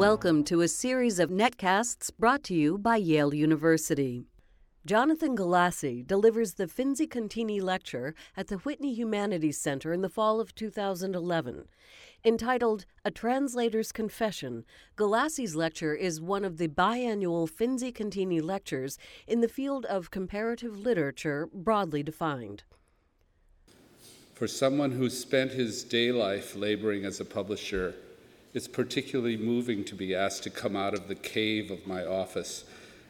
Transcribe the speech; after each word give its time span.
Welcome 0.00 0.44
to 0.44 0.62
a 0.62 0.66
series 0.66 1.18
of 1.18 1.28
netcasts 1.28 2.10
brought 2.18 2.42
to 2.44 2.54
you 2.54 2.78
by 2.78 2.96
Yale 2.96 3.34
University. 3.34 4.24
Jonathan 4.86 5.36
Galassi 5.36 6.06
delivers 6.06 6.54
the 6.54 6.64
Finzi 6.64 7.06
Contini 7.06 7.60
Lecture 7.60 8.14
at 8.34 8.46
the 8.46 8.56
Whitney 8.56 8.94
Humanities 8.94 9.60
Center 9.60 9.92
in 9.92 10.00
the 10.00 10.08
fall 10.08 10.40
of 10.40 10.54
2011. 10.54 11.68
Entitled 12.24 12.86
A 13.04 13.10
Translator's 13.10 13.92
Confession, 13.92 14.64
Galassi's 14.96 15.54
lecture 15.54 15.94
is 15.94 16.18
one 16.18 16.46
of 16.46 16.56
the 16.56 16.68
biannual 16.68 17.46
Finzi 17.46 17.92
Contini 17.92 18.42
lectures 18.42 18.96
in 19.26 19.42
the 19.42 19.48
field 19.48 19.84
of 19.84 20.10
comparative 20.10 20.78
literature 20.78 21.46
broadly 21.52 22.02
defined. 22.02 22.62
For 24.32 24.48
someone 24.48 24.92
who 24.92 25.10
spent 25.10 25.50
his 25.50 25.84
day 25.84 26.10
life 26.10 26.56
laboring 26.56 27.04
as 27.04 27.20
a 27.20 27.26
publisher, 27.26 27.94
it's 28.52 28.68
particularly 28.68 29.36
moving 29.36 29.84
to 29.84 29.94
be 29.94 30.14
asked 30.14 30.42
to 30.42 30.50
come 30.50 30.74
out 30.74 30.94
of 30.94 31.06
the 31.06 31.14
cave 31.14 31.70
of 31.70 31.86
my 31.86 32.04
office, 32.04 32.64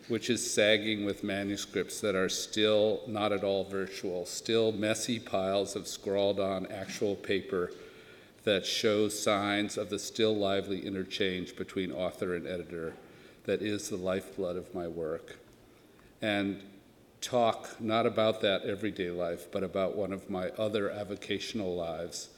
which 0.08 0.28
is 0.28 0.52
sagging 0.52 1.04
with 1.04 1.24
manuscripts 1.24 2.00
that 2.00 2.14
are 2.14 2.28
still 2.28 3.00
not 3.06 3.32
at 3.32 3.44
all 3.44 3.64
virtual, 3.64 4.26
still 4.26 4.72
messy 4.72 5.18
piles 5.18 5.76
of 5.76 5.86
scrawled 5.86 6.40
on 6.40 6.66
actual 6.66 7.16
paper 7.16 7.70
that 8.44 8.66
show 8.66 9.08
signs 9.08 9.78
of 9.78 9.90
the 9.90 9.98
still 9.98 10.34
lively 10.34 10.84
interchange 10.86 11.56
between 11.56 11.92
author 11.92 12.34
and 12.34 12.46
editor 12.46 12.94
that 13.44 13.62
is 13.62 13.88
the 13.88 13.96
lifeblood 13.96 14.56
of 14.56 14.74
my 14.74 14.86
work. 14.86 15.36
And 16.20 16.60
talk 17.20 17.80
not 17.80 18.06
about 18.06 18.40
that 18.42 18.62
everyday 18.64 19.10
life, 19.10 19.50
but 19.50 19.62
about 19.62 19.96
one 19.96 20.12
of 20.12 20.28
my 20.28 20.48
other 20.50 20.90
avocational 20.90 21.76
lives 21.76 22.28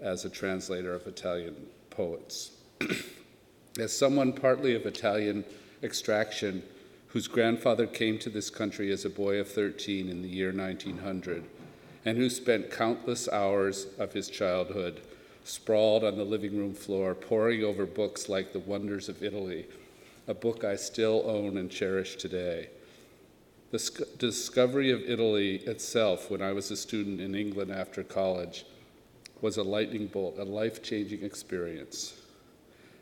as 0.00 0.24
a 0.24 0.30
translator 0.30 0.94
of 0.94 1.06
Italian 1.06 1.54
poets. 1.90 2.52
As 3.78 3.96
someone 3.96 4.32
partly 4.32 4.74
of 4.74 4.86
Italian 4.86 5.44
extraction, 5.82 6.62
whose 7.08 7.28
grandfather 7.28 7.86
came 7.86 8.18
to 8.18 8.30
this 8.30 8.50
country 8.50 8.92
as 8.92 9.04
a 9.04 9.10
boy 9.10 9.38
of 9.40 9.48
13 9.48 10.08
in 10.08 10.22
the 10.22 10.28
year 10.28 10.52
1900, 10.52 11.44
and 12.04 12.16
who 12.16 12.30
spent 12.30 12.70
countless 12.70 13.28
hours 13.28 13.86
of 13.98 14.12
his 14.12 14.28
childhood 14.28 15.00
sprawled 15.44 16.04
on 16.04 16.16
the 16.16 16.24
living 16.24 16.56
room 16.56 16.74
floor, 16.74 17.14
poring 17.14 17.64
over 17.64 17.86
books 17.86 18.28
like 18.28 18.52
The 18.52 18.60
Wonders 18.60 19.08
of 19.08 19.22
Italy, 19.22 19.66
a 20.28 20.34
book 20.34 20.62
I 20.62 20.76
still 20.76 21.24
own 21.26 21.56
and 21.56 21.70
cherish 21.70 22.16
today. 22.16 22.68
The 23.70 23.78
sc- 23.78 24.18
discovery 24.18 24.90
of 24.90 25.00
Italy 25.02 25.56
itself, 25.56 26.30
when 26.30 26.42
I 26.42 26.52
was 26.52 26.70
a 26.70 26.76
student 26.76 27.20
in 27.20 27.34
England 27.34 27.72
after 27.72 28.02
college, 28.02 28.64
was 29.40 29.56
a 29.56 29.62
lightning 29.62 30.06
bolt, 30.06 30.38
a 30.38 30.44
life 30.44 30.82
changing 30.82 31.22
experience. 31.22 32.14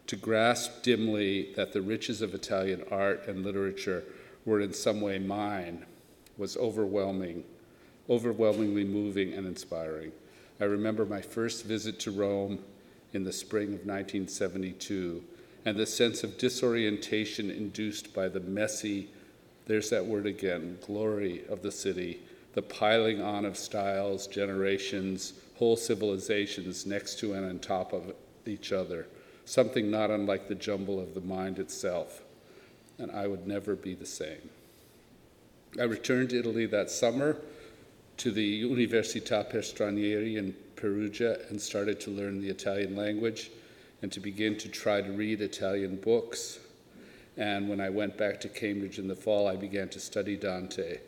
To 0.08 0.16
grasp 0.16 0.82
dimly 0.82 1.52
that 1.56 1.72
the 1.72 1.82
riches 1.82 2.22
of 2.22 2.34
Italian 2.34 2.84
art 2.90 3.26
and 3.26 3.44
literature 3.44 4.04
were 4.44 4.60
in 4.60 4.72
some 4.72 5.00
way 5.00 5.18
mine 5.18 5.84
was 6.38 6.56
overwhelming, 6.56 7.44
overwhelmingly 8.08 8.84
moving 8.84 9.34
and 9.34 9.46
inspiring. 9.46 10.12
I 10.60 10.64
remember 10.64 11.04
my 11.04 11.20
first 11.20 11.64
visit 11.64 12.00
to 12.00 12.10
Rome 12.10 12.60
in 13.12 13.24
the 13.24 13.32
spring 13.32 13.68
of 13.68 13.86
1972 13.86 15.22
and 15.64 15.76
the 15.76 15.86
sense 15.86 16.24
of 16.24 16.38
disorientation 16.38 17.50
induced 17.50 18.14
by 18.14 18.28
the 18.28 18.40
messy, 18.40 19.08
there's 19.66 19.90
that 19.90 20.06
word 20.06 20.26
again, 20.26 20.78
glory 20.86 21.42
of 21.48 21.62
the 21.62 21.72
city, 21.72 22.20
the 22.54 22.62
piling 22.62 23.20
on 23.20 23.44
of 23.44 23.56
styles, 23.56 24.26
generations, 24.26 25.34
whole 25.58 25.76
civilizations 25.76 26.86
next 26.86 27.18
to 27.18 27.34
and 27.34 27.44
on 27.44 27.58
top 27.58 27.92
of 27.92 28.14
each 28.46 28.72
other, 28.72 29.06
something 29.44 29.90
not 29.90 30.10
unlike 30.10 30.48
the 30.48 30.54
jumble 30.54 31.00
of 31.00 31.14
the 31.14 31.20
mind 31.20 31.58
itself. 31.58 32.22
And 32.98 33.10
I 33.10 33.26
would 33.26 33.46
never 33.46 33.74
be 33.74 33.94
the 33.94 34.06
same. 34.06 34.50
I 35.78 35.84
returned 35.84 36.30
to 36.30 36.38
Italy 36.38 36.66
that 36.66 36.90
summer 36.90 37.36
to 38.18 38.30
the 38.30 38.64
Università 38.64 39.48
per 39.48 39.60
Stranieri 39.60 40.36
in 40.36 40.54
Perugia 40.76 41.38
and 41.48 41.60
started 41.60 42.00
to 42.00 42.10
learn 42.10 42.40
the 42.40 42.48
Italian 42.48 42.96
language 42.96 43.50
and 44.02 44.10
to 44.12 44.20
begin 44.20 44.56
to 44.58 44.68
try 44.68 45.00
to 45.00 45.10
read 45.10 45.40
Italian 45.40 45.96
books. 45.96 46.58
And 47.36 47.68
when 47.68 47.80
I 47.80 47.90
went 47.90 48.16
back 48.16 48.40
to 48.40 48.48
Cambridge 48.48 48.98
in 48.98 49.08
the 49.08 49.14
fall, 49.14 49.46
I 49.46 49.56
began 49.56 49.88
to 49.90 50.00
study 50.00 50.36
Dante. 50.36 50.98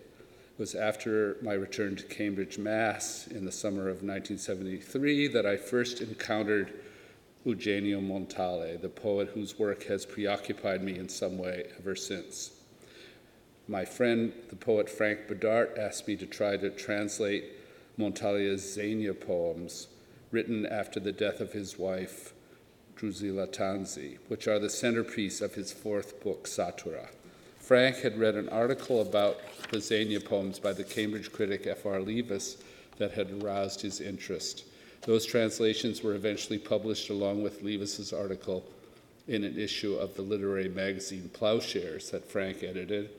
It 0.61 0.65
was 0.65 0.75
after 0.75 1.39
my 1.41 1.55
return 1.55 1.97
to 1.97 2.05
Cambridge, 2.05 2.59
Mass, 2.59 3.27
in 3.27 3.47
the 3.47 3.51
summer 3.51 3.89
of 3.89 4.03
1973 4.03 5.29
that 5.29 5.47
I 5.47 5.57
first 5.57 6.03
encountered 6.03 6.75
Eugenio 7.47 8.03
Montale, 8.03 8.77
the 8.77 8.91
poet 8.91 9.31
whose 9.31 9.59
work 9.59 9.85
has 9.85 10.05
preoccupied 10.05 10.83
me 10.83 10.99
in 10.99 11.09
some 11.09 11.39
way 11.39 11.71
ever 11.79 11.97
since. 11.97 12.51
My 13.69 13.87
friend, 13.87 14.35
the 14.51 14.57
poet 14.57 14.91
Frank 14.91 15.29
Bidart, 15.29 15.79
asked 15.79 16.07
me 16.07 16.15
to 16.17 16.27
try 16.27 16.59
to 16.59 16.69
translate 16.69 17.45
Montale's 17.97 18.75
Xenia 18.75 19.15
poems, 19.15 19.89
written 20.31 20.67
after 20.67 21.01
the 21.01 21.11
death 21.11 21.41
of 21.41 21.55
his 21.55 21.79
wife, 21.79 22.35
Drusilla 22.97 23.47
Tanzi, 23.47 24.19
which 24.29 24.47
are 24.47 24.59
the 24.59 24.69
centerpiece 24.69 25.41
of 25.41 25.55
his 25.55 25.73
fourth 25.73 26.23
book, 26.23 26.45
Satura. 26.45 27.09
Frank 27.71 27.99
had 27.99 28.19
read 28.19 28.35
an 28.35 28.49
article 28.49 29.01
about 29.01 29.39
the 29.71 29.81
Xenia 29.81 30.19
poems 30.19 30.59
by 30.59 30.73
the 30.73 30.83
Cambridge 30.83 31.31
critic 31.31 31.69
F.R. 31.69 32.01
Leavis 32.01 32.57
that 32.99 33.13
had 33.13 33.31
aroused 33.31 33.81
his 33.81 34.01
interest. 34.01 34.65
Those 35.03 35.25
translations 35.25 36.03
were 36.03 36.17
eventually 36.17 36.59
published 36.59 37.11
along 37.11 37.45
with 37.45 37.63
Leavis's 37.63 38.13
article 38.13 38.65
in 39.29 39.45
an 39.45 39.57
issue 39.57 39.95
of 39.95 40.17
the 40.17 40.23
literary 40.23 40.69
magazine 40.69 41.31
Plowshares 41.33 42.11
that 42.11 42.29
Frank 42.29 42.65
edited 42.65 43.11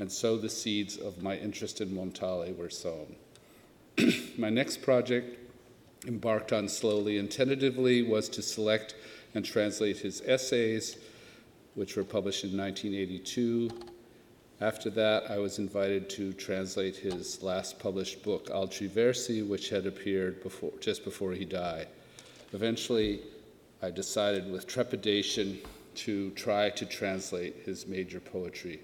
and 0.00 0.10
so 0.10 0.36
the 0.36 0.50
seeds 0.50 0.96
of 0.96 1.22
my 1.22 1.36
interest 1.36 1.80
in 1.80 1.94
Montale 1.94 2.52
were 2.54 2.70
sown. 2.70 3.14
my 4.36 4.50
next 4.50 4.82
project, 4.82 5.38
embarked 6.08 6.52
on 6.52 6.66
slowly 6.66 7.18
and 7.18 7.30
tentatively, 7.30 8.02
was 8.02 8.28
to 8.30 8.42
select 8.42 8.96
and 9.32 9.44
translate 9.44 9.98
his 9.98 10.20
essays, 10.26 10.96
which 11.76 11.96
were 11.96 12.02
published 12.02 12.42
in 12.42 12.58
1982. 12.58 13.70
After 14.62 14.90
that, 14.90 15.28
I 15.28 15.38
was 15.38 15.58
invited 15.58 16.08
to 16.10 16.32
translate 16.32 16.94
his 16.94 17.42
last 17.42 17.80
published 17.80 18.22
book, 18.22 18.48
Altri 18.48 18.88
Versi, 18.88 19.44
which 19.44 19.70
had 19.70 19.86
appeared 19.86 20.40
before, 20.40 20.70
just 20.78 21.02
before 21.02 21.32
he 21.32 21.44
died. 21.44 21.88
Eventually, 22.52 23.22
I 23.82 23.90
decided 23.90 24.48
with 24.52 24.68
trepidation 24.68 25.58
to 25.96 26.30
try 26.36 26.70
to 26.70 26.86
translate 26.86 27.56
his 27.64 27.88
major 27.88 28.20
poetry. 28.20 28.78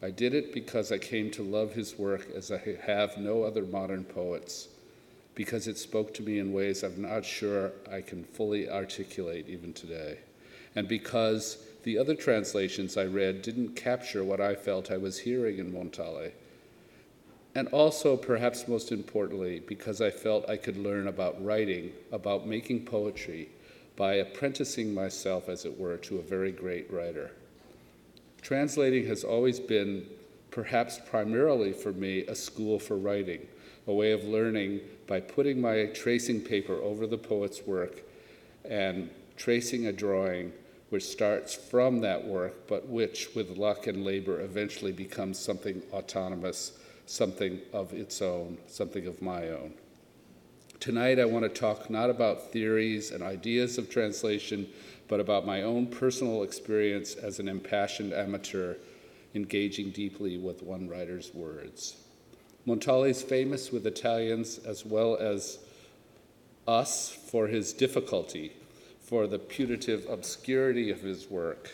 I 0.00 0.10
did 0.10 0.32
it 0.32 0.54
because 0.54 0.90
I 0.90 0.96
came 0.96 1.30
to 1.32 1.42
love 1.42 1.74
his 1.74 1.98
work 1.98 2.28
as 2.34 2.50
I 2.50 2.78
have 2.86 3.18
no 3.18 3.42
other 3.42 3.64
modern 3.66 4.02
poets, 4.02 4.68
because 5.34 5.68
it 5.68 5.76
spoke 5.76 6.14
to 6.14 6.22
me 6.22 6.38
in 6.38 6.54
ways 6.54 6.82
I'm 6.82 7.02
not 7.02 7.26
sure 7.26 7.72
I 7.92 8.00
can 8.00 8.24
fully 8.24 8.70
articulate 8.70 9.46
even 9.46 9.74
today, 9.74 10.20
and 10.74 10.88
because 10.88 11.58
the 11.86 11.96
other 11.96 12.16
translations 12.16 12.96
I 12.96 13.04
read 13.04 13.42
didn't 13.42 13.76
capture 13.76 14.24
what 14.24 14.40
I 14.40 14.56
felt 14.56 14.90
I 14.90 14.96
was 14.96 15.20
hearing 15.20 15.58
in 15.58 15.72
Montale. 15.72 16.32
And 17.54 17.68
also, 17.68 18.16
perhaps 18.16 18.66
most 18.66 18.90
importantly, 18.90 19.60
because 19.60 20.00
I 20.00 20.10
felt 20.10 20.50
I 20.50 20.56
could 20.56 20.76
learn 20.76 21.06
about 21.06 21.42
writing, 21.44 21.92
about 22.10 22.44
making 22.44 22.86
poetry, 22.86 23.50
by 23.94 24.14
apprenticing 24.14 24.92
myself, 24.92 25.48
as 25.48 25.64
it 25.64 25.78
were, 25.78 25.96
to 25.98 26.18
a 26.18 26.22
very 26.22 26.50
great 26.50 26.92
writer. 26.92 27.30
Translating 28.42 29.06
has 29.06 29.22
always 29.22 29.60
been, 29.60 30.08
perhaps 30.50 30.98
primarily 31.08 31.72
for 31.72 31.92
me, 31.92 32.26
a 32.26 32.34
school 32.34 32.80
for 32.80 32.96
writing, 32.96 33.46
a 33.86 33.94
way 33.94 34.10
of 34.10 34.24
learning 34.24 34.80
by 35.06 35.20
putting 35.20 35.60
my 35.60 35.86
tracing 35.94 36.40
paper 36.40 36.74
over 36.82 37.06
the 37.06 37.16
poet's 37.16 37.64
work 37.64 38.02
and 38.68 39.08
tracing 39.36 39.86
a 39.86 39.92
drawing 39.92 40.52
which 40.90 41.04
starts 41.04 41.54
from 41.54 42.00
that 42.00 42.26
work, 42.26 42.68
but 42.68 42.86
which, 42.88 43.34
with 43.34 43.56
luck 43.56 43.86
and 43.86 44.04
labor, 44.04 44.40
eventually 44.40 44.92
becomes 44.92 45.38
something 45.38 45.82
autonomous, 45.92 46.72
something 47.06 47.60
of 47.72 47.92
its 47.92 48.22
own, 48.22 48.58
something 48.68 49.06
of 49.06 49.20
my 49.20 49.48
own. 49.48 49.72
Tonight, 50.78 51.18
I 51.18 51.24
want 51.24 51.42
to 51.42 51.48
talk 51.48 51.90
not 51.90 52.10
about 52.10 52.52
theories 52.52 53.10
and 53.10 53.22
ideas 53.22 53.78
of 53.78 53.90
translation, 53.90 54.68
but 55.08 55.20
about 55.20 55.46
my 55.46 55.62
own 55.62 55.86
personal 55.86 56.42
experience 56.42 57.14
as 57.14 57.38
an 57.40 57.48
impassioned 57.48 58.12
amateur 58.12 58.76
engaging 59.34 59.90
deeply 59.90 60.36
with 60.38 60.62
one 60.62 60.88
writer's 60.88 61.34
words. 61.34 61.96
Montale 62.64 63.04
is 63.04 63.22
famous 63.22 63.70
with 63.70 63.86
Italians 63.86 64.58
as 64.58 64.84
well 64.84 65.16
as 65.16 65.58
us 66.66 67.10
for 67.10 67.46
his 67.46 67.72
difficulty, 67.72 68.52
for 69.06 69.28
the 69.28 69.38
putative 69.38 70.04
obscurity 70.10 70.90
of 70.90 71.00
his 71.00 71.30
work. 71.30 71.70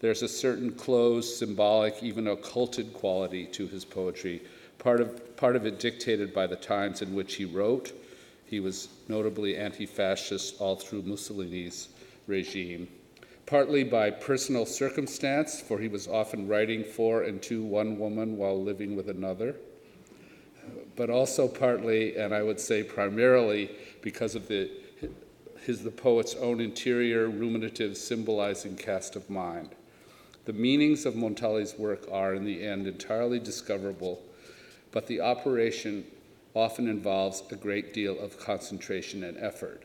There's 0.00 0.22
a 0.22 0.28
certain 0.28 0.72
closed, 0.72 1.36
symbolic, 1.36 2.00
even 2.00 2.28
occulted 2.28 2.94
quality 2.94 3.46
to 3.46 3.66
his 3.66 3.84
poetry, 3.84 4.40
part 4.78 5.00
of, 5.00 5.36
part 5.36 5.56
of 5.56 5.66
it 5.66 5.80
dictated 5.80 6.32
by 6.32 6.46
the 6.46 6.56
times 6.56 7.02
in 7.02 7.12
which 7.14 7.34
he 7.34 7.44
wrote. 7.44 7.92
He 8.46 8.60
was 8.60 8.88
notably 9.08 9.56
anti 9.56 9.84
fascist 9.84 10.60
all 10.60 10.76
through 10.76 11.02
Mussolini's 11.02 11.88
regime, 12.28 12.86
partly 13.46 13.82
by 13.82 14.10
personal 14.10 14.64
circumstance, 14.64 15.60
for 15.60 15.80
he 15.80 15.88
was 15.88 16.06
often 16.06 16.46
writing 16.46 16.84
for 16.84 17.22
and 17.24 17.42
to 17.42 17.64
one 17.64 17.98
woman 17.98 18.36
while 18.36 18.62
living 18.62 18.94
with 18.94 19.08
another, 19.08 19.56
but 20.94 21.10
also 21.10 21.48
partly, 21.48 22.16
and 22.16 22.32
I 22.32 22.44
would 22.44 22.60
say 22.60 22.84
primarily, 22.84 23.70
because 24.02 24.36
of 24.36 24.46
the, 24.46 24.70
his, 25.64 25.82
the 25.82 25.90
poet's 25.90 26.34
own 26.34 26.60
interior, 26.60 27.28
ruminative, 27.28 27.96
symbolizing 27.96 28.76
cast 28.76 29.16
of 29.16 29.30
mind. 29.30 29.70
The 30.44 30.52
meanings 30.52 31.06
of 31.06 31.16
Montale's 31.16 31.78
work 31.78 32.06
are, 32.12 32.34
in 32.34 32.44
the 32.44 32.66
end, 32.66 32.86
entirely 32.86 33.38
discoverable, 33.38 34.20
but 34.92 35.06
the 35.06 35.20
operation 35.20 36.04
often 36.54 36.86
involves 36.86 37.42
a 37.50 37.56
great 37.56 37.94
deal 37.94 38.18
of 38.20 38.38
concentration 38.38 39.24
and 39.24 39.38
effort. 39.38 39.82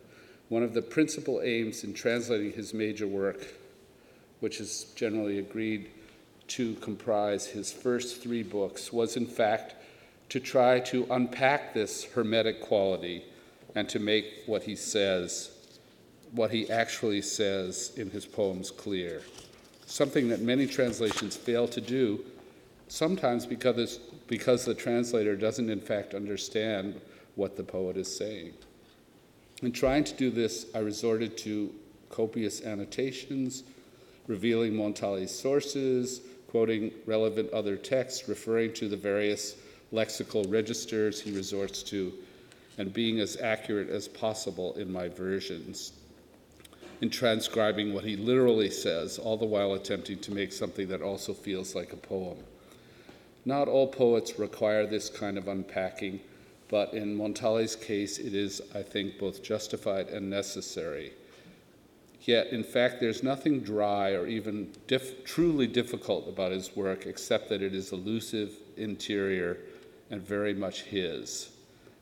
One 0.50 0.64
of 0.64 0.74
the 0.74 0.82
principal 0.82 1.42
aims 1.42 1.84
in 1.84 1.94
translating 1.94 2.52
his 2.52 2.74
major 2.74 3.08
work, 3.08 3.48
which 4.40 4.60
is 4.60 4.86
generally 4.96 5.40
agreed 5.40 5.90
to 6.50 6.76
comprise 6.76 7.46
his 7.46 7.72
first 7.72 8.22
three 8.22 8.44
books, 8.44 8.92
was 8.92 9.16
in 9.16 9.28
fact 9.28 9.76
to 10.30 10.40
try 10.40 10.80
to 10.80 11.08
unpack 11.10 11.74
this 11.74 12.04
hermetic 12.04 12.62
quality 12.62 13.24
and 13.76 13.88
to 13.90 14.00
make 14.00 14.26
what 14.46 14.64
he 14.64 14.76
says, 14.76 15.52
what 16.32 16.52
he 16.52 16.70
actually 16.70 17.22
says 17.22 17.92
in 17.96 18.10
his 18.10 18.26
poems 18.26 18.72
clear. 18.72 19.22
Something 19.86 20.30
that 20.30 20.42
many 20.42 20.68
translations 20.68 21.36
fail 21.36 21.68
to 21.68 21.82
do, 21.82 22.24
sometimes 22.88 23.46
because, 23.46 24.00
because 24.28 24.66
the 24.66 24.76
translator 24.76 25.36
doesn't 25.36 25.70
in 25.70 25.82
fact 25.82 26.14
understand 26.14 27.00
what 27.36 27.58
the 27.58 27.64
poet 27.64 27.98
is 27.98 28.16
saying. 28.16 28.54
In 29.62 29.72
trying 29.72 30.04
to 30.06 30.14
do 30.14 30.30
this, 30.30 30.68
I 30.76 30.80
resorted 30.80 31.38
to 31.40 31.74
copious 32.10 32.64
annotations, 32.64 33.64
revealing 34.28 34.76
Montale's 34.76 35.38
sources, 35.38 36.22
quoting 36.48 36.92
relevant 37.06 37.52
other 37.52 37.76
texts, 37.76 38.28
referring 38.28 38.74
to 38.74 38.88
the 38.88 38.98
various 38.98 39.56
lexical 39.92 40.50
registers 40.52 41.20
he 41.20 41.32
resorts 41.32 41.84
to, 41.84 42.14
and 42.78 42.94
being 42.94 43.20
as 43.20 43.38
accurate 43.38 43.90
as 43.90 44.08
possible 44.08 44.74
in 44.76 44.92
my 44.92 45.08
versions, 45.08 45.94
in 47.02 47.10
transcribing 47.10 47.94
what 47.94 48.04
he 48.04 48.16
literally 48.16 48.70
says, 48.70 49.18
all 49.18 49.38
the 49.38 49.46
while 49.46 49.74
attempting 49.74 50.20
to 50.20 50.34
make 50.34 50.52
something 50.52 50.88
that 50.88 51.02
also 51.02 51.34
feels 51.34 51.76
like 51.76 51.94
a 51.94 51.98
poem. 51.98 52.38
Not 53.46 53.68
all 53.68 53.88
poets 53.88 54.38
require 54.38 54.86
this 54.86 55.10
kind 55.10 55.38
of 55.38 55.48
unpacking, 55.48 56.20
but 56.70 56.94
in 56.94 57.16
Montale's 57.16 57.76
case, 57.76 58.20
it 58.20 58.36
is, 58.36 58.62
I 58.76 58.84
think, 58.84 59.18
both 59.18 59.42
justified 59.42 60.10
and 60.10 60.30
necessary. 60.30 61.14
Yet, 62.22 62.48
in 62.48 62.64
fact, 62.64 63.00
there's 63.00 63.24
nothing 63.24 63.62
dry 63.62 64.12
or 64.12 64.28
even 64.28 64.72
truly 65.24 65.68
difficult 65.68 66.28
about 66.28 66.52
his 66.52 66.76
work 66.76 67.06
except 67.06 67.50
that 67.50 67.62
it 67.62 67.74
is 67.74 67.94
elusive, 67.94 68.52
interior, 68.76 69.58
and 70.12 70.22
very 70.22 70.54
much 70.54 70.84
his. 70.84 71.50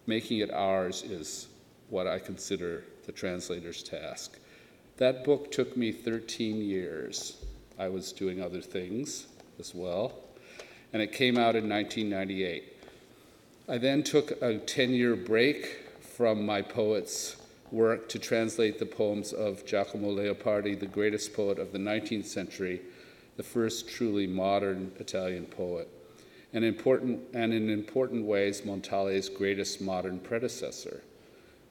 Making 0.07 0.39
it 0.39 0.51
ours 0.51 1.03
is 1.03 1.47
what 1.89 2.07
I 2.07 2.17
consider 2.19 2.83
the 3.05 3.11
translator's 3.11 3.83
task. 3.83 4.39
That 4.97 5.23
book 5.23 5.51
took 5.51 5.77
me 5.77 5.91
13 5.91 6.61
years. 6.61 7.37
I 7.77 7.89
was 7.89 8.11
doing 8.11 8.41
other 8.41 8.61
things 8.61 9.27
as 9.59 9.73
well, 9.75 10.13
and 10.91 11.01
it 11.01 11.11
came 11.11 11.37
out 11.37 11.55
in 11.55 11.69
1998. 11.69 12.73
I 13.69 13.77
then 13.77 14.03
took 14.03 14.41
a 14.41 14.57
10 14.57 14.91
year 14.91 15.15
break 15.15 15.85
from 15.99 16.45
my 16.45 16.61
poet's 16.61 17.37
work 17.71 18.09
to 18.09 18.19
translate 18.19 18.79
the 18.79 18.85
poems 18.85 19.33
of 19.33 19.65
Giacomo 19.65 20.09
Leopardi, 20.09 20.79
the 20.79 20.87
greatest 20.87 21.33
poet 21.33 21.59
of 21.59 21.71
the 21.71 21.79
19th 21.79 22.25
century, 22.25 22.81
the 23.35 23.43
first 23.43 23.87
truly 23.87 24.25
modern 24.25 24.91
Italian 24.99 25.45
poet 25.45 25.89
and, 26.53 26.63
important, 26.63 27.19
and 27.33 27.53
in 27.53 27.69
important 27.69 28.25
ways 28.25 28.65
Montale's 28.65 29.29
greatest 29.29 29.81
modern 29.81 30.19
predecessor. 30.19 31.03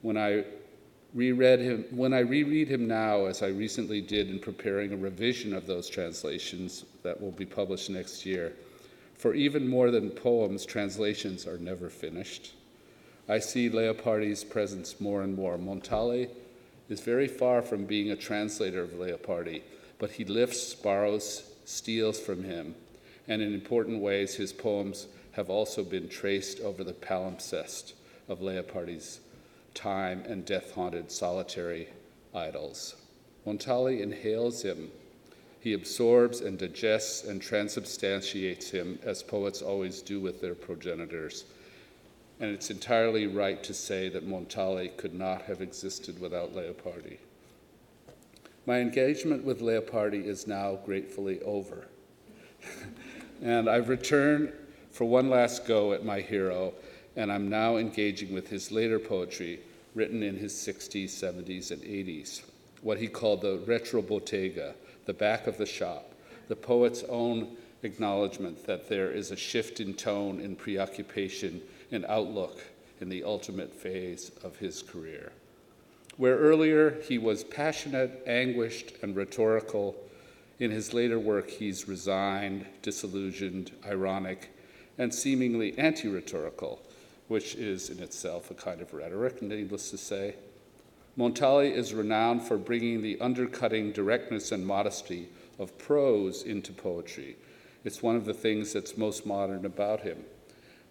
When 0.01 0.17
I 0.17 0.45
reread 1.13 1.59
him, 1.59 1.85
when 1.91 2.13
I 2.13 2.19
reread 2.19 2.67
him 2.67 2.87
now, 2.87 3.25
as 3.25 3.41
I 3.41 3.47
recently 3.47 4.01
did 4.01 4.29
in 4.29 4.39
preparing 4.39 4.93
a 4.93 4.97
revision 4.97 5.53
of 5.53 5.65
those 5.65 5.89
translations 5.89 6.85
that 7.03 7.19
will 7.19 7.31
be 7.31 7.45
published 7.45 7.89
next 7.89 8.25
year, 8.25 8.53
for 9.15 9.33
even 9.33 9.67
more 9.67 9.89
than 9.89 10.09
poems, 10.09 10.65
translations 10.65 11.47
are 11.47 11.57
never 11.57 11.89
finished. 11.89 12.53
I 13.27 13.39
see 13.39 13.69
Leopardi's 13.69 14.43
presence 14.43 15.01
more 15.01 15.23
and 15.23 15.35
more. 15.35 15.57
Montale 15.57 16.27
is 16.87 17.01
very 17.01 17.27
far 17.27 17.61
from 17.61 17.85
being 17.85 18.11
a 18.11 18.15
translator 18.15 18.81
of 18.81 18.91
Leopardi, 18.91 19.63
but 19.99 20.11
he 20.11 20.23
lifts, 20.23 20.73
borrows, 20.73 21.51
steals 21.65 22.19
from 22.19 22.43
him, 22.43 22.75
and 23.27 23.41
in 23.41 23.53
important 23.53 24.01
ways, 24.01 24.35
his 24.35 24.53
poems 24.53 25.07
have 25.31 25.49
also 25.49 25.83
been 25.83 26.07
traced 26.07 26.59
over 26.61 26.83
the 26.83 26.93
palimpsest 26.93 27.93
of 28.29 28.39
Leopardi's 28.39 29.19
time 29.77 30.23
and 30.27 30.43
death 30.43 30.73
haunted 30.73 31.11
solitary 31.11 31.87
idols. 32.33 32.95
Montale 33.45 34.01
inhales 34.01 34.63
him. 34.63 34.89
He 35.59 35.73
absorbs 35.73 36.41
and 36.41 36.57
digests 36.57 37.23
and 37.23 37.41
transubstantiates 37.41 38.71
him, 38.71 38.99
as 39.03 39.21
poets 39.21 39.61
always 39.61 40.01
do 40.01 40.19
with 40.19 40.41
their 40.41 40.55
progenitors. 40.55 41.45
And 42.39 42.51
it's 42.51 42.69
entirely 42.69 43.27
right 43.27 43.63
to 43.63 43.73
say 43.73 44.09
that 44.09 44.27
Montale 44.27 44.89
could 44.97 45.13
not 45.13 45.43
have 45.43 45.61
existed 45.61 46.19
without 46.19 46.55
Leopardi. 46.55 47.17
My 48.65 48.79
engagement 48.79 49.43
with 49.43 49.61
Leopardi 49.61 50.25
is 50.25 50.47
now 50.47 50.79
gratefully 50.85 51.41
over. 51.41 51.87
And 53.41 53.69
I've 53.69 53.89
returned 53.89 54.51
for 54.89 55.05
one 55.05 55.29
last 55.29 55.67
go 55.67 55.93
at 55.93 56.03
my 56.03 56.21
hero, 56.21 56.73
and 57.15 57.31
I'm 57.31 57.49
now 57.49 57.77
engaging 57.77 58.33
with 58.33 58.47
his 58.49 58.71
later 58.71 58.97
poetry, 58.97 59.59
written 59.97 60.21
in 60.21 60.37
his 60.37 60.53
60s, 60.53 61.05
70s, 61.05 61.71
and 61.71 61.81
80s, 61.81 62.43
what 62.83 62.99
he 62.99 63.07
called 63.07 63.41
the 63.41 63.57
retrobottega, 63.65 64.75
the 65.05 65.13
back 65.13 65.47
of 65.47 65.57
the 65.57 65.65
shop, 65.65 66.13
the 66.47 66.55
poet's 66.55 67.03
own 67.09 67.57
acknowledgement 67.81 68.63
that 68.67 68.87
there 68.87 69.09
is 69.09 69.31
a 69.31 69.35
shift 69.35 69.79
in 69.79 69.95
tone, 69.95 70.39
in 70.39 70.55
preoccupation, 70.55 71.59
in 71.89 72.05
outlook 72.07 72.63
in 73.01 73.09
the 73.09 73.23
ultimate 73.23 73.73
phase 73.73 74.31
of 74.43 74.55
his 74.57 74.83
career. 74.83 75.31
Where 76.17 76.37
earlier 76.37 77.01
he 77.01 77.17
was 77.17 77.43
passionate, 77.43 78.23
anguished, 78.27 78.93
and 79.01 79.15
rhetorical, 79.15 79.95
in 80.59 80.69
his 80.69 80.93
later 80.93 81.17
work, 81.19 81.49
he's 81.49 81.87
resigned, 81.87 82.67
disillusioned, 82.83 83.71
ironic, 83.83 84.51
and 84.99 85.13
seemingly 85.13 85.77
anti 85.79 86.07
rhetorical, 86.07 86.81
which 87.27 87.55
is 87.55 87.89
in 87.89 87.99
itself 88.01 88.51
a 88.51 88.53
kind 88.53 88.81
of 88.81 88.93
rhetoric, 88.93 89.41
needless 89.41 89.91
to 89.91 89.97
say. 89.97 90.35
Montale 91.15 91.59
is 91.61 91.93
renowned 91.93 92.43
for 92.43 92.57
bringing 92.57 93.01
the 93.01 93.19
undercutting 93.19 93.91
directness 93.91 94.51
and 94.51 94.65
modesty 94.65 95.27
of 95.57 95.77
prose 95.77 96.43
into 96.43 96.71
poetry. 96.71 97.35
It's 97.83 98.03
one 98.03 98.15
of 98.15 98.25
the 98.25 98.33
things 98.33 98.73
that's 98.73 98.97
most 98.97 99.25
modern 99.25 99.65
about 99.65 100.01
him. 100.01 100.23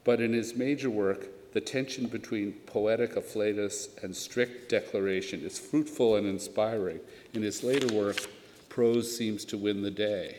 But 0.03 0.21
in 0.21 0.33
his 0.33 0.55
major 0.55 0.91
work, 0.91 1.53
the 1.53 1.61
tension 1.61 2.07
between 2.07 2.53
poetic 2.67 3.15
afflatus 3.15 4.03
and 4.03 4.15
strict 4.15 4.69
declaration 4.69 5.41
is 5.41 5.59
fruitful 5.59 6.17
and 6.17 6.27
inspiring. 6.27 7.01
In 7.33 7.43
his 7.43 7.63
later 7.63 7.93
work, 7.95 8.19
prose 8.69 9.17
seems 9.17 9.45
to 9.47 9.57
win 9.57 9.83
the 9.83 9.91
day, 9.91 10.37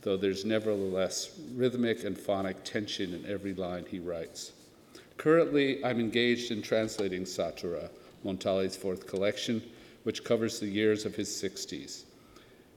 though 0.00 0.16
there's 0.16 0.44
nevertheless 0.44 1.38
rhythmic 1.54 2.04
and 2.04 2.18
phonic 2.18 2.64
tension 2.64 3.14
in 3.14 3.24
every 3.30 3.54
line 3.54 3.84
he 3.88 4.00
writes. 4.00 4.52
Currently, 5.22 5.84
I'm 5.84 6.00
engaged 6.00 6.50
in 6.50 6.62
translating 6.62 7.22
Satura, 7.22 7.90
Montale's 8.24 8.76
fourth 8.76 9.06
collection, 9.06 9.62
which 10.02 10.24
covers 10.24 10.58
the 10.58 10.66
years 10.66 11.06
of 11.06 11.14
his 11.14 11.28
60s. 11.28 12.02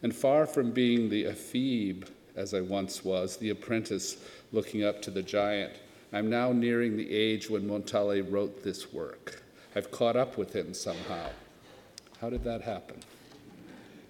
And 0.03 0.15
far 0.15 0.45
from 0.45 0.69
being 0.69 1.09
the 1.09 1.23
ephebe, 1.23 2.07
as 2.35 2.53
I 2.53 2.61
once 2.61 3.03
was, 3.03 3.37
the 3.37 3.49
apprentice 3.49 4.17
looking 4.51 4.83
up 4.83 5.01
to 5.01 5.09
the 5.09 5.23
giant, 5.23 5.73
I'm 6.13 6.29
now 6.29 6.51
nearing 6.51 6.95
the 6.95 7.11
age 7.11 7.49
when 7.49 7.67
Montale 7.67 8.21
wrote 8.21 8.63
this 8.63 8.93
work. 8.93 9.41
I've 9.75 9.89
caught 9.89 10.15
up 10.15 10.37
with 10.37 10.55
him 10.55 10.75
somehow. 10.75 11.29
How 12.21 12.29
did 12.29 12.43
that 12.43 12.61
happen? 12.61 12.99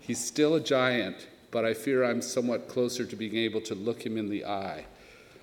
He's 0.01 0.19
still 0.19 0.55
a 0.55 0.59
giant, 0.59 1.29
but 1.51 1.63
I 1.63 1.73
fear 1.73 2.03
I'm 2.03 2.21
somewhat 2.21 2.67
closer 2.67 3.05
to 3.05 3.15
being 3.15 3.37
able 3.37 3.61
to 3.61 3.75
look 3.75 4.05
him 4.05 4.17
in 4.17 4.29
the 4.29 4.43
eye. 4.43 4.87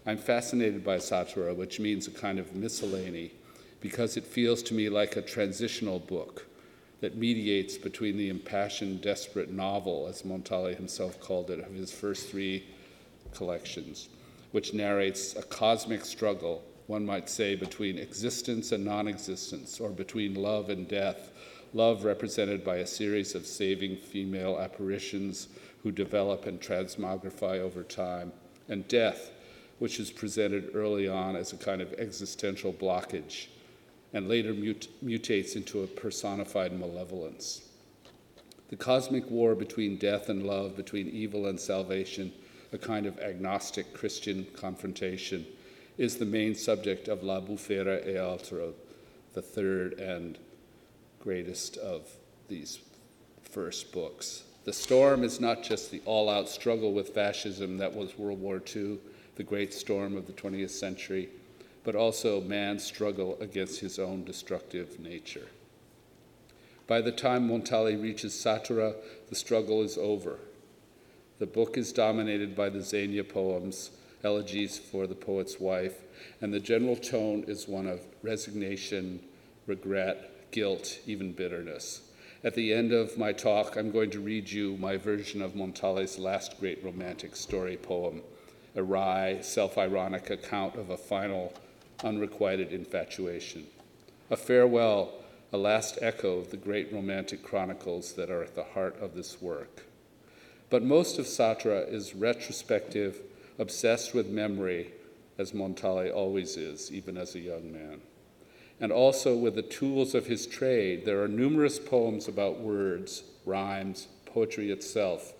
I'm 0.05 0.19
fascinated 0.19 0.83
by 0.83 0.97
Satura, 0.97 1.55
which 1.55 1.79
means 1.79 2.09
a 2.09 2.11
kind 2.11 2.41
of 2.41 2.57
miscellany, 2.57 3.31
because 3.81 4.17
it 4.17 4.25
feels 4.25 4.61
to 4.65 4.75
me 4.75 4.89
like 4.89 5.17
a 5.17 5.23
transitional 5.23 6.01
book 6.01 6.47
that 7.01 7.17
mediates 7.17 7.79
between 7.79 8.17
the 8.17 8.29
impassioned, 8.29 9.01
desperate 9.01 9.51
novel, 9.51 10.09
as 10.09 10.25
Montale 10.25 10.75
himself 10.75 11.21
called 11.21 11.51
it, 11.51 11.61
of 11.61 11.73
his 11.73 11.93
first 11.93 12.29
three 12.29 12.65
collections, 13.33 14.09
which 14.51 14.75
narrates 14.75 15.37
a 15.37 15.43
cosmic 15.43 16.05
struggle, 16.05 16.65
one 16.89 17.07
might 17.07 17.29
say, 17.29 17.55
between 17.55 17.97
existence 17.97 18.73
and 18.73 18.85
non 18.85 19.07
existence, 19.07 19.79
or 19.79 19.91
between 19.91 20.35
love 20.35 20.69
and 20.69 20.89
death, 20.89 21.31
love 21.75 22.05
represented 22.05 22.65
by 22.65 22.77
a 22.77 22.87
series 22.87 23.37
of 23.37 23.47
saving 23.47 23.97
female 23.97 24.59
apparitions 24.59 25.47
who 25.85 25.93
develop 25.93 26.47
and 26.47 26.61
transmogrify 26.61 27.61
over 27.61 27.85
time, 27.85 28.33
and 28.69 28.87
death, 28.89 29.31
which 29.83 29.99
is 29.99 30.13
presented 30.13 30.71
early 30.75 31.09
on 31.09 31.35
as 31.35 31.53
a 31.53 31.57
kind 31.57 31.83
of 31.83 31.93
existential 31.95 32.73
blockage 32.73 33.49
and 34.13 34.29
later 34.29 34.55
mut- 34.55 34.87
mutates 35.05 35.57
into 35.57 35.83
a 35.83 35.87
personified 35.89 36.73
malevolence. 36.79 37.69
The 38.69 38.77
cosmic 38.77 39.29
war 39.29 39.57
between 39.57 39.97
death 39.97 40.29
and 40.29 40.47
love, 40.47 40.77
between 40.77 41.09
evil 41.09 41.47
and 41.47 41.59
salvation, 41.59 42.33
a 42.73 42.79
kind 42.79 43.07
of 43.07 43.19
agnostic 43.19 43.93
Christian 43.93 44.47
confrontation, 44.55 45.45
is 45.99 46.17
the 46.17 46.27
main 46.27 46.55
subject 46.55 47.09
of 47.09 47.25
La 47.25 47.41
Bufera 47.41 48.07
e 48.07 48.17
Altro, 48.17 48.75
the 49.35 49.43
third 49.43 49.95
and 49.95 50.39
greatest 51.19 51.77
of 51.79 52.09
these 52.47 52.79
first 53.43 53.91
books. 53.91 54.45
The 54.65 54.73
storm 54.73 55.25
is 55.25 55.41
not 55.41 55.65
just 55.65 55.91
the 55.91 56.03
all 56.05 56.31
out 56.31 56.49
struggle 56.49 56.93
with 56.93 57.09
fascism 57.09 57.79
that 57.79 57.97
was 57.97 58.17
World 58.17 58.41
War 58.41 58.63
II, 58.77 59.01
the 59.37 59.43
great 59.43 59.73
storm 59.73 60.17
of 60.17 60.27
the 60.27 60.33
20th 60.33 60.71
century, 60.71 61.29
but 61.85 61.95
also 61.95 62.41
man's 62.41 62.85
struggle 62.85 63.37
against 63.41 63.81
his 63.81 63.99
own 63.99 64.25
destructive 64.25 65.01
nature. 65.01 65.49
By 66.87 67.01
the 67.01 67.13
time 67.13 67.49
Montale 67.49 67.97
reaches 67.97 68.35
Satura, 68.35 68.95
the 69.29 69.35
struggle 69.35 69.83
is 69.83 69.97
over. 69.97 70.39
The 71.39 71.47
book 71.47 71.79
is 71.79 71.93
dominated 71.93 72.55
by 72.55 72.69
the 72.69 72.83
Xenia 72.83 73.25
poems, 73.25 73.91
elegies 74.23 74.79
for 74.79 75.07
the 75.07 75.15
poet's 75.15 75.59
wife, 75.59 76.03
and 76.41 76.53
the 76.53 76.61
general 76.61 76.97
tone 76.97 77.45
is 77.49 77.67
one 77.67 77.87
of 77.87 78.01
resignation, 78.23 79.21
regret, 79.67 80.51
guilt, 80.51 80.99
even 81.07 81.33
bitterness. 81.33 82.03
At 82.45 82.55
the 82.55 82.73
end 82.73 82.93
of 82.93 83.17
my 83.17 83.33
talk, 83.33 83.77
I'm 83.77 83.91
going 83.91 84.11
to 84.11 84.21
read 84.21 84.51
you 84.51 84.77
my 84.77 84.97
version 84.97 85.43
of 85.43 85.55
Montale's 85.55 86.19
last 86.19 86.59
great 86.59 86.83
romantic 86.85 87.37
story 87.37 87.77
poem, 87.77 88.23
a 88.75 88.83
wry, 88.83 89.41
self 89.41 89.79
ironic 89.79 90.31
account 90.31 90.77
of 90.77 90.91
a 90.91 90.97
final, 90.97 91.53
unrequited 92.03 92.73
infatuation. 92.73 93.67
A 94.31 94.37
farewell, 94.37 95.13
a 95.53 95.59
last 95.59 95.99
echo 96.01 96.39
of 96.39 96.51
the 96.51 96.57
great 96.57 96.93
romantic 96.93 97.43
chronicles 97.43 98.15
that 98.15 98.31
are 98.31 98.43
at 98.43 98.55
the 98.55 98.65
heart 98.65 98.97
of 99.01 99.15
this 99.15 99.43
work. 99.43 99.85
But 100.71 100.83
most 100.83 101.19
of 101.19 101.27
Satura 101.27 101.93
is 101.93 102.15
retrospective, 102.15 103.21
obsessed 103.59 104.15
with 104.15 104.29
memory, 104.29 104.93
as 105.37 105.53
Montale 105.53 106.11
always 106.11 106.57
is, 106.57 106.91
even 106.91 107.19
as 107.19 107.35
a 107.35 107.41
young 107.41 107.71
man 107.73 108.01
and 108.83 108.91
also 108.91 109.37
with 109.37 109.55
the 109.55 109.63
tools 109.63 110.13
of 110.13 110.27
his 110.27 110.45
trade. 110.45 111.07
There 111.07 111.23
are 111.23 111.29
numerous 111.29 111.79
poems 111.79 112.27
about 112.27 112.59
words, 112.59 113.23
rhymes, 113.47 114.09
poetry 114.27 114.73
itself, 114.73 115.35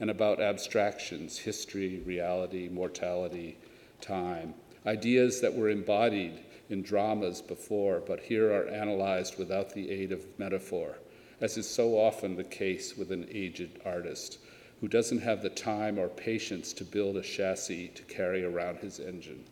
and 0.00 0.10
about 0.10 0.40
abstractions, 0.40 1.38
history, 1.38 2.02
reality, 2.06 2.68
mortality, 2.68 3.58
time, 4.00 4.54
ideas 4.86 5.40
that 5.40 5.54
were 5.54 5.68
embodied 5.68 6.40
in 6.70 6.82
dramas 6.82 7.40
before, 7.40 8.00
but 8.06 8.20
here 8.20 8.52
are 8.52 8.68
analyzed 8.68 9.38
without 9.38 9.72
the 9.72 9.90
aid 9.90 10.12
of 10.12 10.24
metaphor, 10.38 10.98
as 11.40 11.56
is 11.56 11.68
so 11.68 11.98
often 11.98 12.36
the 12.36 12.44
case 12.44 12.96
with 12.96 13.10
an 13.10 13.26
aged 13.30 13.80
artist 13.84 14.38
who 14.80 14.88
doesn't 14.88 15.20
have 15.20 15.42
the 15.42 15.50
time 15.50 15.98
or 15.98 16.08
patience 16.08 16.72
to 16.72 16.84
build 16.84 17.16
a 17.16 17.22
chassis 17.22 17.88
to 17.88 18.02
carry 18.04 18.44
around 18.44 18.78
his 18.78 19.00
engine. 19.00 19.44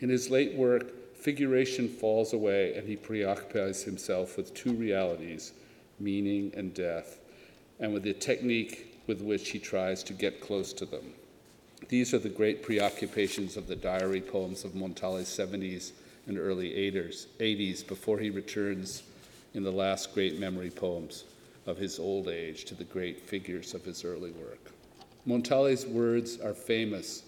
In 0.00 0.08
his 0.08 0.30
late 0.30 0.54
work, 0.54 1.16
figuration 1.16 1.88
falls 1.88 2.32
away 2.32 2.74
and 2.74 2.88
he 2.88 2.96
preoccupies 2.96 3.82
himself 3.82 4.36
with 4.36 4.54
two 4.54 4.72
realities 4.72 5.52
meaning 6.00 6.52
and 6.56 6.74
death, 6.74 7.20
and 7.78 7.92
with 7.92 8.02
the 8.02 8.12
technique 8.12 8.91
with 9.06 9.20
which 9.20 9.50
he 9.50 9.58
tries 9.58 10.02
to 10.04 10.12
get 10.12 10.40
close 10.40 10.72
to 10.72 10.84
them. 10.84 11.12
These 11.88 12.14
are 12.14 12.18
the 12.18 12.28
great 12.28 12.62
preoccupations 12.62 13.56
of 13.56 13.66
the 13.66 13.76
diary 13.76 14.20
poems 14.20 14.64
of 14.64 14.74
Montale's 14.74 15.26
70s 15.26 15.92
and 16.26 16.38
early 16.38 16.70
80s 16.70 17.26
Eighties 17.40 17.82
before 17.82 18.18
he 18.18 18.30
returns 18.30 19.02
in 19.54 19.62
the 19.62 19.72
last 19.72 20.14
great 20.14 20.38
memory 20.38 20.70
poems 20.70 21.24
of 21.66 21.76
his 21.76 21.98
old 21.98 22.28
age 22.28 22.64
to 22.64 22.74
the 22.74 22.84
great 22.84 23.20
figures 23.20 23.74
of 23.74 23.84
his 23.84 24.04
early 24.04 24.30
work. 24.32 24.72
Montale's 25.26 25.86
words 25.86 26.40
are 26.40 26.54
famous, 26.54 27.22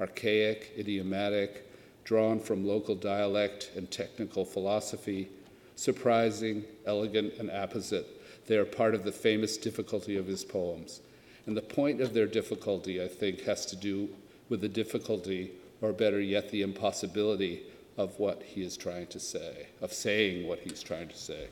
archaic, 0.00 0.72
idiomatic, 0.78 1.68
drawn 2.04 2.38
from 2.38 2.66
local 2.66 2.94
dialect 2.94 3.70
and 3.74 3.90
technical 3.90 4.44
philosophy, 4.44 5.28
surprising, 5.74 6.64
elegant, 6.86 7.34
and 7.38 7.50
apposite. 7.50 8.06
They 8.46 8.56
are 8.56 8.64
part 8.64 8.94
of 8.94 9.04
the 9.04 9.12
famous 9.12 9.56
difficulty 9.56 10.16
of 10.16 10.26
his 10.26 10.44
poems. 10.44 11.00
And 11.46 11.56
the 11.56 11.62
point 11.62 12.00
of 12.00 12.14
their 12.14 12.26
difficulty, 12.26 13.02
I 13.02 13.08
think, 13.08 13.42
has 13.42 13.66
to 13.66 13.76
do 13.76 14.08
with 14.48 14.60
the 14.60 14.68
difficulty, 14.68 15.52
or 15.80 15.92
better 15.92 16.20
yet, 16.20 16.50
the 16.50 16.62
impossibility 16.62 17.62
of 17.96 18.18
what 18.18 18.42
he 18.42 18.62
is 18.62 18.76
trying 18.76 19.06
to 19.08 19.20
say, 19.20 19.68
of 19.80 19.92
saying 19.92 20.46
what 20.46 20.60
he's 20.60 20.82
trying 20.82 21.08
to 21.08 21.16
say. 21.16 21.48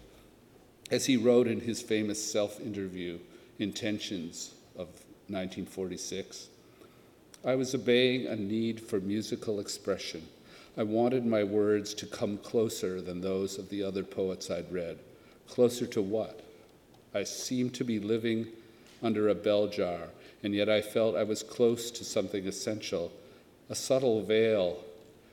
As 0.91 1.07
he 1.07 1.17
wrote 1.17 1.47
in 1.47 1.61
his 1.61 1.83
famous 1.83 2.23
self 2.23 2.61
interview, 2.61 3.19
Intentions 3.59 4.55
of 4.75 4.89
1946, 5.29 6.49
I 7.45 7.55
was 7.55 7.75
obeying 7.75 8.27
a 8.27 8.37
need 8.37 8.81
for 8.81 8.99
musical 8.99 9.61
expression 9.61 10.27
I 10.75 10.85
wanted 10.85 11.27
my 11.27 11.45
words 11.45 11.93
to 11.95 12.07
come 12.07 12.39
closer 12.39 13.03
than 13.03 13.21
those 13.21 13.59
of 13.59 13.69
the 13.69 13.83
other 13.83 14.03
poets 14.03 14.51
I'd 14.51 14.73
read. 14.73 14.99
Closer 15.47 15.87
to 15.89 16.01
what? 16.01 16.41
I 17.15 17.25
seemed 17.25 17.75
to 17.75 17.85
be 17.85 17.99
living 17.99 18.47
under 19.03 19.29
a 19.29 19.35
bell 19.35 19.67
jar, 19.67 20.09
and 20.43 20.55
yet 20.55 20.69
I 20.69 20.81
felt 20.81 21.17
I 21.17 21.25
was 21.25 21.43
close 21.43 21.91
to 21.93 22.05
something 22.05 22.47
essential. 22.47 23.13
A 23.69 23.75
subtle 23.75 24.23
veil, 24.23 24.85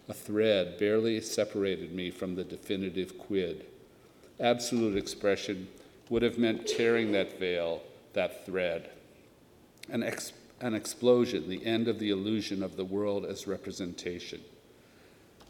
a 0.08 0.14
thread, 0.14 0.78
barely 0.80 1.22
separated 1.22 1.94
me 1.94 2.12
from 2.12 2.36
the 2.36 2.44
definitive 2.44 3.18
quid. 3.18 3.66
Absolute 4.40 4.98
expression 4.98 5.68
would 6.10 6.22
have 6.22 6.38
meant 6.38 6.68
tearing 6.68 7.12
that 7.12 7.40
veil, 7.40 7.82
that 8.14 8.46
thread. 8.46 8.90
An, 9.90 10.04
ex- 10.04 10.34
an 10.62 10.74
explosion, 10.74 11.50
the 11.50 11.66
end 11.66 11.88
of 11.88 12.00
the 12.00 12.10
illusion 12.10 12.64
of 12.64 12.78
the 12.78 12.86
world 12.86 13.26
as 13.26 13.48
representation 13.48 14.42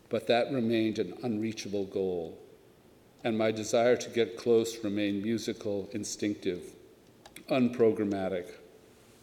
but 0.09 0.27
that 0.27 0.51
remained 0.51 0.99
an 0.99 1.13
unreachable 1.23 1.85
goal. 1.85 2.37
And 3.23 3.37
my 3.37 3.51
desire 3.51 3.95
to 3.95 4.09
get 4.09 4.37
close 4.37 4.83
remained 4.83 5.23
musical, 5.23 5.87
instinctive, 5.91 6.63
unprogrammatic. 7.49 8.47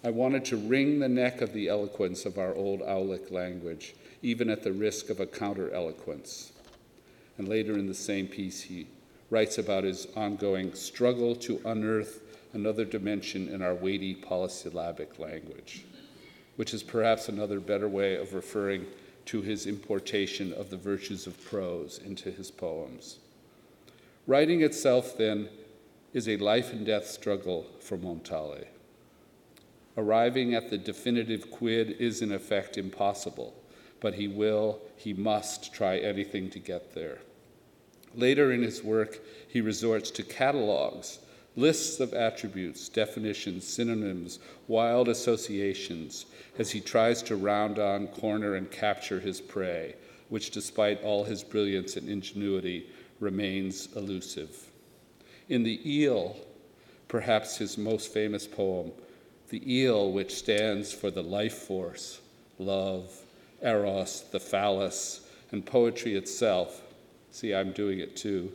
I 0.05 0.11
wanted 0.11 0.45
to 0.47 0.57
wring 0.57 0.99
the 0.99 1.09
neck 1.09 1.41
of 1.41 1.53
the 1.53 1.69
eloquence 1.69 2.27
of 2.27 2.39
our 2.39 2.55
old 2.55 2.81
Aulic 2.81 3.31
language, 3.31 3.95
even 4.23 4.51
at 4.51 4.63
the 4.63 4.73
risk 4.73 5.11
of 5.11 5.21
a 5.21 5.27
counter 5.27 5.71
eloquence. 5.73 6.53
And 7.39 7.49
later 7.49 7.79
in 7.79 7.87
the 7.87 7.95
same 7.95 8.27
piece, 8.27 8.63
he 8.63 8.87
writes 9.31 9.59
about 9.59 9.85
his 9.85 10.07
ongoing 10.17 10.75
struggle 10.75 11.35
to 11.37 11.61
unearth 11.65 12.23
another 12.53 12.85
dimension 12.85 13.49
in 13.49 13.63
our 13.63 13.75
weighty 13.75 14.15
polysyllabic 14.15 15.19
language, 15.19 15.85
which 16.57 16.73
is 16.73 16.83
perhaps 16.83 17.29
another 17.29 17.61
better 17.61 17.89
way 17.89 18.17
of 18.17 18.35
referring 18.35 18.87
to 19.27 19.43
his 19.43 19.67
importation 19.67 20.53
of 20.53 20.71
the 20.71 20.77
virtues 20.77 21.27
of 21.27 21.45
prose 21.45 21.99
into 22.05 22.31
his 22.31 22.51
poems. 22.51 23.19
Writing 24.27 24.63
itself, 24.63 25.17
then, 25.19 25.49
is 26.17 26.31
a 26.31 26.37
life 26.39 26.73
and 26.73 26.87
death 26.87 27.07
struggle 27.07 27.67
for 27.79 27.99
Montale. 27.99 28.65
Arriving 29.99 30.55
at 30.55 30.71
the 30.71 30.79
definitive 30.79 31.51
quid 31.51 31.91
is, 31.99 32.23
in 32.23 32.33
effect, 32.33 32.79
impossible, 32.79 33.53
but 34.01 34.15
he 34.15 34.27
will, 34.27 34.81
he 34.97 35.13
must 35.13 35.75
try 35.75 35.99
anything 35.99 36.49
to 36.49 36.59
get 36.59 36.95
there. 36.95 37.19
Later 38.15 38.51
in 38.51 38.63
his 38.63 38.83
work, 38.83 39.19
he 39.47 39.61
resorts 39.61 40.11
to 40.13 40.23
catalogs 40.23 41.19
lists 41.55 42.01
of 42.01 42.15
attributes, 42.15 42.89
definitions, 42.89 43.67
synonyms, 43.67 44.39
wild 44.69 45.09
associations, 45.09 46.25
as 46.59 46.71
he 46.71 46.81
tries 46.81 47.23
to 47.23 47.37
round 47.37 47.79
on, 47.79 48.07
corner, 48.07 48.55
and 48.55 48.71
capture 48.71 49.21
his 49.21 49.43
prey, 49.43 49.95
which, 50.31 50.51
despite 50.51 51.03
all 51.03 51.25
his 51.25 51.45
brilliance 51.45 51.95
and 51.95 52.09
ingenuity, 52.09 52.89
remains 53.21 53.95
elusive. 53.95 54.66
In 55.49 55.63
The 55.63 55.81
Eel, 55.85 56.37
perhaps 57.09 57.57
his 57.57 57.79
most 57.79 58.13
famous 58.13 58.47
poem, 58.47 58.93
the 59.49 59.63
eel, 59.73 60.11
which 60.11 60.35
stands 60.35 60.93
for 60.93 61.11
the 61.11 61.23
life 61.23 61.55
force, 61.55 62.21
love, 62.59 63.23
eros, 63.63 64.25
the 64.33 64.41
phallus, 64.41 65.21
and 65.53 65.65
poetry 65.65 66.17
itself. 66.17 66.83
See, 67.31 67.55
I'm 67.55 67.71
doing 67.71 68.01
it 68.01 68.17
too 68.17 68.53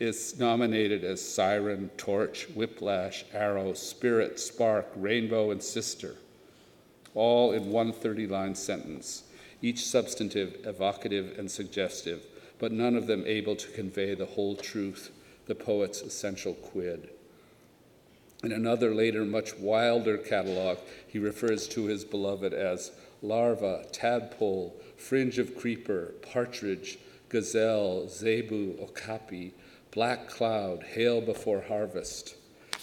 is 0.00 0.38
nominated 0.38 1.04
as 1.04 1.20
Siren, 1.20 1.90
Torch, 1.98 2.48
Whiplash, 2.54 3.22
Arrow, 3.34 3.74
Spirit, 3.74 4.40
Spark, 4.40 4.86
Rainbow, 4.96 5.50
and 5.50 5.62
Sister, 5.62 6.16
all 7.14 7.52
in 7.52 7.70
one 7.70 7.92
30 7.92 8.26
line 8.26 8.54
sentence, 8.54 9.24
each 9.60 9.84
substantive, 9.84 10.56
evocative, 10.64 11.38
and 11.38 11.50
suggestive, 11.50 12.24
but 12.58 12.72
none 12.72 12.96
of 12.96 13.06
them 13.06 13.24
able 13.26 13.54
to 13.54 13.68
convey 13.72 14.14
the 14.14 14.24
whole 14.24 14.56
truth, 14.56 15.12
the 15.50 15.54
poet's 15.56 16.00
essential 16.00 16.54
quid. 16.54 17.10
In 18.44 18.52
another 18.52 18.94
later, 18.94 19.24
much 19.24 19.58
wilder 19.58 20.16
catalog, 20.16 20.78
he 21.08 21.18
refers 21.18 21.66
to 21.68 21.86
his 21.86 22.04
beloved 22.04 22.54
as 22.54 22.92
larva, 23.20 23.84
tadpole, 23.90 24.80
fringe 24.96 25.40
of 25.40 25.56
creeper, 25.56 26.14
partridge, 26.22 27.00
gazelle, 27.30 28.06
zebu, 28.06 28.78
okapi, 28.80 29.52
black 29.90 30.28
cloud, 30.28 30.84
hail 30.84 31.20
before 31.20 31.62
harvest, 31.62 32.36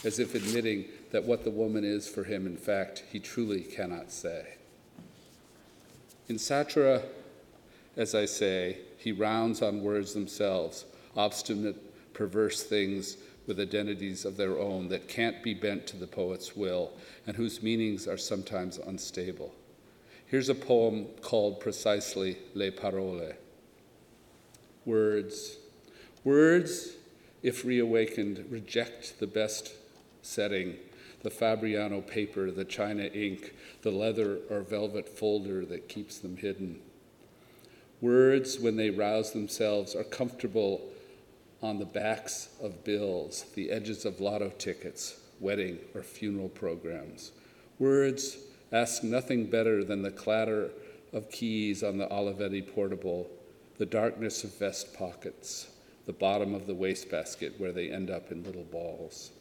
as 0.04 0.20
if 0.20 0.36
admitting 0.36 0.84
that 1.12 1.24
what 1.24 1.46
the 1.46 1.50
woman 1.50 1.86
is 1.86 2.06
for 2.06 2.26
him, 2.26 2.46
in 2.46 2.58
fact, 2.58 3.06
he 3.10 3.18
truly 3.18 3.62
cannot 3.62 4.12
say. 4.12 4.56
In 6.28 6.36
Satura, 6.36 7.02
as 7.96 8.14
I 8.14 8.26
say, 8.26 8.80
he 8.98 9.14
rounds 9.14 9.62
on 9.62 9.84
words 9.84 10.14
themselves, 10.14 10.84
obstinate, 11.16 11.87
perverse 12.18 12.64
things 12.64 13.18
with 13.46 13.60
identities 13.60 14.26
of 14.26 14.38
their 14.38 14.58
own 14.58 14.90
that 14.90 15.08
can't 15.08 15.44
be 15.44 15.54
bent 15.54 15.86
to 15.86 15.96
the 15.96 16.08
poet's 16.08 16.56
will 16.56 16.92
and 17.28 17.38
whose 17.38 17.62
meanings 17.62 18.08
are 18.08 18.18
sometimes 18.18 18.80
unstable. 18.80 19.54
Here's 20.26 20.50
a 20.50 20.56
poem 20.56 21.06
called 21.22 21.60
precisely 21.60 22.38
Le 22.56 22.72
Parole. 22.72 23.34
Words. 24.84 25.58
Words, 26.24 26.94
if 27.44 27.64
reawakened, 27.64 28.46
reject 28.50 29.20
the 29.20 29.28
best 29.28 29.72
setting 30.24 30.76
the 31.24 31.30
Fabriano 31.30 32.02
paper, 32.02 32.52
the 32.52 32.66
China 32.66 33.04
ink, 33.04 33.54
the 33.82 33.92
leather 33.92 34.40
or 34.50 34.62
velvet 34.62 35.10
folder 35.10 35.66
that 35.66 35.90
keeps 35.90 36.20
them 36.20 36.38
hidden. 36.38 36.80
Words, 38.02 38.60
when 38.60 38.76
they 38.76 38.92
rouse 38.92 39.32
themselves, 39.32 39.96
are 39.96 40.04
comfortable 40.04 40.82
on 41.62 41.80
the 41.80 41.86
backs 41.86 42.50
of 42.62 42.84
bills, 42.84 43.46
the 43.56 43.72
edges 43.72 44.06
of 44.06 44.20
lotto 44.20 44.50
tickets, 44.58 45.20
wedding 45.40 45.80
or 45.96 46.02
funeral 46.04 46.50
programs. 46.50 47.32
Words 47.80 48.38
ask 48.72 49.04
nothing 49.04 49.46
better 49.46 49.84
than 49.84 50.02
the 50.02 50.12
clatter 50.12 50.70
of 51.14 51.32
keys 51.32 51.84
on 51.84 51.98
the 51.98 52.08
Olivetti 52.08 52.62
portable, 52.62 53.28
the 53.78 53.86
darkness 53.86 54.44
of 54.44 54.58
vest 54.58 54.94
pockets, 54.94 55.68
the 56.06 56.14
bottom 56.14 56.54
of 56.54 56.68
the 56.68 56.76
wastebasket 56.76 57.60
where 57.60 57.72
they 57.72 57.92
end 57.92 58.10
up 58.10 58.32
in 58.32 58.44
little 58.44 58.64
balls. 58.64 59.32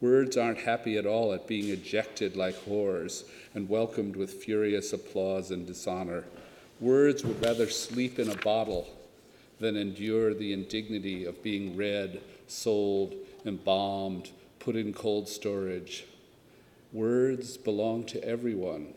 Words 0.00 0.36
aren't 0.36 0.58
happy 0.58 0.98
at 0.98 1.06
all 1.06 1.32
at 1.32 1.46
being 1.46 1.70
ejected 1.70 2.36
like 2.36 2.56
whores 2.66 3.24
and 3.54 3.68
welcomed 3.68 4.16
with 4.16 4.42
furious 4.42 4.92
applause 4.92 5.50
and 5.50 5.66
dishonor. 5.66 6.24
Words 6.80 7.24
would 7.24 7.42
rather 7.42 7.70
sleep 7.70 8.18
in 8.18 8.28
a 8.28 8.36
bottle 8.36 8.88
than 9.64 9.76
endure 9.78 10.34
the 10.34 10.52
indignity 10.52 11.24
of 11.24 11.42
being 11.42 11.74
read, 11.74 12.20
sold, 12.46 13.14
embalmed, 13.46 14.30
put 14.58 14.76
in 14.76 14.92
cold 14.92 15.26
storage. 15.26 16.04
Words 16.92 17.56
belong 17.56 18.04
to 18.04 18.22
everyone 18.22 18.92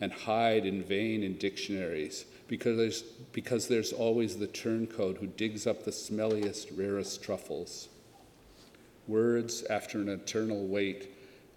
and 0.00 0.12
hide 0.12 0.66
in 0.66 0.84
vain 0.84 1.24
in 1.24 1.36
dictionaries 1.36 2.26
because 2.46 2.76
there's, 2.76 3.02
because 3.32 3.66
there's 3.66 3.92
always 3.92 4.36
the 4.36 4.46
turncoat 4.46 5.18
who 5.18 5.26
digs 5.26 5.66
up 5.66 5.84
the 5.84 5.90
smelliest, 5.90 6.78
rarest 6.78 7.20
truffles. 7.20 7.88
Words, 9.08 9.64
after 9.64 9.98
an 9.98 10.08
eternal 10.08 10.64
wait, 10.64 11.10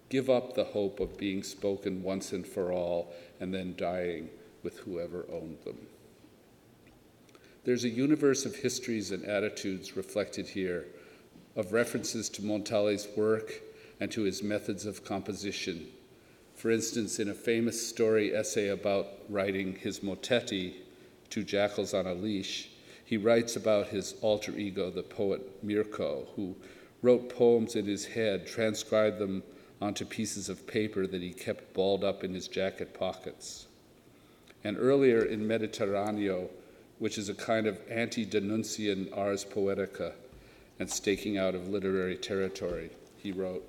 give 0.08 0.28
up 0.28 0.56
the 0.56 0.64
hope 0.64 0.98
of 0.98 1.16
being 1.16 1.44
spoken 1.44 2.02
once 2.02 2.32
and 2.32 2.44
for 2.44 2.72
all 2.72 3.14
and 3.38 3.54
then 3.54 3.76
dying 3.76 4.30
with 4.64 4.78
whoever 4.78 5.26
owned 5.30 5.58
them. 5.64 5.78
There's 7.64 7.84
a 7.84 7.88
universe 7.88 8.46
of 8.46 8.56
histories 8.56 9.10
and 9.10 9.24
attitudes 9.24 9.96
reflected 9.96 10.48
here, 10.48 10.86
of 11.56 11.72
references 11.72 12.28
to 12.30 12.44
Montale's 12.44 13.08
work 13.16 13.52
and 14.00 14.10
to 14.12 14.22
his 14.22 14.42
methods 14.42 14.86
of 14.86 15.04
composition. 15.04 15.86
For 16.54 16.70
instance, 16.70 17.18
in 17.18 17.28
a 17.28 17.34
famous 17.34 17.86
story 17.86 18.34
essay 18.34 18.68
about 18.68 19.06
writing 19.28 19.76
his 19.76 20.00
mottetti, 20.00 20.74
Two 21.30 21.44
Jackals 21.44 21.92
on 21.92 22.06
a 22.06 22.14
Leash, 22.14 22.70
he 23.04 23.16
writes 23.16 23.56
about 23.56 23.88
his 23.88 24.14
alter 24.22 24.52
ego, 24.52 24.90
the 24.90 25.02
poet 25.02 25.62
Mirko, 25.62 26.26
who 26.36 26.56
wrote 27.02 27.28
poems 27.28 27.76
in 27.76 27.86
his 27.86 28.06
head, 28.06 28.46
transcribed 28.46 29.18
them 29.18 29.42
onto 29.80 30.04
pieces 30.04 30.48
of 30.48 30.66
paper 30.66 31.06
that 31.06 31.22
he 31.22 31.32
kept 31.32 31.74
balled 31.74 32.02
up 32.02 32.24
in 32.24 32.34
his 32.34 32.48
jacket 32.48 32.92
pockets. 32.92 33.66
And 34.64 34.76
earlier 34.78 35.24
in 35.24 35.46
Mediterraneo, 35.46 36.48
which 36.98 37.18
is 37.18 37.28
a 37.28 37.34
kind 37.34 37.66
of 37.66 37.80
anti 37.90 38.24
D'Annunzian 38.24 39.16
ars 39.16 39.44
poetica 39.44 40.12
and 40.78 40.90
staking 40.90 41.36
out 41.36 41.54
of 41.54 41.68
literary 41.68 42.16
territory, 42.16 42.90
he 43.16 43.32
wrote 43.32 43.64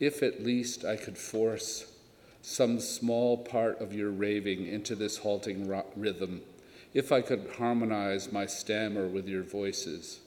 If 0.00 0.22
at 0.22 0.42
least 0.42 0.84
I 0.84 0.96
could 0.96 1.18
force 1.18 1.92
some 2.42 2.80
small 2.80 3.38
part 3.38 3.80
of 3.80 3.94
your 3.94 4.10
raving 4.10 4.66
into 4.66 4.94
this 4.94 5.18
halting 5.18 5.68
rhythm, 5.96 6.42
if 6.92 7.12
I 7.12 7.22
could 7.22 7.48
harmonize 7.56 8.32
my 8.32 8.46
stammer 8.46 9.06
with 9.06 9.28
your 9.28 9.42
voices 9.42 10.20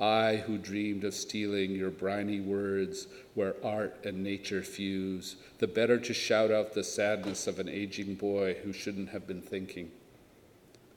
I 0.00 0.36
who 0.36 0.56
dreamed 0.56 1.04
of 1.04 1.12
stealing 1.12 1.72
your 1.72 1.90
briny 1.90 2.40
words 2.40 3.06
where 3.34 3.54
art 3.62 4.00
and 4.04 4.22
nature 4.22 4.62
fuse, 4.62 5.36
the 5.58 5.66
better 5.66 5.98
to 5.98 6.14
shout 6.14 6.50
out 6.50 6.72
the 6.72 6.82
sadness 6.82 7.46
of 7.46 7.58
an 7.58 7.68
aging 7.68 8.14
boy 8.14 8.56
who 8.64 8.72
shouldn't 8.72 9.10
have 9.10 9.26
been 9.26 9.42
thinking. 9.42 9.90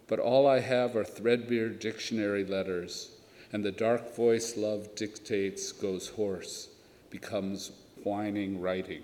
But 0.08 0.20
all 0.20 0.48
I 0.48 0.60
have 0.60 0.96
are 0.96 1.04
threadbare 1.04 1.70
dictionary 1.70 2.44
letters, 2.44 3.12
and 3.52 3.64
the 3.64 3.72
dark 3.72 4.16
voice 4.16 4.58
love 4.58 4.96
dictates 4.96 5.72
goes 5.72 6.10
hoarse, 6.10 6.70
becomes 7.10 7.72
whining 8.04 8.60
writing. 8.60 9.04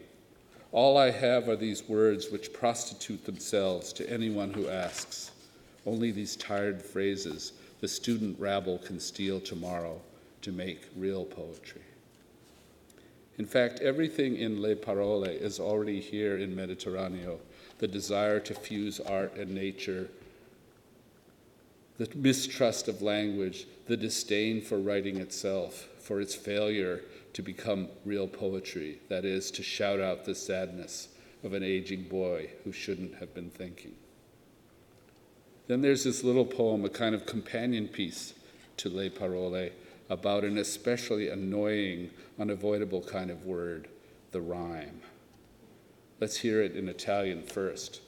All 0.71 0.97
I 0.97 1.11
have 1.11 1.47
are 1.49 1.55
these 1.55 1.87
words 1.87 2.29
which 2.29 2.53
prostitute 2.53 3.25
themselves 3.25 3.91
to 3.93 4.09
anyone 4.09 4.53
who 4.53 4.67
asks. 4.67 5.31
Only 5.85 6.11
these 6.11 6.35
tired 6.35 6.81
phrases 6.81 7.53
the 7.79 7.87
student 7.87 8.39
rabble 8.39 8.77
can 8.79 8.99
steal 8.99 9.39
tomorrow 9.39 10.01
to 10.41 10.51
make 10.51 10.81
real 10.95 11.25
poetry. 11.25 11.81
In 13.37 13.45
fact, 13.45 13.79
everything 13.79 14.35
in 14.35 14.61
Le 14.61 14.75
Parole 14.75 15.23
is 15.23 15.59
already 15.59 16.01
here 16.01 16.37
in 16.37 16.55
Mediterraneo 16.55 17.39
the 17.77 17.87
desire 17.87 18.41
to 18.41 18.53
fuse 18.53 18.99
art 18.99 19.35
and 19.37 19.55
nature, 19.55 20.09
the 21.99 22.09
mistrust 22.15 22.87
of 22.87 23.01
language, 23.01 23.67
the 23.87 23.97
disdain 23.97 24.61
for 24.61 24.79
writing 24.79 25.17
itself, 25.17 25.89
for 25.99 26.21
its 26.21 26.33
failure 26.33 27.01
to 27.33 27.41
become 27.41 27.89
real 28.05 28.27
poetry, 28.27 28.99
that 29.09 29.25
is, 29.25 29.51
to 29.51 29.61
shout 29.61 29.99
out 29.99 30.23
the 30.23 30.33
sadness 30.33 31.09
of 31.43 31.53
an 31.53 31.61
aging 31.61 32.03
boy 32.03 32.49
who 32.63 32.71
shouldn't 32.71 33.15
have 33.15 33.33
been 33.33 33.49
thinking. 33.49 33.93
Then 35.67 35.81
there's 35.81 36.05
this 36.05 36.23
little 36.23 36.45
poem, 36.45 36.85
a 36.85 36.89
kind 36.89 37.13
of 37.13 37.25
companion 37.25 37.89
piece 37.89 38.33
to 38.77 38.89
Le 38.89 39.09
Parole, 39.09 39.69
about 40.09 40.43
an 40.43 40.57
especially 40.57 41.27
annoying, 41.27 42.09
unavoidable 42.39 43.01
kind 43.01 43.29
of 43.29 43.45
word, 43.45 43.89
the 44.31 44.41
rhyme. 44.41 45.01
Let's 46.19 46.37
hear 46.37 46.61
it 46.61 46.75
in 46.75 46.87
Italian 46.87 47.43
first. 47.43 48.01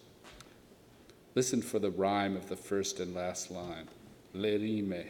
Listen 1.36 1.62
for 1.62 1.80
the 1.80 1.92
rhyme 1.92 2.36
of 2.36 2.50
the 2.50 2.56
first 2.56 3.00
and 3.00 3.14
last 3.16 3.52
line. 3.52 3.88
Le 4.34 4.58
rime. 4.58 5.06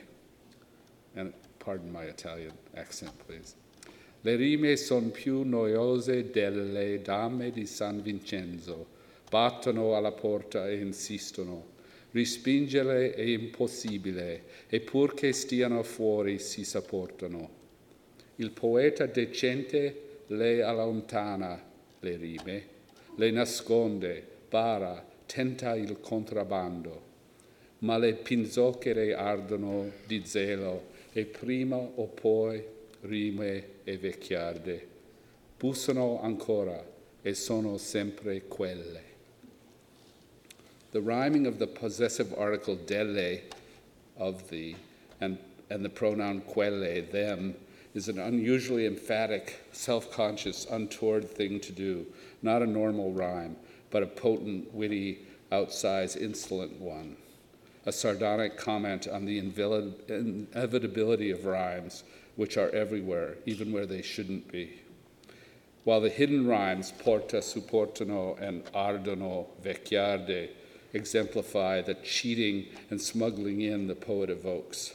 And 1.15 1.33
pardon 1.59 1.91
my 1.91 2.03
Italian 2.03 2.53
accent, 2.75 3.11
please. 3.25 3.55
Le 4.23 4.37
rime 4.37 4.75
son 4.77 5.11
più 5.11 5.43
noiose 5.43 6.31
delle 6.31 7.01
dame 7.01 7.51
di 7.51 7.65
San 7.65 8.01
Vincenzo. 8.01 8.85
Battono 9.29 9.95
alla 9.95 10.11
porta 10.11 10.67
e 10.67 10.79
insistono 10.79 11.71
Rispingere 12.11 13.13
è 13.13 13.21
impossibile, 13.21 14.43
e 14.67 14.81
pur 14.81 15.13
che 15.13 15.31
stiano 15.31 15.81
fuori 15.81 16.39
si 16.39 16.65
sopportano. 16.65 17.59
Il 18.35 18.51
poeta 18.51 19.05
decente 19.05 20.23
le 20.27 20.61
allontana 20.61 21.61
le 22.01 22.15
rime, 22.17 22.65
le 23.15 23.31
nasconde, 23.31 24.27
bara, 24.49 25.05
tenta 25.31 25.75
il 25.75 25.99
contrabbando, 26.01 27.01
ma 27.79 27.97
le 27.97 28.15
pinzochere 28.15 29.13
ardono 29.13 29.91
di 30.05 30.23
zelo 30.25 30.89
e 31.13 31.25
prima 31.25 31.77
o 31.77 32.07
poi 32.07 32.63
rime 33.01 33.83
e 33.83 33.97
vecchiarde. 33.97 34.87
Bussano 35.57 36.21
ancora 36.21 36.83
e 37.21 37.33
sono 37.33 37.77
sempre 37.77 38.47
quelle. 38.47 39.09
the 40.91 41.01
rhyming 41.01 41.45
of 41.47 41.57
the 41.57 41.67
possessive 41.67 42.33
article 42.37 42.75
delle, 42.75 43.39
of 44.17 44.49
the, 44.49 44.75
and, 45.21 45.37
and 45.69 45.85
the 45.85 45.89
pronoun 45.89 46.41
quelle, 46.41 47.01
them, 47.11 47.55
is 47.93 48.09
an 48.09 48.19
unusually 48.19 48.85
emphatic, 48.85 49.59
self 49.71 50.11
conscious, 50.11 50.65
untoward 50.69 51.29
thing 51.29 51.59
to 51.59 51.71
do, 51.71 52.05
not 52.41 52.61
a 52.61 52.67
normal 52.67 53.11
rhyme, 53.11 53.55
but 53.91 54.03
a 54.03 54.07
potent, 54.07 54.73
witty, 54.73 55.27
outsized, 55.51 56.17
insolent 56.17 56.79
one. 56.79 57.17
a 57.85 57.91
sardonic 57.91 58.57
comment 58.57 59.07
on 59.07 59.25
the 59.25 59.39
inevitability 59.39 61.31
of 61.31 61.45
rhymes, 61.45 62.03
which 62.35 62.57
are 62.57 62.69
everywhere, 62.69 63.37
even 63.45 63.71
where 63.71 63.85
they 63.85 64.01
shouldn't 64.01 64.51
be. 64.51 64.81
While 65.83 66.01
the 66.01 66.09
hidden 66.09 66.45
rhymes, 66.45 66.91
porta, 66.91 67.37
sopportano, 67.37 68.39
and 68.39 68.63
ardono, 68.65 69.47
vecchiarde, 69.63 70.49
exemplify 70.93 71.81
the 71.81 71.95
cheating 71.95 72.67
and 72.91 73.01
smuggling 73.01 73.61
in 73.61 73.87
the 73.87 73.95
poet 73.95 74.29
evokes. 74.29 74.93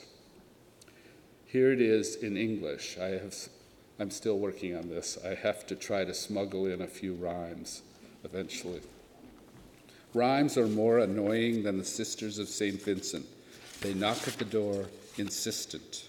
Here 1.45 1.73
it 1.73 1.81
is 1.81 2.15
in 2.17 2.37
English. 2.37 2.99
I 2.99 3.09
have, 3.09 3.35
I'm 3.99 4.11
still 4.11 4.39
working 4.39 4.77
on 4.77 4.89
this. 4.89 5.19
I 5.25 5.35
have 5.35 5.67
to 5.67 5.75
try 5.75 6.05
to 6.05 6.15
smuggle 6.15 6.67
in 6.67 6.81
a 6.81 6.87
few 6.87 7.15
rhymes 7.15 7.83
eventually. 8.27 8.81
Rhymes 10.13 10.59
are 10.59 10.67
more 10.67 10.99
annoying 10.99 11.63
than 11.63 11.79
the 11.79 11.85
sisters 11.85 12.39
of 12.39 12.49
St. 12.49 12.81
Vincent. 12.83 13.27
They 13.81 13.95
knock 13.95 14.27
at 14.27 14.39
the 14.39 14.45
door, 14.45 14.87
insistent. 15.17 16.09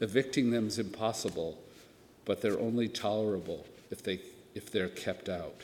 Evicting 0.00 0.50
them 0.50 0.66
is 0.66 0.78
impossible, 0.78 1.58
but 2.24 2.40
they're 2.40 2.58
only 2.58 2.88
tolerable 2.88 3.66
if, 3.90 4.02
they, 4.02 4.20
if 4.54 4.70
they're 4.70 4.88
kept 4.88 5.28
out. 5.28 5.62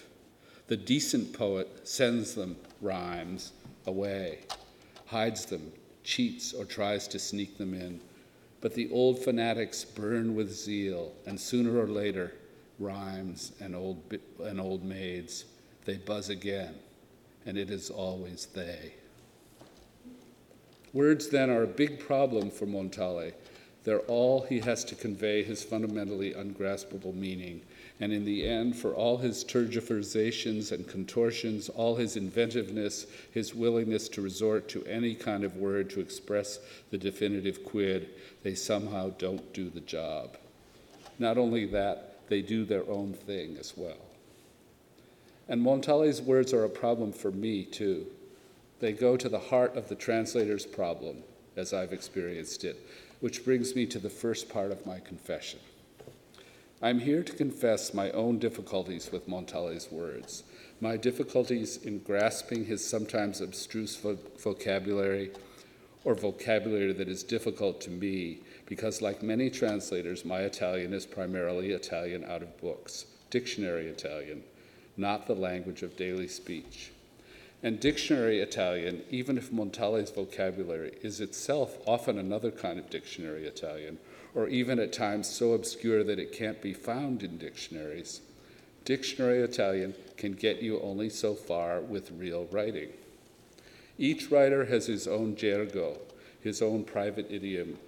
The 0.69 0.77
decent 0.77 1.33
poet 1.33 1.89
sends 1.89 2.35
them, 2.35 2.57
rhymes, 2.81 3.53
away, 3.87 4.41
hides 5.07 5.47
them, 5.47 5.73
cheats, 6.05 6.53
or 6.53 6.65
tries 6.65 7.09
to 7.09 7.19
sneak 7.19 7.57
them 7.57 7.73
in. 7.73 8.01
But 8.61 8.75
the 8.75 8.91
old 8.91 9.23
fanatics 9.23 9.85
burn 9.85 10.35
with 10.35 10.53
zeal, 10.53 11.13
and 11.27 11.41
sooner 11.41 11.79
or 11.79 11.87
later, 11.87 12.35
rhymes 12.79 13.53
and 13.61 13.75
old, 13.75 14.03
and 14.45 14.61
old 14.61 14.85
maids, 14.85 15.45
they 15.87 15.97
buzz 15.97 16.29
again 16.29 16.75
and 17.47 17.57
it 17.57 17.71
is 17.71 17.89
always 17.89 18.47
they. 18.47 18.93
Words 20.93 21.29
then 21.29 21.49
are 21.49 21.63
a 21.63 21.69
big 21.69 22.01
problem 22.01 22.51
for 22.51 22.67
Montale. 22.67 23.33
They're 23.85 24.01
all 24.01 24.43
he 24.43 24.61
has 24.61 24.85
to 24.87 24.97
convey 24.97 25.45
his 25.45 25.63
fundamentally 25.63 26.33
ungraspable 26.33 27.13
meaning. 27.13 27.63
And 28.01 28.13
in 28.13 28.25
the 28.25 28.47
end, 28.47 28.77
for 28.77 28.95
all 28.95 29.17
his 29.19 29.45
tergiversations 29.45 30.73
and 30.73 30.89
contortions, 30.89 31.69
all 31.69 31.95
his 31.95 32.17
inventiveness, 32.17 33.07
his 33.31 33.55
willingness 33.55 34.09
to 34.11 34.23
resort 34.23 34.69
to 34.71 34.85
any 34.85 35.15
kind 35.15 35.45
of 35.45 35.57
word 35.57 35.89
to 35.91 36.01
express 36.01 36.59
the 36.91 36.99
definitive 36.99 37.65
quid, 37.65 38.09
they 38.43 38.55
somehow 38.55 39.11
don't 39.19 39.53
do 39.55 39.71
the 39.71 39.81
job. 39.81 40.37
Not 41.19 41.39
only 41.39 41.65
that, 41.67 42.29
they 42.29 42.43
do 42.43 42.65
their 42.65 42.89
own 42.91 43.13
thing 43.13 43.57
as 43.59 43.75
well. 43.77 44.06
And 45.49 45.63
Montale's 45.63 46.21
words 46.21 46.53
are 46.53 46.65
a 46.65 46.69
problem 46.69 47.13
for 47.13 47.31
me, 47.31 47.65
too. 47.65 48.07
They 48.81 48.93
go 48.93 49.17
to 49.17 49.29
the 49.29 49.39
heart 49.39 49.77
of 49.77 49.89
the 49.89 49.95
translator's 49.95 50.67
problem, 50.67 51.23
as 51.57 51.73
I've 51.73 51.93
experienced 51.93 52.65
it, 52.65 52.85
which 53.21 53.45
brings 53.45 53.75
me 53.77 53.87
to 53.87 53.99
the 53.99 54.11
first 54.11 54.49
part 54.49 54.73
of 54.73 54.85
my 54.85 54.99
confession. 54.99 55.61
I'm 56.83 56.99
here 56.99 57.23
to 57.23 57.33
confess 57.33 57.95
my 57.95 58.11
own 58.11 58.39
difficulties 58.39 59.11
with 59.11 59.29
Montale's 59.29 59.91
words, 59.91 60.43
my 60.81 60.97
difficulties 60.97 61.79
in 61.79 62.01
grasping 62.01 62.67
his 62.67 62.87
sometimes 62.87 63.41
abstruse 63.41 63.97
vo- 63.97 64.19
vocabulary 64.39 65.31
or 66.05 66.15
vocabulary 66.15 66.93
that 66.93 67.09
is 67.09 67.23
difficult 67.23 67.81
to 67.83 67.91
me 67.91 68.41
because, 68.67 69.01
like 69.01 69.23
many 69.23 69.49
translators, 69.49 70.25
my 70.25 70.41
Italian 70.41 70.93
is 70.93 71.07
primarily 71.07 71.71
Italian 71.71 72.25
out 72.25 72.43
of 72.43 72.61
books, 72.61 73.07
dictionary 73.31 73.87
Italian 73.87 74.43
not 74.97 75.27
the 75.27 75.35
language 75.35 75.83
of 75.83 75.97
daily 75.97 76.29
speech. 76.29 76.91
And 77.63 77.81
dictionary 77.81 78.41
Italian, 78.41 79.03
even 79.11 79.39
if 79.39 79.53
Montale's 79.53 80.11
vocabulary 80.11 80.99
is 81.03 81.21
itself 81.21 81.79
often 81.87 82.19
another 82.19 82.51
kind 82.51 82.79
of 82.79 82.91
dictionary 82.91 83.45
Italian, 83.47 83.99
or 84.35 84.49
even 84.49 84.79
at 84.79 84.93
times 84.93 85.29
so 85.29 85.53
obscure 85.53 86.05
that 86.05 86.19
it 86.19 86.33
can't 86.33 86.61
be 86.61 86.75
found 86.75 87.23
in 87.23 87.39
dictionaries, 87.39 88.21
dictionary 88.85 89.41
Italian 89.41 89.95
can 90.17 90.33
get 90.33 90.63
you 90.63 90.81
only 90.81 91.09
so 91.09 91.35
far 91.35 91.81
with 91.81 92.13
real 92.13 92.47
writing. 92.53 92.91
Each 93.99 94.31
writer 94.31 94.67
has 94.67 94.87
his 94.87 95.09
own 95.09 95.35
gergo, 95.35 95.99
his 96.41 96.61
own 96.61 96.85
private 96.85 97.31
idiom, 97.31 97.79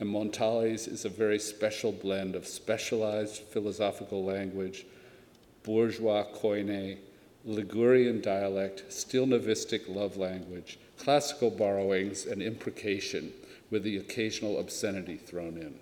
and 0.00 0.08
Montale's 0.08 0.86
is 0.86 1.04
a 1.04 1.10
very 1.10 1.38
special 1.38 1.92
blend 1.92 2.34
of 2.34 2.46
specialized 2.46 3.42
philosophical 3.42 4.24
language 4.24 4.86
bourgeois 5.68 6.24
koine, 6.34 6.96
Ligurian 7.44 8.22
dialect, 8.22 8.84
Stilnovistic 8.88 9.86
love 9.86 10.16
language, 10.16 10.78
classical 10.96 11.50
borrowings, 11.50 12.24
and 12.24 12.40
imprecation, 12.40 13.30
with 13.70 13.82
the 13.82 13.98
occasional 13.98 14.58
obscenity 14.58 15.16
thrown 15.16 15.58
in. 15.58 15.74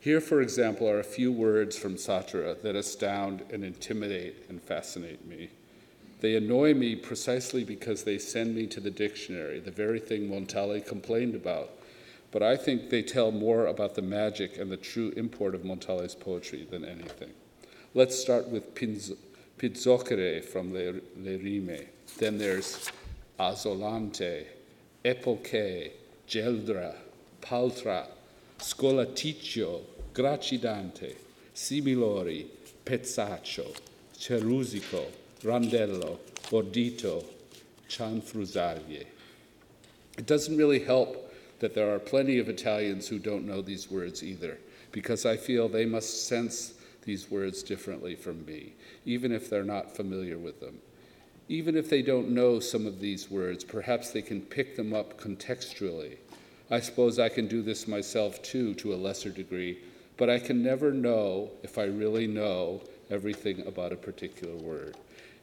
Here, 0.00 0.20
for 0.20 0.40
example, 0.40 0.90
are 0.90 0.98
a 0.98 1.04
few 1.04 1.30
words 1.30 1.78
from 1.78 1.94
Satura 1.94 2.60
that 2.62 2.74
astound 2.74 3.44
and 3.52 3.64
intimidate 3.64 4.46
and 4.48 4.60
fascinate 4.60 5.24
me. 5.24 5.50
They 6.20 6.34
annoy 6.34 6.74
me 6.74 6.96
precisely 6.96 7.62
because 7.62 8.02
they 8.02 8.18
send 8.18 8.56
me 8.56 8.66
to 8.66 8.80
the 8.80 8.90
dictionary, 8.90 9.60
the 9.60 9.70
very 9.70 10.00
thing 10.00 10.28
Montale 10.28 10.80
complained 10.80 11.36
about. 11.36 11.70
But 12.32 12.42
I 12.42 12.56
think 12.56 12.90
they 12.90 13.02
tell 13.02 13.30
more 13.30 13.66
about 13.66 13.94
the 13.94 14.02
magic 14.02 14.58
and 14.58 14.72
the 14.72 14.76
true 14.76 15.12
import 15.16 15.54
of 15.54 15.64
Montale's 15.64 16.16
poetry 16.16 16.66
than 16.68 16.84
anything. 16.84 17.30
Let's 17.96 18.18
start 18.18 18.48
with 18.50 18.74
Pinzochere 18.74 20.44
from 20.44 20.74
Le, 20.74 21.00
Le 21.16 21.38
Rime. 21.38 21.78
Then 22.18 22.36
there's 22.36 22.92
Azolante, 23.40 24.44
Epoche, 25.02 25.92
Geldra, 26.28 26.94
Paltra, 27.40 28.06
Scolaticcio, 28.58 29.80
Gracidante, 30.12 31.14
Similori, 31.54 32.44
Pezzaccio, 32.84 33.74
Cerusico, 34.14 35.06
Randello, 35.42 36.18
Bordito, 36.50 37.24
Cianfrusaglie. 37.88 39.06
It 40.18 40.26
doesn't 40.26 40.58
really 40.58 40.80
help 40.80 41.32
that 41.60 41.74
there 41.74 41.94
are 41.94 41.98
plenty 41.98 42.38
of 42.38 42.50
Italians 42.50 43.08
who 43.08 43.18
don't 43.18 43.46
know 43.46 43.62
these 43.62 43.90
words 43.90 44.22
either, 44.22 44.58
because 44.92 45.24
I 45.24 45.38
feel 45.38 45.66
they 45.66 45.86
must 45.86 46.26
sense 46.28 46.74
these 47.06 47.30
words 47.30 47.62
differently 47.62 48.14
from 48.14 48.44
me, 48.44 48.74
even 49.06 49.32
if 49.32 49.48
they're 49.48 49.64
not 49.64 49.96
familiar 49.96 50.36
with 50.36 50.60
them. 50.60 50.78
Even 51.48 51.76
if 51.76 51.88
they 51.88 52.02
don't 52.02 52.28
know 52.28 52.60
some 52.60 52.86
of 52.86 53.00
these 53.00 53.30
words, 53.30 53.64
perhaps 53.64 54.10
they 54.10 54.20
can 54.20 54.42
pick 54.42 54.76
them 54.76 54.92
up 54.92 55.18
contextually. 55.18 56.16
I 56.70 56.80
suppose 56.80 57.18
I 57.18 57.28
can 57.28 57.46
do 57.46 57.62
this 57.62 57.86
myself 57.86 58.42
too, 58.42 58.74
to 58.74 58.92
a 58.92 58.96
lesser 58.96 59.30
degree, 59.30 59.78
but 60.16 60.28
I 60.28 60.40
can 60.40 60.62
never 60.62 60.92
know 60.92 61.50
if 61.62 61.78
I 61.78 61.84
really 61.84 62.26
know 62.26 62.82
everything 63.10 63.64
about 63.66 63.92
a 63.92 63.96
particular 63.96 64.56
word, 64.56 64.96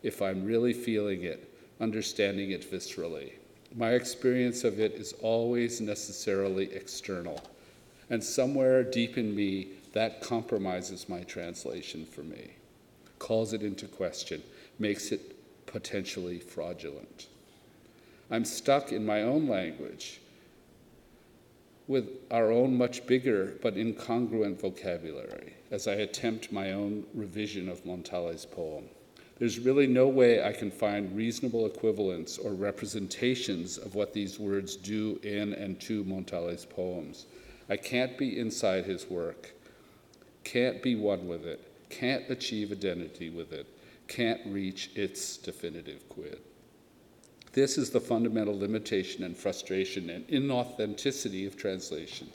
if 0.04 0.22
I'm 0.22 0.44
really 0.44 0.74
feeling 0.74 1.24
it, 1.24 1.50
understanding 1.80 2.52
it 2.52 2.70
viscerally. 2.70 3.34
My 3.76 3.92
experience 3.92 4.66
of 4.66 4.80
it 4.80 4.94
is 4.94 5.14
always 5.22 5.80
necessarily 5.80 6.74
external, 6.74 7.42
and 8.10 8.22
somewhere 8.22 8.84
deep 8.84 9.18
in 9.18 9.34
me, 9.34 9.70
that 9.94 10.22
compromises 10.22 11.08
my 11.08 11.22
translation 11.22 12.06
for 12.06 12.22
me, 12.22 12.52
calls 13.20 13.54
it 13.54 13.62
into 13.62 13.88
question, 13.88 14.44
makes 14.80 15.12
it 15.12 15.36
potentially 15.66 16.40
fraudulent. 16.40 17.28
I'm 18.30 18.46
stuck 18.46 18.92
in 18.92 19.06
my 19.06 19.22
own 19.22 19.48
language 19.48 20.20
with 21.88 22.10
our 22.32 22.52
own 22.52 22.76
much 22.76 23.06
bigger 23.06 23.54
but 23.62 23.76
incongruent 23.76 24.60
vocabulary 24.60 25.54
as 25.70 25.88
I 25.88 25.94
attempt 25.94 26.52
my 26.52 26.72
own 26.72 27.06
revision 27.14 27.70
of 27.70 27.86
Montale's 27.86 28.46
poem. 28.46 28.86
There's 29.38 29.60
really 29.60 29.88
no 29.88 30.08
way 30.08 30.44
I 30.44 30.54
can 30.54 30.72
find 30.72 31.16
reasonable 31.16 31.66
equivalents 31.66 32.38
or 32.38 32.54
representations 32.54 33.78
of 33.78 33.96
what 33.96 34.14
these 34.14 34.40
words 34.40 34.76
do 34.76 35.20
in 35.24 35.54
and 35.54 35.80
to 35.82 36.04
Montale's 36.04 36.66
poems. 36.66 37.26
I 37.70 37.78
can't 37.78 38.18
be 38.18 38.40
inside 38.40 38.86
his 38.86 39.10
work 39.10 39.52
can't 40.44 40.82
be 40.82 40.96
one 40.96 41.28
with 41.28 41.46
it, 41.46 41.60
can't 41.90 42.30
achieve 42.30 42.72
identity 42.72 43.30
with 43.30 43.54
it, 43.54 43.68
can't 44.08 44.42
reach 44.46 44.90
its 44.96 45.38
definitive 45.38 46.08
quid. 46.10 46.40
This 47.54 47.78
is 47.78 47.92
the 47.92 48.02
fundamental 48.02 48.58
limitation 48.58 49.24
and 49.24 49.38
frustration 49.38 50.10
and 50.10 50.28
inauthenticity 50.28 51.46
of 51.46 51.56
translation. 51.56 52.30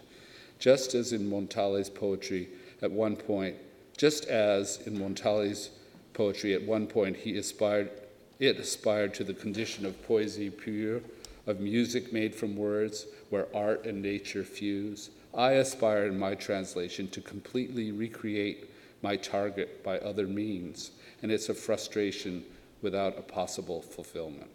Just 0.59 0.95
as 0.95 1.13
in 1.13 1.29
Montale's 1.29 1.91
poetry 1.91 2.49
at 2.83 2.91
one 2.91 3.17
point, 3.17 3.57
just 3.97 4.27
as 4.27 4.79
in 4.87 4.99
Montale's 4.99 5.71
poetry 6.15 6.55
at 6.55 6.63
one 6.63 6.87
point 6.87 7.17
he 7.17 7.37
aspired, 7.37 7.91
it 8.39 8.59
aspired 8.59 9.13
to 9.15 9.25
the 9.25 9.35
condition 9.35 9.85
of 9.85 10.07
poesy 10.07 10.57
pure, 10.57 11.01
of 11.49 11.59
music 11.59 12.13
made 12.13 12.35
from 12.35 12.57
words, 12.57 13.07
where 13.31 13.49
art 13.55 13.87
and 13.87 14.01
nature 14.01 14.45
fuse, 14.45 15.11
I 15.35 15.53
aspire 15.53 16.07
in 16.07 16.19
my 16.19 16.35
translation 16.35 17.09
to 17.09 17.21
completely 17.21 17.93
recreate 17.93 18.71
my 19.03 19.17
target 19.17 19.85
by 19.85 19.99
other 19.99 20.27
means, 20.27 20.93
and 21.23 21.31
it's 21.31 21.49
a 21.49 21.55
frustration 21.55 22.45
without 22.83 23.19
a 23.19 23.23
possible 23.23 23.83
fulfillment. 23.83 24.51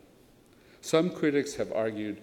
Some 0.82 1.10
critics 1.10 1.56
have 1.56 1.72
argued 1.72 2.22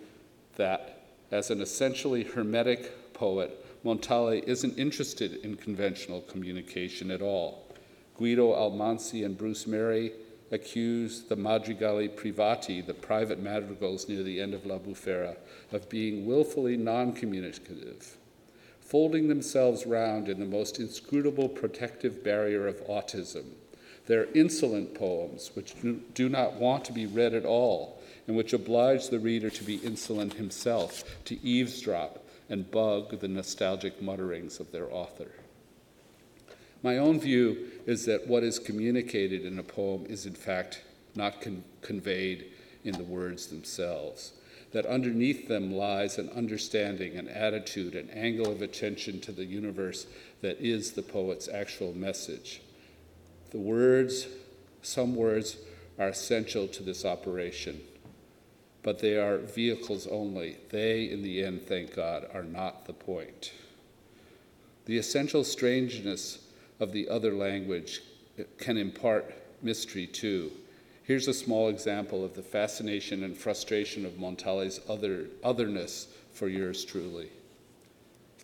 that, 0.57 1.01
as 1.31 1.51
an 1.51 1.61
essentially 1.61 2.25
hermetic 2.25 3.15
poet, 3.15 3.65
Montale 3.85 4.43
isn't 4.47 4.79
interested 4.79 5.37
in 5.45 5.57
conventional 5.57 6.21
communication 6.23 7.11
at 7.11 7.23
all. 7.23 7.67
Guido 8.19 8.53
Almansi 8.53 9.25
and 9.25 9.39
Bruce 9.39 9.67
Merry 9.67 10.13
accuse 10.51 11.23
the 11.23 11.37
madrigali 11.37 12.09
privati, 12.09 12.85
the 12.85 12.93
private 12.93 13.39
madrigals 13.39 14.09
near 14.09 14.23
the 14.23 14.41
end 14.41 14.53
of 14.53 14.67
La 14.67 14.79
Bufera, 14.79 15.37
of 15.73 15.89
being 15.89 16.27
willfully 16.27 16.77
non 16.77 17.13
communicative, 17.13 18.19
folding 18.91 19.29
themselves 19.29 19.87
round 19.87 20.29
in 20.29 20.41
the 20.41 20.45
most 20.45 20.81
inscrutable 20.81 21.49
protective 21.49 22.25
barrier 22.25 22.67
of 22.67 22.85
autism. 22.89 23.45
They're 24.07 24.27
insolent 24.35 24.97
poems 24.97 25.53
which 25.55 25.75
do 26.15 26.29
not 26.29 26.55
want 26.55 26.85
to 26.87 26.93
be 26.93 27.07
read 27.07 27.33
at 27.33 27.45
all 27.45 28.03
and 28.27 28.37
which 28.37 28.53
oblige 28.53 29.09
the 29.09 29.21
reader 29.21 29.49
to 29.49 29.63
be 29.63 29.77
insolent 29.77 30.35
himself, 30.35 31.05
to 31.27 31.41
eavesdrop 31.47 32.25
and 32.49 32.69
bug 32.69 33.21
the 33.21 33.29
nostalgic 33.29 34.03
mutterings 34.03 34.59
of 34.59 34.73
their 34.73 34.93
author. 34.93 35.31
My 36.83 36.99
own 36.99 37.21
view 37.21 37.69
is 37.87 38.07
that 38.07 38.27
what 38.27 38.43
is 38.43 38.59
communicated 38.59 39.45
in 39.45 39.61
a 39.61 39.63
poem 39.63 40.05
is, 40.09 40.27
in 40.27 40.35
fact, 40.35 40.83
not 41.15 41.41
con- 41.41 41.63
conveyed 41.81 42.47
in 42.83 42.95
the 42.95 43.05
words 43.05 43.47
themselves, 43.47 44.33
that 44.73 44.87
underneath 44.87 45.49
them 45.49 45.73
lies 45.73 46.19
an 46.19 46.31
understanding, 46.31 47.17
an 47.17 47.29
attitude, 47.29 47.95
an 47.95 48.09
angle 48.11 48.51
of 48.51 48.63
attention 48.63 49.21
to 49.21 49.33
the 49.33 49.45
universe 49.45 50.07
that 50.43 50.61
is 50.61 50.93
the 50.93 51.03
poet's 51.03 51.49
actual 51.49 51.93
message. 51.93 52.61
The 53.51 53.59
words, 53.59 54.29
some 54.83 55.17
words, 55.17 55.57
are 55.99 56.09
essential 56.09 56.69
to 56.69 56.83
this 56.83 57.05
operation, 57.05 57.81
but 58.83 59.01
they 59.01 59.17
are 59.17 59.39
vehicles 59.39 60.07
only. 60.07 60.57
They, 60.71 61.11
in 61.11 61.23
the 61.23 61.45
end, 61.45 61.67
thank 61.67 61.95
God, 61.95 62.29
are 62.33 62.45
not 62.45 62.87
the 62.87 62.93
point. 62.93 63.53
The 64.87 64.99
essential 64.99 65.45
strangeness 65.45 66.39
of 66.79 66.93
the 66.93 67.09
other 67.09 67.33
language 67.33 68.03
can 68.59 68.77
impart 68.77 69.35
mystery 69.63 70.07
too. 70.07 70.53
Here's 71.11 71.27
a 71.27 71.35
small 71.35 71.71
example 71.71 72.25
of 72.25 72.35
the 72.35 72.43
fascination 72.43 73.25
and 73.25 73.37
frustration 73.37 74.07
of 74.07 74.21
Montale's 74.21 74.79
other, 74.89 75.27
otherness 75.43 76.07
for 76.31 76.47
yours 76.47 76.85
truly. 76.85 77.31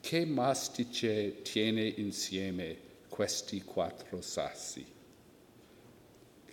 Che 0.03 0.25
mastice 0.25 1.45
tiene 1.45 1.95
insieme 1.97 2.75
questi 3.09 3.61
quattro 3.61 4.21
sassi? 4.21 4.85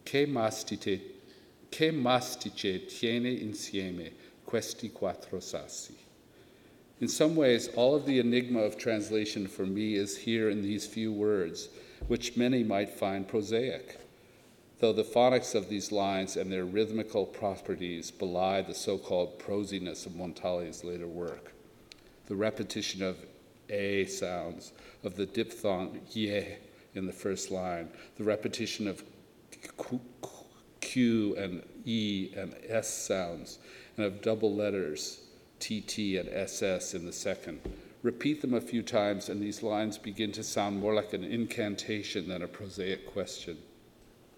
Che 0.05 0.27
mastice, 0.27 1.01
che 1.71 1.89
mastice 1.89 2.85
tiene 2.85 3.31
insieme 3.31 4.11
questi 4.45 4.91
quattro 4.91 5.39
sassi? 5.39 5.95
In 6.99 7.07
some 7.07 7.35
ways, 7.35 7.69
all 7.69 7.95
of 7.95 8.05
the 8.05 8.19
enigma 8.19 8.59
of 8.59 8.77
translation 8.77 9.47
for 9.47 9.65
me 9.65 9.95
is 9.95 10.15
here 10.15 10.51
in 10.51 10.61
these 10.61 10.85
few 10.85 11.11
words, 11.11 11.69
which 12.05 12.37
many 12.37 12.61
might 12.61 12.91
find 12.91 13.27
prosaic, 13.27 13.97
though 14.83 14.91
the 14.91 15.01
phonics 15.01 15.55
of 15.55 15.69
these 15.69 15.93
lines 15.93 16.35
and 16.35 16.51
their 16.51 16.65
rhythmical 16.65 17.25
properties 17.25 18.11
belie 18.11 18.61
the 18.61 18.73
so 18.73 18.97
called 18.97 19.39
prosiness 19.39 20.05
of 20.05 20.13
Montale's 20.13 20.83
later 20.83 21.07
work. 21.07 21.53
The 22.25 22.35
repetition 22.35 23.01
of 23.01 23.15
a 23.69 24.03
sounds, 24.03 24.73
of 25.05 25.15
the 25.15 25.25
diphthong 25.25 26.01
ye 26.11 26.57
in 26.95 27.05
the 27.05 27.13
first 27.13 27.49
line, 27.49 27.91
the 28.17 28.25
repetition 28.25 28.89
of 28.89 29.05
q 30.81 31.33
and 31.37 31.63
e 31.85 32.33
and 32.35 32.53
s 32.67 32.93
sounds, 32.93 33.59
and 33.95 34.05
of 34.05 34.21
double 34.21 34.53
letters 34.53 35.21
TT 35.61 36.17
and 36.17 36.27
SS 36.27 36.93
in 36.93 37.05
the 37.05 37.13
second. 37.13 37.61
Repeat 38.01 38.41
them 38.41 38.53
a 38.53 38.59
few 38.59 38.83
times, 38.83 39.29
and 39.29 39.41
these 39.41 39.63
lines 39.63 39.97
begin 39.97 40.33
to 40.33 40.43
sound 40.43 40.81
more 40.81 40.93
like 40.93 41.13
an 41.13 41.23
incantation 41.23 42.27
than 42.27 42.41
a 42.41 42.49
prosaic 42.49 43.05
question. 43.05 43.57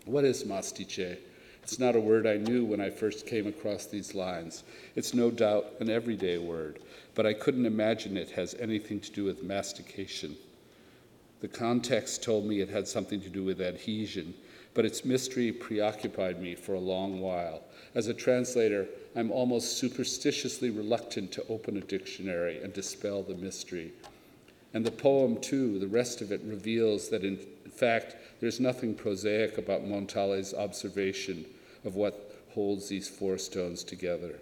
What 0.05 0.23
is 0.23 0.45
mastice? 0.45 1.17
It's 1.63 1.79
not 1.79 1.95
a 1.95 1.99
word 1.99 2.27
I 2.27 2.37
knew 2.37 2.63
when 2.63 2.79
I 2.79 2.91
first 2.91 3.25
came 3.25 3.47
across 3.47 3.87
these 3.87 4.13
lines. 4.13 4.63
It's 4.95 5.15
no 5.15 5.31
doubt 5.31 5.73
an 5.79 5.89
everyday 5.89 6.37
word, 6.37 6.77
but 7.15 7.25
I 7.25 7.33
couldn't 7.33 7.65
imagine 7.65 8.15
it 8.15 8.29
has 8.31 8.53
anything 8.59 8.99
to 8.99 9.11
do 9.11 9.23
with 9.23 9.41
mastication. 9.41 10.35
The 11.41 11.47
context 11.47 12.23
told 12.23 12.45
me 12.45 12.59
it 12.59 12.69
had 12.69 12.87
something 12.87 13.19
to 13.21 13.29
do 13.29 13.43
with 13.43 13.61
adhesion, 13.61 14.35
but 14.75 14.85
its 14.85 15.03
mystery 15.03 15.51
preoccupied 15.51 16.39
me 16.39 16.53
for 16.53 16.75
a 16.75 16.79
long 16.79 17.19
while. 17.19 17.63
As 17.95 18.07
a 18.07 18.13
translator, 18.13 18.87
I'm 19.15 19.31
almost 19.31 19.79
superstitiously 19.79 20.69
reluctant 20.69 21.31
to 21.31 21.47
open 21.47 21.77
a 21.77 21.81
dictionary 21.81 22.61
and 22.61 22.73
dispel 22.73 23.23
the 23.23 23.33
mystery. 23.33 23.91
And 24.75 24.85
the 24.85 24.91
poem, 24.91 25.39
too, 25.41 25.79
the 25.79 25.87
rest 25.87 26.21
of 26.21 26.31
it 26.31 26.41
reveals 26.43 27.09
that 27.09 27.23
in 27.23 27.37
fact 27.71 28.15
there's 28.45 28.59
nothing 28.59 28.93
prosaic 28.93 29.57
about 29.57 29.87
Montale's 29.87 30.53
observation 30.53 31.47
of 31.83 31.95
what 31.95 32.43
holds 32.51 32.87
these 32.87 33.09
four 33.09 33.39
stones 33.39 33.83
together. 33.83 34.35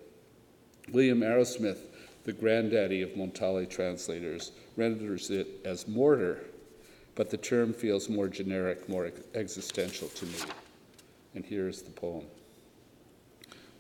William 0.92 1.22
Arrowsmith, 1.22 1.78
the 2.26 2.34
granddaddy 2.34 3.02
of 3.02 3.16
Montale 3.16 3.66
translators, 3.66 4.52
renders 4.76 5.30
it 5.30 5.48
as 5.64 5.88
mortar, 5.88 6.44
but 7.16 7.30
the 7.30 7.38
term 7.38 7.72
feels 7.72 8.10
more 8.10 8.28
generic, 8.28 8.90
more 8.90 9.10
existential 9.36 10.10
to 10.10 10.26
me. 10.26 10.40
And 11.34 11.46
here's 11.46 11.82
the 11.82 11.92
poem. 11.92 12.26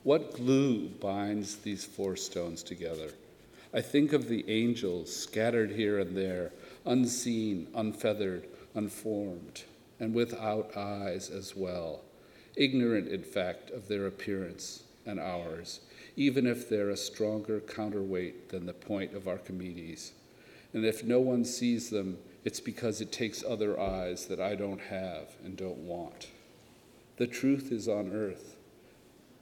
What 0.04 0.36
glue 0.36 0.88
binds 0.88 1.58
these 1.58 1.84
four 1.84 2.16
stones 2.16 2.64
together? 2.64 3.12
I 3.74 3.82
think 3.82 4.14
of 4.14 4.30
the 4.30 4.50
angels 4.50 5.14
scattered 5.14 5.72
here 5.72 6.00
and 6.00 6.16
there, 6.16 6.54
unseen, 6.86 7.68
unfeathered, 7.76 8.48
unformed, 8.74 9.66
and 10.00 10.14
without 10.14 10.76
eyes 10.76 11.30
as 11.30 11.56
well, 11.56 12.02
ignorant, 12.56 13.08
in 13.08 13.24
fact, 13.24 13.70
of 13.72 13.88
their 13.88 14.08
appearance 14.08 14.84
and 15.06 15.20
ours, 15.20 15.82
even 16.16 16.46
if 16.46 16.70
they're 16.70 16.90
a 16.90 16.98
stronger 16.98 17.60
counterweight 17.60 18.50
than 18.50 18.66
the 18.66 18.74
point 18.74 19.14
of 19.14 19.28
Archimedes. 19.28 20.14
And 20.74 20.86
if 20.86 21.04
no 21.04 21.20
one 21.20 21.46
sees 21.46 21.90
them, 21.90 22.18
it's 22.44 22.60
because 22.60 23.02
it 23.02 23.12
takes 23.12 23.44
other 23.44 23.80
eyes 23.80 24.26
that 24.28 24.40
I 24.40 24.56
don't 24.56 24.82
have 24.82 25.36
and 25.44 25.56
don't 25.56 25.78
want. 25.78 26.28
The 27.18 27.28
truth 27.28 27.72
is 27.72 27.88
on 27.88 28.12
earth 28.12 28.54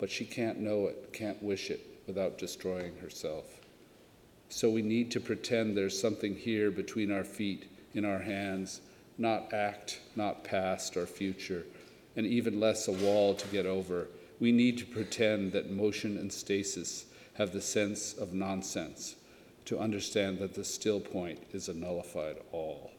but 0.01 0.09
she 0.09 0.25
can't 0.25 0.59
know 0.59 0.87
it, 0.87 1.13
can't 1.13 1.41
wish 1.43 1.69
it 1.69 1.79
without 2.07 2.39
destroying 2.39 2.97
herself. 2.97 3.45
So 4.49 4.67
we 4.67 4.81
need 4.81 5.11
to 5.11 5.19
pretend 5.19 5.77
there's 5.77 5.97
something 5.97 6.35
here 6.35 6.71
between 6.71 7.11
our 7.11 7.23
feet, 7.23 7.71
in 7.93 8.03
our 8.03 8.17
hands, 8.17 8.81
not 9.21 9.53
act, 9.53 9.99
not 10.15 10.43
past 10.43 10.97
or 10.97 11.05
future, 11.05 11.65
and 12.15 12.25
even 12.25 12.59
less 12.59 12.87
a 12.87 12.91
wall 12.91 13.35
to 13.35 13.47
get 13.47 13.65
over. 13.65 14.07
We 14.39 14.51
need 14.51 14.79
to 14.79 14.85
pretend 14.85 15.51
that 15.51 15.71
motion 15.71 16.17
and 16.17 16.33
stasis 16.33 17.05
have 17.35 17.53
the 17.53 17.61
sense 17.61 18.13
of 18.13 18.33
nonsense, 18.33 19.15
to 19.65 19.79
understand 19.79 20.39
that 20.39 20.55
the 20.55 20.63
still 20.63 20.99
point 20.99 21.39
is 21.51 21.69
a 21.69 21.73
nullified 21.73 22.37
all. 22.51 22.91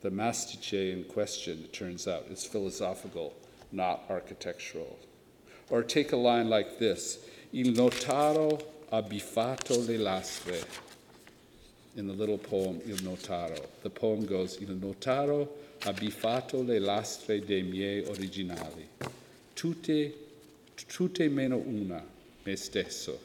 The 0.00 0.10
mastice 0.10 0.72
in 0.72 1.04
question, 1.04 1.64
it 1.64 1.72
turns 1.72 2.08
out, 2.08 2.26
is 2.30 2.46
philosophical, 2.46 3.34
not 3.72 4.04
architectural. 4.08 4.98
Or 5.68 5.82
take 5.82 6.12
a 6.12 6.16
line 6.16 6.48
like 6.48 6.78
this 6.78 7.18
Il 7.52 7.74
notaro 7.74 8.62
ha 8.90 9.02
biffato 9.02 9.86
le 9.86 9.98
lastre. 9.98 10.64
In 11.96 12.06
the 12.06 12.12
little 12.12 12.38
poem 12.38 12.80
Il 12.86 12.96
notaro, 13.02 13.66
the 13.82 13.90
poem 13.90 14.24
goes 14.24 14.58
Il 14.60 14.68
notaro 14.68 15.48
ha 15.82 15.92
biffato 15.92 16.64
le 16.64 16.78
lastre 16.78 17.40
dei 17.44 17.62
miei 17.62 18.06
originali. 18.06 18.88
Tutte, 19.54 20.14
tutte 20.86 21.28
meno 21.28 21.56
una, 21.56 22.04
me 22.44 22.56
stesso, 22.56 23.18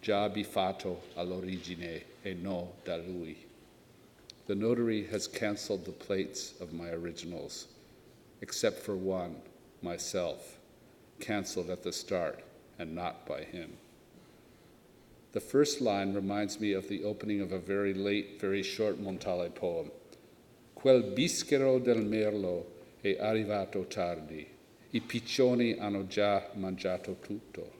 già 0.00 0.28
biffato 0.28 1.04
all'origine 1.14 2.02
e 2.22 2.34
no 2.34 2.74
da 2.84 2.96
lui. 2.96 3.36
The 4.46 4.54
notary 4.54 5.06
has 5.10 5.26
canceled 5.26 5.84
the 5.84 5.92
plates 5.92 6.52
of 6.60 6.72
my 6.72 6.90
originals, 6.90 7.66
except 8.40 8.80
for 8.80 8.94
one, 8.94 9.36
myself 9.80 10.58
canceled 11.20 11.70
at 11.70 11.82
the 11.82 11.92
start 11.92 12.42
and 12.78 12.94
not 12.94 13.24
by 13.26 13.44
him. 13.44 13.78
The 15.34 15.40
first 15.40 15.80
line 15.80 16.14
reminds 16.14 16.60
me 16.60 16.74
of 16.74 16.88
the 16.88 17.02
opening 17.02 17.40
of 17.40 17.50
a 17.50 17.58
very 17.58 17.92
late, 17.92 18.40
very 18.40 18.62
short 18.62 19.00
Montale 19.00 19.50
poem. 19.50 19.90
Quel 20.76 21.02
bischero 21.02 21.82
del 21.82 22.04
merlo 22.04 22.66
è 23.02 23.16
arrivato 23.18 23.84
tardi, 23.88 24.46
i 24.92 25.00
piccioni 25.00 25.76
hanno 25.76 26.06
già 26.06 26.50
mangiato 26.54 27.16
tutto. 27.20 27.72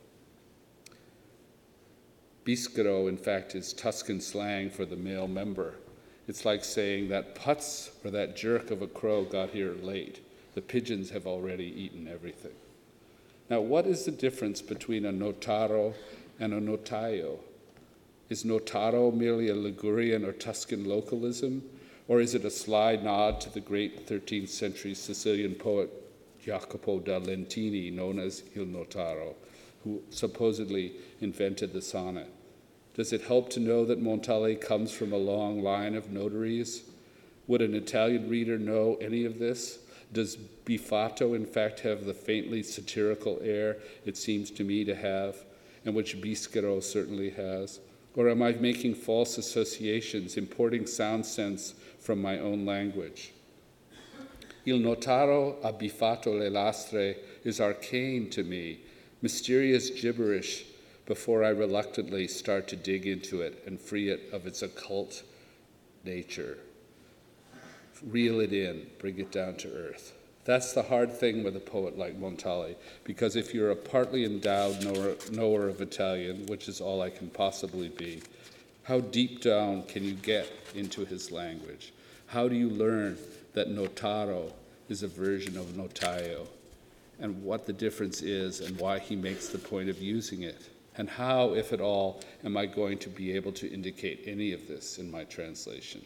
Bischero, 2.45 3.07
in 3.09 3.17
fact, 3.17 3.55
is 3.55 3.73
Tuscan 3.73 4.21
slang 4.21 4.69
for 4.69 4.85
the 4.85 4.97
male 4.97 5.29
member. 5.29 5.75
It's 6.27 6.45
like 6.45 6.65
saying 6.65 7.09
that 7.11 7.37
putz 7.37 7.91
or 8.05 8.11
that 8.11 8.35
jerk 8.35 8.73
of 8.73 8.83
a 8.83 8.89
crow 8.89 9.25
got 9.25 9.51
here 9.51 9.75
late. 9.81 10.21
The 10.55 10.61
pigeons 10.61 11.11
have 11.11 11.29
already 11.29 11.67
eaten 11.67 12.09
everything. 12.09 12.57
Now, 13.49 13.61
what 13.61 13.87
is 13.87 14.05
the 14.05 14.11
difference 14.11 14.61
between 14.61 15.05
a 15.05 15.13
notaro 15.13 15.95
and 16.39 16.53
a 16.53 16.61
notaio? 16.61 17.39
Is 18.29 18.45
Notaro 18.45 19.13
merely 19.15 19.49
a 19.49 19.55
Ligurian 19.55 20.25
or 20.25 20.33
Tuscan 20.33 20.85
localism, 20.85 21.63
or 22.09 22.21
is 22.21 22.35
it 22.35 22.45
a 22.45 22.51
sly 22.51 22.97
nod 22.97 23.41
to 23.43 23.51
the 23.51 23.61
great 23.61 24.07
13th 24.07 24.49
century 24.49 24.95
Sicilian 24.95 25.55
poet 25.55 25.91
Jacopo 26.43 27.01
da 27.01 27.19
Lentini, 27.19 27.93
known 27.93 28.19
as 28.19 28.43
Il 28.55 28.67
Notaro, 28.67 29.35
who 29.83 30.03
supposedly 30.11 30.93
invented 31.21 31.73
the 31.73 31.83
sonnet? 31.83 32.31
Does 32.95 33.13
it 33.13 33.23
help 33.23 33.51
to 33.51 33.61
know 33.61 33.85
that 33.85 34.01
Montale 34.01 34.55
comes 34.55 34.93
from 34.93 35.13
a 35.13 35.19
long 35.19 35.63
line 35.63 35.95
of 35.95 36.11
notaries? 36.11 36.85
Would 37.47 37.61
an 37.61 37.75
Italian 37.75 38.29
reader 38.29 38.59
know 38.59 38.97
any 39.01 39.25
of 39.25 39.39
this? 39.39 39.81
Does 40.13 40.37
Biffato, 40.37 41.35
in 41.35 41.45
fact, 41.45 41.81
have 41.81 42.05
the 42.05 42.15
faintly 42.15 42.63
satirical 42.63 43.41
air 43.43 43.79
it 44.07 44.17
seems 44.17 44.51
to 44.53 44.65
me 44.65 44.85
to 44.85 44.95
have, 44.95 45.45
and 45.85 45.95
which 45.95 46.21
Bischero 46.21 46.83
certainly 46.83 47.31
has? 47.31 47.81
Or 48.17 48.29
am 48.29 48.43
I 48.43 48.53
making 48.53 48.95
false 48.95 49.39
associations, 49.39 50.37
importing 50.37 50.87
sound 50.87 51.27
sense 51.27 51.75
from 51.99 52.23
my 52.23 52.39
own 52.39 52.65
language? 52.65 53.33
Il 54.67 54.79
notaro 54.79 55.61
abbifato 55.63 56.39
le 56.39 56.49
lastre 56.49 57.17
is 57.45 57.61
arcane 57.61 58.31
to 58.31 58.43
me, 58.43 58.81
mysterious 59.21 59.91
gibberish 59.91 60.65
before 61.07 61.45
I 61.45 61.51
reluctantly 61.51 62.27
start 62.29 62.67
to 62.69 62.77
dig 62.77 63.07
into 63.07 63.43
it 63.43 63.63
and 63.67 63.79
free 63.79 64.09
it 64.09 64.31
of 64.33 64.47
its 64.47 64.63
occult 64.63 65.23
nature. 66.05 66.59
Reel 68.03 68.41
it 68.41 68.53
in, 68.53 68.87
bring 68.99 69.19
it 69.19 69.31
down 69.31 69.57
to 69.57 69.73
earth. 69.73 70.15
That's 70.45 70.75
the 70.75 70.83
hard 70.83 71.11
thing 71.11 71.43
with 71.43 71.57
a 71.57 71.61
poet 71.61 71.97
like 71.97 72.19
Montale, 72.19 72.77
because 73.05 73.35
if 73.35 73.55
you're 73.55 73.71
a 73.71 73.77
partly 73.77 74.25
endowed 74.25 74.85
knower, 74.85 75.15
knower 75.33 75.69
of 75.69 75.81
Italian, 75.81 76.45
which 76.47 76.69
is 76.69 76.83
all 76.83 77.01
I 77.01 77.09
can 77.11 77.31
possibly 77.31 77.89
be, 77.89 78.23
how 78.83 79.01
deep 79.01 79.41
down 79.41 79.85
can 79.85 80.05
you 80.05 80.13
get 80.13 80.51
into 80.75 81.07
his 81.07 81.31
language? 81.31 81.95
How 82.27 82.49
do 82.49 82.55
you 82.55 82.69
learn 82.69 83.17
that 83.55 83.69
notaro 83.69 84.53
is 84.91 85.03
a 85.03 85.09
version 85.09 85.57
of 85.57 85.67
notaio, 85.69 86.47
and 87.21 87.43
what 87.43 87.67
the 87.67 87.73
difference 87.73 88.21
is, 88.21 88.61
and 88.61 88.79
why 88.79 88.99
he 88.99 89.17
makes 89.17 89.49
the 89.49 89.59
point 89.59 89.89
of 89.89 90.03
using 90.03 90.43
it? 90.43 90.69
And 90.97 91.09
how, 91.09 91.55
if 91.55 91.73
at 91.73 91.81
all, 91.81 92.21
am 92.45 92.59
I 92.59 92.67
going 92.67 92.99
to 92.99 93.09
be 93.09 93.33
able 93.33 93.53
to 93.53 93.73
indicate 93.73 94.25
any 94.27 94.53
of 94.53 94.69
this 94.69 94.99
in 94.99 95.11
my 95.11 95.25
translation? 95.25 96.05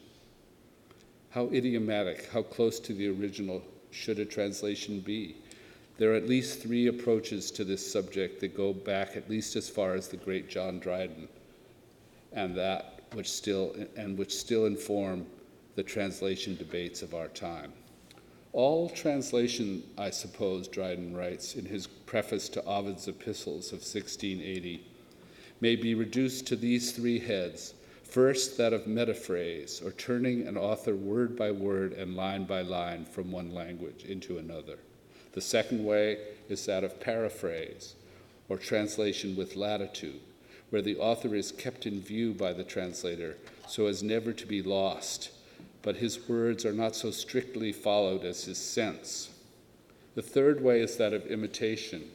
How 1.31 1.47
idiomatic, 1.47 2.31
how 2.33 2.43
close 2.43 2.79
to 2.81 2.95
the 2.95 3.09
original 3.09 3.63
should 3.91 4.19
a 4.19 4.25
translation 4.25 5.01
be? 5.01 5.37
There 5.99 6.13
are 6.13 6.17
at 6.17 6.29
least 6.29 6.61
three 6.61 6.87
approaches 6.87 7.51
to 7.53 7.65
this 7.65 7.93
subject 7.93 8.41
that 8.41 8.57
go 8.57 8.73
back 8.73 9.17
at 9.17 9.29
least 9.29 9.57
as 9.57 9.69
far 9.69 9.95
as 9.95 10.09
the 10.09 10.17
great 10.17 10.49
John 10.49 10.79
Dryden, 10.79 11.29
and 12.33 12.55
that 12.57 13.01
which 13.15 13.31
still 13.31 13.75
and 13.97 14.17
which 14.17 14.35
still 14.35 14.67
inform 14.67 15.27
the 15.75 15.83
translation 15.83 16.57
debates 16.57 17.03
of 17.03 17.15
our 17.15 17.29
time. 17.29 17.73
All 18.53 18.89
translation, 18.89 19.83
I 19.97 20.11
suppose, 20.11 20.69
Dryden 20.69 21.17
writes 21.17 21.55
in 21.55 21.65
his 21.65 21.87
preface 21.87 22.49
to 22.51 22.65
Ovid's 22.65 23.07
Epistles 23.07 23.69
of 23.69 23.81
1680, 23.81 24.85
may 25.61 25.77
be 25.77 25.95
reduced 25.95 26.47
to 26.47 26.57
these 26.57 26.93
three 26.93 27.19
heads. 27.19 27.75
First, 28.09 28.57
that 28.57 28.73
of 28.73 28.87
metaphrase, 28.87 29.85
or 29.85 29.91
turning 29.93 30.47
an 30.47 30.57
author 30.57 30.95
word 30.95 31.37
by 31.37 31.51
word 31.51 31.93
and 31.93 32.17
line 32.17 32.45
by 32.45 32.63
line 32.63 33.05
from 33.05 33.31
one 33.31 33.53
language 33.53 34.05
into 34.05 34.39
another. 34.39 34.79
The 35.33 35.41
second 35.41 35.85
way 35.85 36.19
is 36.49 36.65
that 36.67 36.85
of 36.85 37.01
paraphrase, 37.01 37.95
or 38.49 38.57
translation 38.57 39.37
with 39.37 39.57
latitude, 39.57 40.21
where 40.71 40.83
the 40.83 40.97
author 40.97 41.35
is 41.35 41.53
kept 41.53 41.87
in 41.87 42.01
view 42.01 42.33
by 42.33 42.53
the 42.53 42.65
translator 42.65 43.37
so 43.67 43.87
as 43.87 44.03
never 44.03 44.33
to 44.33 44.47
be 44.47 44.63
lost 44.63 45.31
but 45.83 45.97
his 45.97 46.29
words 46.29 46.65
are 46.65 46.73
not 46.73 46.97
so 46.97 47.11
strictly 47.11 47.73
followed 47.73 48.25
as 48.25 48.45
his 48.45 48.59
sense. 48.59 49.31
The 50.15 50.23
third 50.23 50.63
way 50.63 50.81
is 50.81 50.97
that 50.97 51.13
of 51.13 51.27
imitation, 51.27 52.11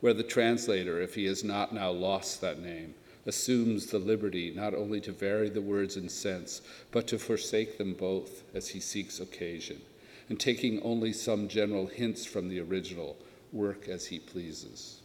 where 0.00 0.14
the 0.14 0.22
translator, 0.22 1.00
if 1.00 1.14
he 1.14 1.26
has 1.26 1.42
not 1.42 1.74
now 1.74 1.90
lost 1.90 2.40
that 2.40 2.60
name, 2.60 2.94
assumes 3.26 3.86
the 3.86 3.98
liberty 3.98 4.52
not 4.54 4.74
only 4.74 5.00
to 5.00 5.12
vary 5.12 5.48
the 5.48 5.60
words 5.60 5.96
and 5.96 6.10
sense, 6.10 6.60
but 6.90 7.06
to 7.06 7.18
forsake 7.18 7.78
them 7.78 7.94
both 7.94 8.42
as 8.54 8.68
he 8.68 8.80
seeks 8.80 9.20
occasion, 9.20 9.80
and 10.28 10.40
taking 10.40 10.82
only 10.82 11.12
some 11.12 11.48
general 11.48 11.86
hints 11.86 12.24
from 12.24 12.48
the 12.48 12.60
original, 12.60 13.16
work 13.52 13.88
as 13.88 14.06
he 14.06 14.18
pleases. 14.18 15.00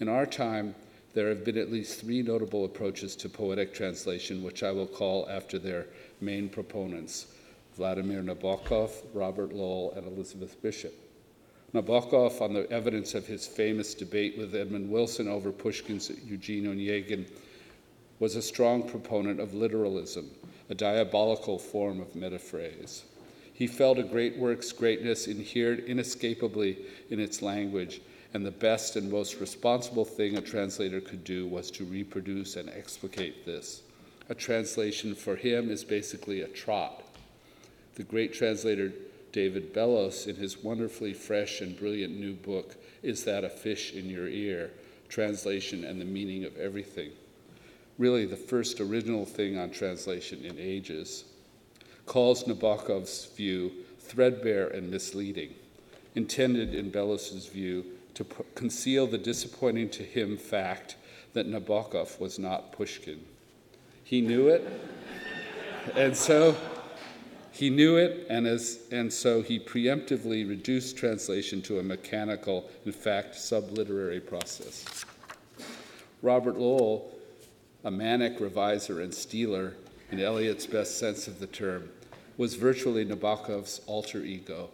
In 0.00 0.08
our 0.08 0.26
time, 0.26 0.74
there 1.14 1.28
have 1.28 1.44
been 1.44 1.58
at 1.58 1.72
least 1.72 2.00
three 2.00 2.22
notable 2.22 2.64
approaches 2.64 3.16
to 3.16 3.28
poetic 3.28 3.74
translation, 3.74 4.42
which 4.44 4.62
I 4.62 4.70
will 4.70 4.86
call 4.86 5.28
after 5.28 5.58
their 5.58 5.86
main 6.20 6.48
proponents 6.48 7.26
Vladimir 7.74 8.22
Nabokov, 8.22 8.90
Robert 9.14 9.52
Lowell, 9.52 9.92
and 9.96 10.06
Elizabeth 10.06 10.60
Bishop. 10.62 11.07
Nabokov, 11.74 12.40
on 12.40 12.54
the 12.54 12.70
evidence 12.70 13.14
of 13.14 13.26
his 13.26 13.46
famous 13.46 13.94
debate 13.94 14.38
with 14.38 14.54
Edmund 14.54 14.90
Wilson 14.90 15.28
over 15.28 15.52
Pushkin's 15.52 16.10
Eugene 16.24 16.64
Onegin, 16.64 17.26
was 18.18 18.36
a 18.36 18.42
strong 18.42 18.82
proponent 18.82 19.38
of 19.38 19.54
literalism, 19.54 20.30
a 20.70 20.74
diabolical 20.74 21.58
form 21.58 22.00
of 22.00 22.14
metaphrase. 22.14 23.02
He 23.52 23.66
felt 23.66 23.98
a 23.98 24.02
great 24.02 24.36
work's 24.38 24.72
greatness 24.72 25.26
inhered 25.26 25.80
inescapably 25.80 26.78
in 27.10 27.20
its 27.20 27.42
language, 27.42 28.00
and 28.32 28.46
the 28.46 28.50
best 28.50 28.96
and 28.96 29.10
most 29.10 29.40
responsible 29.40 30.04
thing 30.04 30.36
a 30.36 30.40
translator 30.40 31.00
could 31.00 31.24
do 31.24 31.46
was 31.46 31.70
to 31.72 31.84
reproduce 31.84 32.56
and 32.56 32.68
explicate 32.70 33.44
this 33.44 33.82
a 34.30 34.34
translation 34.34 35.14
for 35.14 35.36
him 35.36 35.70
is 35.70 35.84
basically 35.84 36.42
a 36.42 36.48
trot. 36.48 37.02
The 37.94 38.02
great 38.02 38.34
translator 38.34 38.92
David 39.32 39.74
Bellos, 39.74 40.26
in 40.26 40.36
his 40.36 40.62
wonderfully 40.62 41.12
fresh 41.12 41.60
and 41.60 41.78
brilliant 41.78 42.18
new 42.18 42.34
book, 42.34 42.76
Is 43.02 43.24
That 43.24 43.44
a 43.44 43.48
Fish 43.48 43.92
in 43.92 44.08
Your 44.08 44.28
Ear? 44.28 44.70
Translation 45.08 45.84
and 45.84 46.00
the 46.00 46.04
Meaning 46.04 46.44
of 46.44 46.56
Everything. 46.56 47.10
Really, 47.98 48.26
the 48.26 48.36
first 48.36 48.80
original 48.80 49.24
thing 49.24 49.58
on 49.58 49.70
translation 49.70 50.44
in 50.44 50.58
ages, 50.58 51.24
calls 52.06 52.44
Nabokov's 52.44 53.26
view 53.36 53.72
threadbare 53.98 54.68
and 54.68 54.90
misleading, 54.90 55.54
intended, 56.14 56.74
in 56.74 56.90
Bellos's 56.90 57.46
view, 57.46 57.84
to 58.14 58.24
p- 58.24 58.44
conceal 58.54 59.06
the 59.06 59.18
disappointing 59.18 59.90
to 59.90 60.02
him 60.02 60.36
fact 60.36 60.96
that 61.34 61.46
Nabokov 61.46 62.18
was 62.18 62.38
not 62.38 62.72
Pushkin. 62.72 63.20
He 64.04 64.20
knew 64.20 64.48
it. 64.48 64.66
And 65.94 66.14
so 66.14 66.54
he 67.58 67.70
knew 67.70 67.96
it, 67.96 68.24
and, 68.30 68.46
as, 68.46 68.78
and 68.92 69.12
so 69.12 69.42
he 69.42 69.58
preemptively 69.58 70.48
reduced 70.48 70.96
translation 70.96 71.60
to 71.62 71.80
a 71.80 71.82
mechanical, 71.82 72.70
in 72.86 72.92
fact, 72.92 73.34
subliterary 73.34 74.20
process. 74.20 75.04
Robert 76.22 76.56
Lowell, 76.56 77.12
a 77.82 77.90
manic 77.90 78.38
reviser 78.38 79.02
and 79.02 79.12
stealer, 79.12 79.74
in 80.12 80.20
Eliot's 80.20 80.66
best 80.66 81.00
sense 81.00 81.26
of 81.26 81.40
the 81.40 81.48
term, 81.48 81.90
was 82.36 82.54
virtually 82.54 83.04
Nabokov's 83.04 83.80
alter 83.88 84.22
ego. 84.22 84.70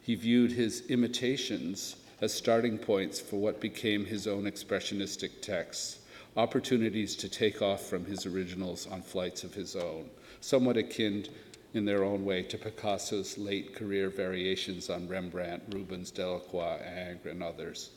He 0.00 0.14
viewed 0.14 0.52
his 0.52 0.80
imitations 0.88 1.96
as 2.22 2.32
starting 2.32 2.78
points 2.78 3.20
for 3.20 3.36
what 3.36 3.60
became 3.60 4.06
his 4.06 4.26
own 4.26 4.44
expressionistic 4.44 5.42
texts 5.42 5.98
opportunities 6.36 7.14
to 7.14 7.28
take 7.28 7.62
off 7.62 7.82
from 7.86 8.04
his 8.06 8.26
originals 8.26 8.88
on 8.88 9.02
flights 9.02 9.44
of 9.44 9.54
his 9.54 9.76
own, 9.76 10.10
somewhat 10.40 10.76
akin 10.76 11.24
in 11.74 11.84
their 11.84 12.04
own 12.04 12.24
way 12.24 12.42
to 12.42 12.56
Picasso's 12.56 13.36
late 13.36 13.74
career 13.74 14.08
variations 14.08 14.88
on 14.88 15.08
Rembrandt, 15.08 15.62
Rubens, 15.70 16.10
Delacroix, 16.10 16.78
Ingres, 16.80 17.32
and 17.32 17.42
others, 17.42 17.90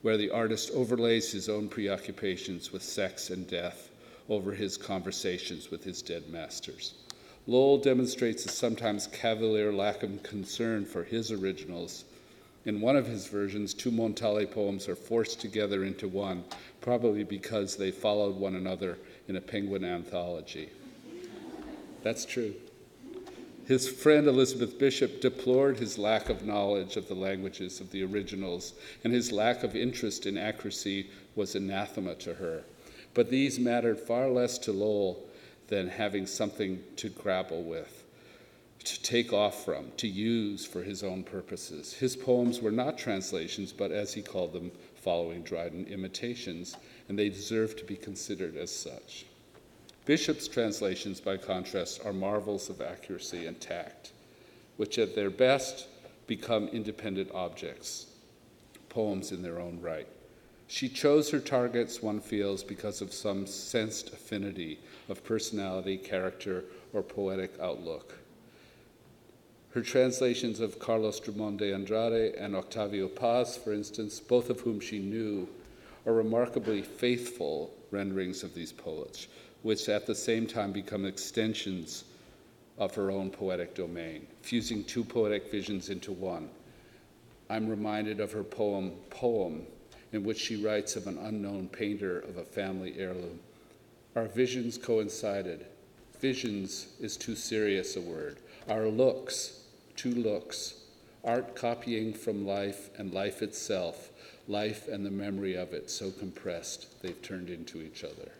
where 0.00 0.16
the 0.16 0.30
artist 0.30 0.70
overlays 0.72 1.30
his 1.30 1.48
own 1.48 1.68
preoccupations 1.68 2.72
with 2.72 2.82
sex 2.82 3.30
and 3.30 3.46
death 3.46 3.90
over 4.28 4.52
his 4.52 4.76
conversations 4.76 5.70
with 5.70 5.84
his 5.84 6.00
dead 6.00 6.28
masters. 6.30 6.94
Lowell 7.46 7.78
demonstrates 7.78 8.46
a 8.46 8.48
sometimes 8.48 9.08
cavalier 9.08 9.72
lack 9.72 10.02
of 10.02 10.22
concern 10.22 10.86
for 10.86 11.04
his 11.04 11.30
originals 11.30 12.04
in 12.64 12.80
one 12.80 12.94
of 12.94 13.06
his 13.06 13.26
versions, 13.26 13.74
two 13.74 13.90
Montale 13.90 14.46
poems 14.46 14.88
are 14.88 14.94
forced 14.94 15.40
together 15.40 15.84
into 15.84 16.06
one, 16.06 16.44
probably 16.80 17.24
because 17.24 17.76
they 17.76 17.90
followed 17.90 18.36
one 18.36 18.54
another 18.54 18.98
in 19.26 19.34
a 19.34 19.40
penguin 19.40 19.84
anthology. 19.84 20.70
That's 22.04 22.24
true. 22.24 22.54
His 23.66 23.88
friend 23.88 24.26
Elizabeth 24.26 24.78
Bishop 24.78 25.20
deplored 25.20 25.78
his 25.78 25.98
lack 25.98 26.28
of 26.28 26.44
knowledge 26.44 26.96
of 26.96 27.08
the 27.08 27.14
languages 27.14 27.80
of 27.80 27.90
the 27.90 28.02
originals, 28.02 28.74
and 29.04 29.12
his 29.12 29.30
lack 29.30 29.62
of 29.62 29.76
interest 29.76 30.26
in 30.26 30.36
accuracy 30.36 31.08
was 31.36 31.54
anathema 31.54 32.16
to 32.16 32.34
her. 32.34 32.64
But 33.14 33.30
these 33.30 33.58
mattered 33.58 34.00
far 34.00 34.28
less 34.28 34.58
to 34.58 34.72
Lowell 34.72 35.24
than 35.68 35.88
having 35.88 36.26
something 36.26 36.82
to 36.96 37.08
grapple 37.08 37.62
with 37.62 38.02
to 38.84 39.02
take 39.02 39.32
off 39.32 39.64
from, 39.64 39.92
to 39.96 40.08
use 40.08 40.66
for 40.66 40.82
his 40.82 41.02
own 41.02 41.22
purposes. 41.22 41.94
His 41.94 42.16
poems 42.16 42.60
were 42.60 42.72
not 42.72 42.98
translations, 42.98 43.72
but 43.72 43.92
as 43.92 44.12
he 44.12 44.22
called 44.22 44.52
them, 44.52 44.72
following 44.96 45.42
Dryden 45.42 45.86
imitations, 45.86 46.76
and 47.08 47.18
they 47.18 47.28
deserve 47.28 47.76
to 47.76 47.84
be 47.84 47.96
considered 47.96 48.56
as 48.56 48.70
such. 48.70 49.26
Bishop's 50.04 50.48
translations, 50.48 51.20
by 51.20 51.36
contrast, 51.36 52.04
are 52.04 52.12
marvels 52.12 52.68
of 52.68 52.80
accuracy 52.80 53.46
and 53.46 53.60
tact, 53.60 54.12
which 54.76 54.98
at 54.98 55.14
their 55.14 55.30
best 55.30 55.86
become 56.26 56.68
independent 56.68 57.30
objects, 57.32 58.06
poems 58.88 59.30
in 59.30 59.42
their 59.42 59.60
own 59.60 59.80
right. 59.80 60.08
She 60.66 60.88
chose 60.88 61.30
her 61.30 61.38
targets, 61.38 62.02
one 62.02 62.20
feels, 62.20 62.64
because 62.64 63.00
of 63.00 63.12
some 63.12 63.46
sensed 63.46 64.12
affinity 64.12 64.80
of 65.08 65.22
personality, 65.22 65.98
character, 65.98 66.64
or 66.92 67.02
poetic 67.02 67.52
outlook. 67.60 68.18
Her 69.74 69.82
translations 69.82 70.60
of 70.60 70.78
Carlos 70.78 71.20
Drummond 71.20 71.58
de 71.58 71.72
Andrade 71.72 72.34
and 72.34 72.56
Octavio 72.56 73.08
Paz, 73.08 73.56
for 73.56 73.72
instance, 73.72 74.18
both 74.18 74.50
of 74.50 74.60
whom 74.60 74.80
she 74.80 74.98
knew, 74.98 75.48
are 76.06 76.12
remarkably 76.12 76.82
faithful 76.82 77.72
renderings 77.90 78.42
of 78.42 78.54
these 78.54 78.72
poets, 78.72 79.28
which 79.62 79.88
at 79.88 80.06
the 80.06 80.14
same 80.14 80.46
time 80.46 80.72
become 80.72 81.04
extensions 81.04 82.04
of 82.78 82.94
her 82.94 83.10
own 83.10 83.30
poetic 83.30 83.74
domain, 83.74 84.26
fusing 84.40 84.82
two 84.84 85.04
poetic 85.04 85.50
visions 85.50 85.88
into 85.88 86.12
one. 86.12 86.48
I'm 87.48 87.68
reminded 87.68 88.18
of 88.20 88.32
her 88.32 88.44
poem, 88.44 88.92
Poem, 89.10 89.66
in 90.12 90.24
which 90.24 90.38
she 90.38 90.62
writes 90.62 90.96
of 90.96 91.06
an 91.06 91.18
unknown 91.18 91.68
painter 91.68 92.20
of 92.20 92.38
a 92.38 92.44
family 92.44 92.94
heirloom. 92.98 93.38
Our 94.16 94.26
visions 94.26 94.78
coincided. 94.78 95.66
Visions 96.20 96.88
is 97.00 97.16
too 97.16 97.34
serious 97.34 97.96
a 97.96 98.00
word. 98.00 98.38
Our 98.68 98.88
looks, 98.88 99.64
two 99.96 100.14
looks. 100.14 100.74
Art 101.24 101.54
copying 101.54 102.12
from 102.12 102.46
life 102.46 102.90
and 102.98 103.14
life 103.14 103.42
itself, 103.42 104.10
life 104.48 104.88
and 104.88 105.06
the 105.06 105.10
memory 105.10 105.54
of 105.54 105.72
it 105.72 105.90
so 105.90 106.10
compressed 106.10 107.00
they've 107.00 107.22
turned 107.22 107.48
into 107.48 107.80
each 107.80 108.02
other. 108.02 108.32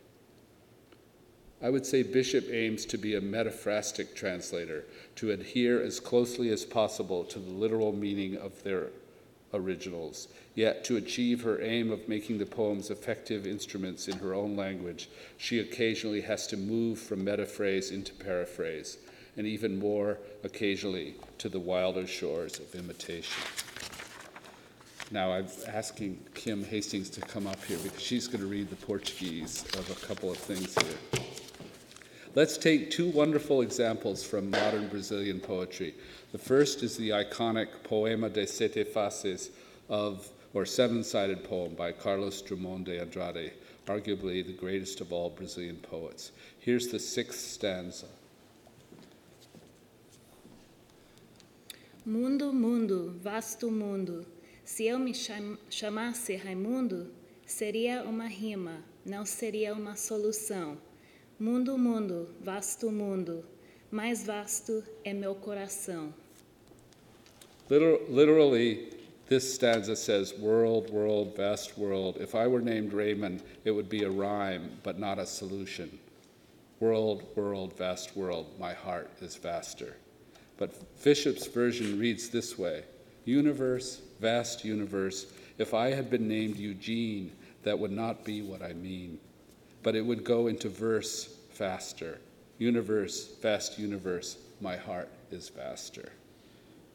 I 1.63 1.71
would 1.71 1.87
say 1.87 2.03
Bishop 2.03 2.49
aims 2.51 2.85
to 2.87 2.99
be 2.99 3.15
a 3.15 3.21
metaphrastic 3.21 4.17
translator, 4.17 4.85
to 5.17 5.31
adhere 5.31 5.81
as 5.81 6.01
closely 6.01 6.51
as 6.51 6.65
possible 6.65 7.23
to 7.25 7.39
the 7.39 7.51
literal 7.51 7.93
meaning 7.93 8.37
of 8.37 8.63
their 8.65 8.89
originals. 9.55 10.29
Yet, 10.57 10.83
to 10.85 10.97
achieve 10.97 11.43
her 11.43 11.63
aim 11.63 11.93
of 11.93 12.09
making 12.09 12.39
the 12.39 12.47
poems 12.47 12.91
effective 12.91 13.47
instruments 13.47 14.09
in 14.09 14.19
her 14.19 14.35
own 14.35 14.57
language, 14.57 15.09
she 15.39 15.61
occasionally 15.61 16.23
has 16.23 16.49
to 16.49 16.57
move 16.57 16.99
from 16.99 17.25
metaphrase 17.25 17.93
into 17.93 18.13
paraphrase, 18.13 18.99
and 19.37 19.47
even 19.47 19.79
more 19.79 20.19
occasionally 20.43 21.15
to 21.39 21.49
the 21.49 21.61
wilder 21.61 22.07
shores 22.07 22.59
of 22.59 22.75
imitation. 22.75 23.43
Now, 25.13 25.33
I'm 25.33 25.47
asking 25.69 26.19
Kim 26.35 26.65
Hastings 26.65 27.11
to 27.11 27.21
come 27.21 27.47
up 27.47 27.63
here 27.65 27.79
because 27.83 28.01
she's 28.01 28.27
going 28.27 28.41
to 28.41 28.47
read 28.47 28.71
the 28.71 28.77
Portuguese 28.77 29.63
of 29.77 29.91
a 29.91 30.07
couple 30.07 30.31
of 30.31 30.39
things 30.39 30.75
here. 30.75 31.23
Let's 32.35 32.57
take 32.57 32.91
two 32.91 33.11
wonderful 33.11 33.61
examples 33.61 34.25
from 34.25 34.51
modern 34.51 34.89
Brazilian 34.89 35.39
poetry. 35.39 35.93
The 36.33 36.39
first 36.39 36.83
is 36.83 36.97
the 36.97 37.11
iconic 37.11 37.69
Poema 37.85 38.31
de 38.31 38.47
Sete 38.47 38.85
Faces 38.85 39.51
of, 39.91 40.27
or 40.55 40.65
seven 40.65 41.05
sided 41.05 41.45
poem 41.45 41.75
by 41.75 41.93
Carlos 41.93 42.41
Drummond 42.41 42.87
de 42.87 42.99
Andrade, 42.99 43.53
arguably 43.87 44.43
the 44.47 44.55
greatest 44.55 45.03
of 45.03 45.13
all 45.13 45.29
Brazilian 45.29 45.77
poets. 45.77 46.33
Here's 46.59 46.89
the 46.89 46.99
sixth 46.99 47.39
stanza. 47.39 48.07
Mundo, 52.07 52.51
mundo, 52.51 53.15
vasto 53.23 53.71
mundo. 53.71 54.25
Se 54.65 54.87
eu 54.87 54.99
me 54.99 55.13
chamasse 55.13 56.37
Raimundo, 56.37 57.11
seria 57.45 58.03
uma 58.05 58.27
rima, 58.27 58.83
não 59.05 59.27
seria 59.27 59.75
uma 59.75 59.97
solução. 59.97 60.79
Mundo, 61.43 61.77
mundo, 61.77 62.29
vasto 62.41 62.89
mundo, 62.89 63.45
mais 63.91 64.23
vasto 64.23 64.81
é 65.05 65.13
meu 65.13 65.35
coração. 65.35 66.15
Literally, 67.69 68.91
this 69.27 69.53
stanza 69.53 69.97
says, 69.97 70.33
World, 70.39 70.91
world, 70.91 71.35
vast 71.37 71.77
world. 71.77 72.19
If 72.21 72.37
I 72.37 72.47
were 72.47 72.61
named 72.61 72.93
Raymond, 72.93 73.43
it 73.65 73.73
would 73.73 73.89
be 73.89 74.05
a 74.05 74.09
rhyme, 74.09 74.79
but 74.85 75.01
not 75.01 75.19
a 75.19 75.27
solution. 75.27 75.99
World, 76.79 77.25
world, 77.35 77.77
vast 77.77 78.17
world, 78.17 78.47
my 78.61 78.73
heart 78.73 79.11
is 79.21 79.35
vaster. 79.35 79.97
But 80.59 80.71
Bishop's 81.03 81.49
version 81.49 81.99
reads 81.99 82.29
this 82.29 82.57
way 82.57 82.85
Universe, 83.25 84.01
vast 84.21 84.65
universe. 84.65 85.27
If 85.59 85.75
I 85.75 85.91
had 85.91 86.09
been 86.09 86.29
named 86.29 86.55
Eugene, 86.55 87.33
that 87.65 87.77
would 87.77 87.91
not 87.91 88.25
be 88.25 88.43
what 88.43 88.63
I 88.63 88.75
mean 88.75 89.19
but 89.83 89.97
it 89.97 90.05
would 90.05 90.25
go 90.25 90.47
into 90.47 90.69
verse 90.69 91.37
faster. 91.51 92.19
Universe, 92.59 93.35
vast 93.41 93.79
universe, 93.79 94.37
my 94.61 94.77
heart 94.77 95.09
is 95.31 95.49
faster. 95.49 96.13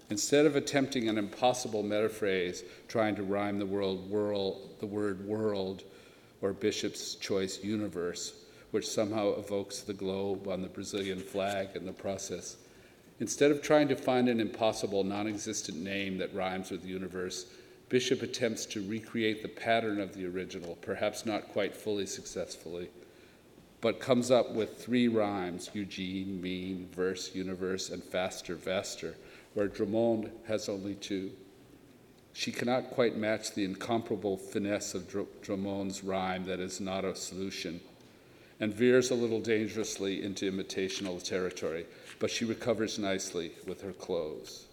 Instead 0.09 0.45
of 0.45 0.55
attempting 0.55 1.09
an 1.09 1.17
impossible 1.17 1.83
metaphrase, 1.83 2.63
trying 2.87 3.15
to 3.15 3.23
rhyme 3.23 3.59
the 3.59 3.65
world, 3.65 4.09
the 4.79 4.85
word 4.85 5.25
world, 5.27 5.83
or 6.41 6.53
Bishop's 6.53 7.15
choice 7.15 7.61
universe, 7.63 8.33
which 8.71 8.87
somehow 8.87 9.37
evokes 9.37 9.81
the 9.81 9.93
globe 9.93 10.47
on 10.47 10.61
the 10.61 10.67
Brazilian 10.69 11.19
flag 11.19 11.69
in 11.75 11.85
the 11.85 11.91
process, 11.91 12.57
instead 13.19 13.51
of 13.51 13.61
trying 13.61 13.87
to 13.89 13.95
find 13.95 14.29
an 14.29 14.39
impossible, 14.39 15.03
non 15.03 15.27
existent 15.27 15.77
name 15.77 16.17
that 16.17 16.33
rhymes 16.33 16.71
with 16.71 16.85
universe, 16.85 17.47
Bishop 17.89 18.21
attempts 18.21 18.65
to 18.65 18.87
recreate 18.87 19.41
the 19.41 19.47
pattern 19.47 20.01
of 20.01 20.13
the 20.13 20.25
original, 20.25 20.77
perhaps 20.81 21.25
not 21.25 21.47
quite 21.49 21.75
fully 21.75 22.05
successfully, 22.05 22.89
but 23.79 23.99
comes 23.99 24.29
up 24.29 24.51
with 24.51 24.77
three 24.77 25.07
rhymes 25.07 25.69
Eugene, 25.73 26.41
mean, 26.41 26.89
verse, 26.93 27.33
universe, 27.33 27.89
and 27.89 28.03
faster, 28.03 28.55
vaster, 28.55 29.15
where 29.53 29.67
Drummond 29.67 30.31
has 30.47 30.67
only 30.67 30.95
two. 30.95 31.31
She 32.33 32.51
cannot 32.51 32.91
quite 32.91 33.15
match 33.15 33.53
the 33.53 33.63
incomparable 33.63 34.37
finesse 34.37 34.93
of 34.93 35.09
Dr- 35.09 35.41
Drummond's 35.41 36.03
rhyme 36.03 36.45
that 36.45 36.59
is 36.59 36.81
not 36.81 37.05
a 37.05 37.15
solution, 37.15 37.79
and 38.59 38.73
veers 38.73 39.11
a 39.11 39.15
little 39.15 39.39
dangerously 39.39 40.21
into 40.23 40.51
imitational 40.51 41.23
territory, 41.23 41.85
but 42.19 42.29
she 42.29 42.43
recovers 42.43 42.99
nicely 42.99 43.53
with 43.65 43.81
her 43.81 43.93
close. 43.93 44.65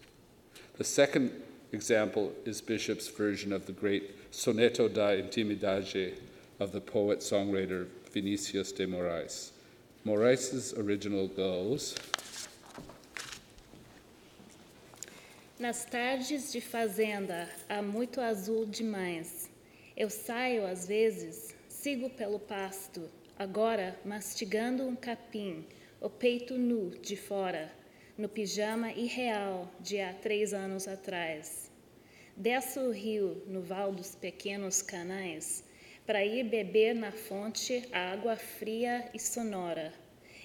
The 0.77 0.85
second 0.85 1.31
example 1.75 2.33
is 2.47 2.61
Bishop's 2.61 3.09
version 3.09 3.53
of 3.53 3.67
the 3.67 3.73
great 3.73 4.31
Soneto 4.31 4.89
da 4.89 5.09
Intimidade 5.11 6.15
of 6.61 6.71
the 6.71 6.81
poet 6.81 7.19
songwriter 7.19 7.87
Vinicius 8.13 8.71
de 8.73 8.87
Moraes. 8.87 9.51
Moraes' 10.07 10.73
original 10.79 11.27
goes. 11.27 11.97
Nas 15.59 15.85
tardes 15.85 16.53
de 16.53 16.61
fazenda 16.61 17.49
há 17.69 17.83
muito 17.83 18.21
azul 18.21 18.67
demais. 18.67 19.51
Eu 19.97 20.09
saio 20.09 20.65
às 20.67 20.87
vezes, 20.87 21.55
sigo 21.69 22.09
pelo 22.11 22.39
pasto, 22.39 23.11
agora 23.37 23.99
mastigando 24.05 24.85
um 24.85 24.95
capim, 24.95 25.65
o 26.01 26.09
peito 26.09 26.57
nu 26.57 26.91
de 27.03 27.17
fora 27.17 27.71
no 28.17 28.29
pijama 28.29 28.93
irreal 28.93 29.69
de 29.81 30.01
há 30.01 30.15
três 30.15 30.55
anos 30.55 30.87
atrás. 30.87 31.69
Desço 32.37 32.81
o 32.81 32.93
rio 32.93 33.43
no 33.49 33.61
val 33.61 33.93
dos 33.93 34.15
pequenos 34.15 34.81
canais 34.81 35.65
para 36.07 36.25
ir 36.25 36.45
beber 36.45 36.95
na 36.95 37.11
fonte 37.11 37.89
a 37.93 38.13
água 38.13 38.37
fria 38.37 39.11
e 39.13 39.19
sonora. 39.19 39.93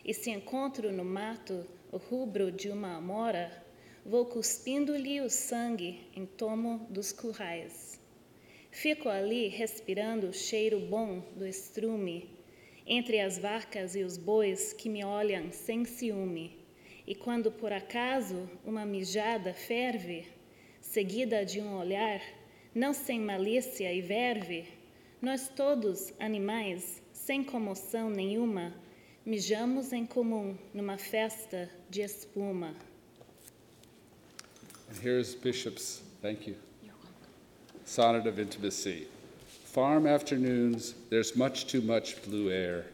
E 0.03 0.15
se 0.15 0.31
encontro 0.31 0.91
no 0.91 1.05
mato 1.05 1.63
o 1.91 1.97
rubro 1.97 2.51
de 2.51 2.69
uma 2.69 2.95
amora, 2.95 3.51
vou 4.03 4.25
cuspindo-lhe 4.25 5.21
o 5.21 5.29
sangue 5.29 6.07
em 6.15 6.25
tomo 6.25 6.87
dos 6.89 7.11
currais. 7.11 7.99
Fico 8.71 9.09
ali 9.09 9.47
respirando 9.47 10.29
o 10.29 10.33
cheiro 10.33 10.79
bom 10.79 11.19
do 11.35 11.45
estrume, 11.45 12.35
entre 12.87 13.19
as 13.19 13.37
vacas 13.37 13.95
e 13.95 14.03
os 14.03 14.17
bois 14.17 14.73
que 14.73 14.89
me 14.89 15.03
olham 15.03 15.51
sem 15.51 15.85
ciúme 15.85 16.58
e 17.09 17.15
quando 17.15 17.51
por 17.51 17.73
acaso 17.73 18.47
uma 18.63 18.85
mijada 18.85 19.51
ferve, 19.51 20.27
seguida 20.79 21.43
de 21.43 21.59
um 21.59 21.75
olhar, 21.75 22.21
não 22.73 22.93
sem 22.93 23.19
malícia 23.19 23.91
e 23.91 23.99
verve, 23.99 24.67
nós 25.19 25.49
todos, 25.49 26.13
animais, 26.19 27.01
sem 27.11 27.43
comoção 27.43 28.11
nenhuma, 28.11 28.75
mijamos 29.25 29.91
em 29.91 30.05
comum 30.05 30.55
numa 30.71 30.99
festa 30.99 31.67
de 31.89 32.01
espuma. 32.01 32.75
And 34.87 35.03
here's 35.03 35.33
Bishop's, 35.33 36.03
thank 36.21 36.47
you. 36.47 36.55
Sonnet 37.85 38.27
of 38.29 38.39
Intimacy. 38.39 39.07
Farm 39.65 40.05
afternoons, 40.05 40.93
there's 41.09 41.35
much 41.35 41.65
too 41.65 41.81
much 41.81 42.21
blue 42.21 42.51
air. 42.51 42.85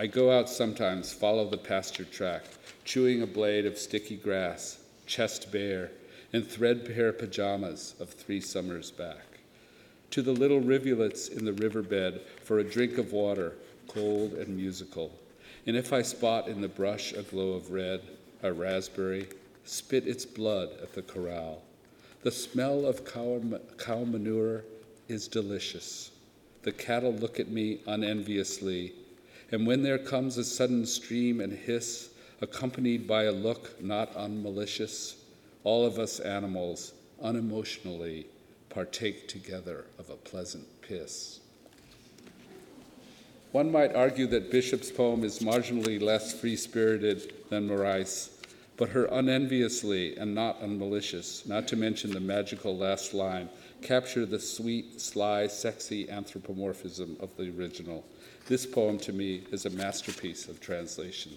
I 0.00 0.06
go 0.06 0.30
out 0.30 0.48
sometimes, 0.48 1.12
follow 1.12 1.50
the 1.50 1.58
pasture 1.58 2.04
track, 2.04 2.44
chewing 2.84 3.20
a 3.20 3.26
blade 3.26 3.66
of 3.66 3.76
sticky 3.76 4.16
grass, 4.16 4.78
chest 5.06 5.50
bare, 5.50 5.90
in 6.32 6.44
threadbare 6.44 7.12
pajamas 7.12 7.96
of 7.98 8.10
three 8.10 8.40
summers 8.40 8.92
back. 8.92 9.24
to 10.10 10.22
the 10.22 10.32
little 10.32 10.60
rivulets 10.60 11.28
in 11.28 11.44
the 11.44 11.52
riverbed 11.52 12.20
for 12.42 12.58
a 12.58 12.64
drink 12.64 12.96
of 12.96 13.12
water, 13.12 13.54
cold 13.88 14.32
and 14.34 14.56
musical. 14.56 15.10
And 15.66 15.76
if 15.76 15.92
I 15.92 16.02
spot 16.02 16.48
in 16.48 16.60
the 16.60 16.68
brush 16.68 17.12
a 17.12 17.22
glow 17.22 17.52
of 17.52 17.70
red, 17.70 18.00
a 18.42 18.52
raspberry, 18.52 19.28
spit 19.64 20.06
its 20.06 20.24
blood 20.24 20.70
at 20.82 20.94
the 20.94 21.02
corral. 21.02 21.62
The 22.22 22.30
smell 22.30 22.86
of 22.86 23.04
cow, 23.04 23.42
cow 23.76 24.04
manure 24.04 24.64
is 25.08 25.28
delicious. 25.28 26.10
The 26.62 26.72
cattle 26.72 27.12
look 27.12 27.38
at 27.38 27.48
me 27.48 27.80
unenviously, 27.86 28.92
and 29.50 29.66
when 29.66 29.82
there 29.82 29.98
comes 29.98 30.36
a 30.36 30.44
sudden 30.44 30.84
stream 30.84 31.40
and 31.40 31.52
hiss, 31.52 32.10
accompanied 32.40 33.06
by 33.06 33.24
a 33.24 33.32
look 33.32 33.82
not 33.82 34.10
unmalicious, 34.14 35.16
all 35.64 35.84
of 35.84 35.98
us 35.98 36.20
animals, 36.20 36.92
unemotionally, 37.22 38.26
partake 38.68 39.26
together 39.28 39.86
of 39.98 40.10
a 40.10 40.16
pleasant 40.16 40.66
piss. 40.82 41.40
One 43.52 43.72
might 43.72 43.94
argue 43.94 44.26
that 44.28 44.50
Bishop's 44.50 44.90
poem 44.90 45.24
is 45.24 45.38
marginally 45.38 46.00
less 46.00 46.38
free 46.38 46.56
spirited 46.56 47.32
than 47.48 47.66
Moraes, 47.66 48.28
but 48.76 48.90
her 48.90 49.06
unenviously 49.06 50.16
and 50.16 50.34
not 50.34 50.60
unmalicious, 50.60 51.46
not 51.46 51.66
to 51.68 51.76
mention 51.76 52.10
the 52.12 52.20
magical 52.20 52.76
last 52.76 53.14
line, 53.14 53.48
capture 53.82 54.26
the 54.26 54.38
sweet, 54.38 55.00
sly, 55.00 55.46
sexy 55.46 56.08
anthropomorphism 56.08 57.16
of 57.20 57.36
the 57.36 57.50
original. 57.50 58.04
This 58.46 58.66
poem 58.66 58.98
to 58.98 59.12
me 59.12 59.44
is 59.52 59.66
a 59.66 59.70
masterpiece 59.70 60.48
of 60.48 60.60
translation. 60.60 61.32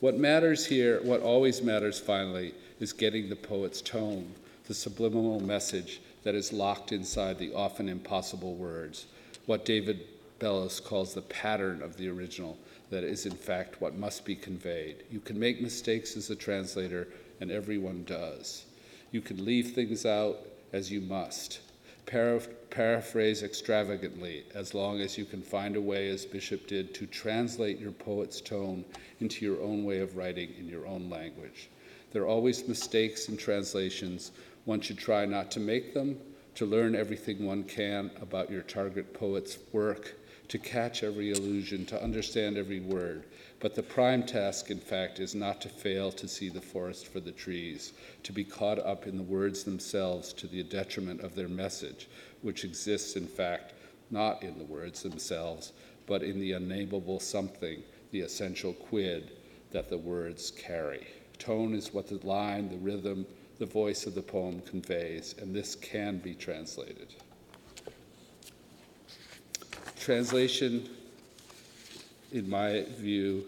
What 0.00 0.16
matters 0.16 0.64
here, 0.64 1.00
what 1.02 1.20
always 1.20 1.60
matters 1.60 1.98
finally, 1.98 2.54
is 2.78 2.92
getting 2.92 3.28
the 3.28 3.36
poet's 3.36 3.82
tone, 3.82 4.32
the 4.66 4.74
subliminal 4.74 5.40
message 5.40 6.00
that 6.22 6.34
is 6.34 6.52
locked 6.52 6.92
inside 6.92 7.38
the 7.38 7.52
often 7.52 7.88
impossible 7.88 8.54
words, 8.54 9.06
what 9.46 9.64
David 9.64 10.06
Bellos 10.38 10.82
calls 10.82 11.12
the 11.12 11.22
pattern 11.22 11.82
of 11.82 11.96
the 11.96 12.08
original, 12.08 12.56
that 12.88 13.04
is 13.04 13.26
in 13.26 13.34
fact 13.34 13.80
what 13.80 13.94
must 13.94 14.24
be 14.24 14.34
conveyed. 14.34 15.04
You 15.10 15.20
can 15.20 15.38
make 15.38 15.60
mistakes 15.60 16.16
as 16.16 16.30
a 16.30 16.36
translator, 16.36 17.08
and 17.40 17.50
everyone 17.50 18.04
does. 18.04 18.64
You 19.10 19.20
can 19.20 19.44
leave 19.44 19.72
things 19.72 20.06
out 20.06 20.38
as 20.72 20.90
you 20.90 21.00
must. 21.00 21.60
paraphrase 22.06 23.42
extravagantly 23.42 24.44
as 24.54 24.74
long 24.74 25.00
as 25.00 25.18
you 25.18 25.24
can 25.24 25.42
find 25.42 25.76
a 25.76 25.80
way, 25.80 26.08
as 26.08 26.24
Bishop 26.24 26.66
did, 26.66 26.94
to 26.94 27.06
translate 27.06 27.78
your 27.78 27.92
poet's 27.92 28.40
tone 28.40 28.84
into 29.20 29.44
your 29.44 29.60
own 29.62 29.84
way 29.84 30.00
of 30.00 30.16
writing 30.16 30.54
in 30.58 30.68
your 30.68 30.86
own 30.86 31.10
language. 31.10 31.68
There 32.12 32.22
are 32.22 32.28
always 32.28 32.66
mistakes 32.66 33.28
in 33.28 33.36
translations. 33.36 34.32
One 34.64 34.80
should 34.80 34.98
try 34.98 35.26
not 35.26 35.50
to 35.52 35.60
make 35.60 35.94
them, 35.94 36.18
to 36.56 36.66
learn 36.66 36.94
everything 36.94 37.46
one 37.46 37.64
can 37.64 38.10
about 38.20 38.50
your 38.50 38.62
target 38.62 39.14
poet's 39.14 39.58
work, 39.72 40.14
to 40.48 40.58
catch 40.58 41.02
every 41.02 41.32
allusion, 41.32 41.86
to 41.86 42.02
understand 42.02 42.56
every 42.56 42.80
word. 42.80 43.24
But 43.60 43.74
the 43.74 43.82
prime 43.82 44.22
task, 44.22 44.70
in 44.70 44.80
fact, 44.80 45.20
is 45.20 45.34
not 45.34 45.60
to 45.60 45.68
fail 45.68 46.10
to 46.12 46.26
see 46.26 46.48
the 46.48 46.62
forest 46.62 47.06
for 47.06 47.20
the 47.20 47.30
trees, 47.30 47.92
to 48.22 48.32
be 48.32 48.42
caught 48.42 48.78
up 48.78 49.06
in 49.06 49.18
the 49.18 49.22
words 49.22 49.64
themselves 49.64 50.32
to 50.32 50.46
the 50.46 50.62
detriment 50.62 51.20
of 51.20 51.34
their 51.34 51.48
message, 51.48 52.08
which 52.40 52.64
exists, 52.64 53.16
in 53.16 53.26
fact, 53.26 53.74
not 54.10 54.42
in 54.42 54.56
the 54.56 54.64
words 54.64 55.02
themselves, 55.02 55.72
but 56.06 56.22
in 56.22 56.40
the 56.40 56.52
unnameable 56.52 57.20
something, 57.20 57.82
the 58.12 58.20
essential 58.20 58.72
quid 58.72 59.32
that 59.72 59.90
the 59.90 59.98
words 59.98 60.50
carry. 60.50 61.06
Tone 61.38 61.74
is 61.74 61.92
what 61.92 62.08
the 62.08 62.26
line, 62.26 62.70
the 62.70 62.78
rhythm, 62.78 63.26
the 63.58 63.66
voice 63.66 64.06
of 64.06 64.14
the 64.14 64.22
poem 64.22 64.62
conveys, 64.62 65.34
and 65.38 65.54
this 65.54 65.74
can 65.74 66.16
be 66.16 66.34
translated. 66.34 67.14
Translation, 69.98 70.88
in 72.32 72.48
my 72.48 72.84
view, 72.98 73.44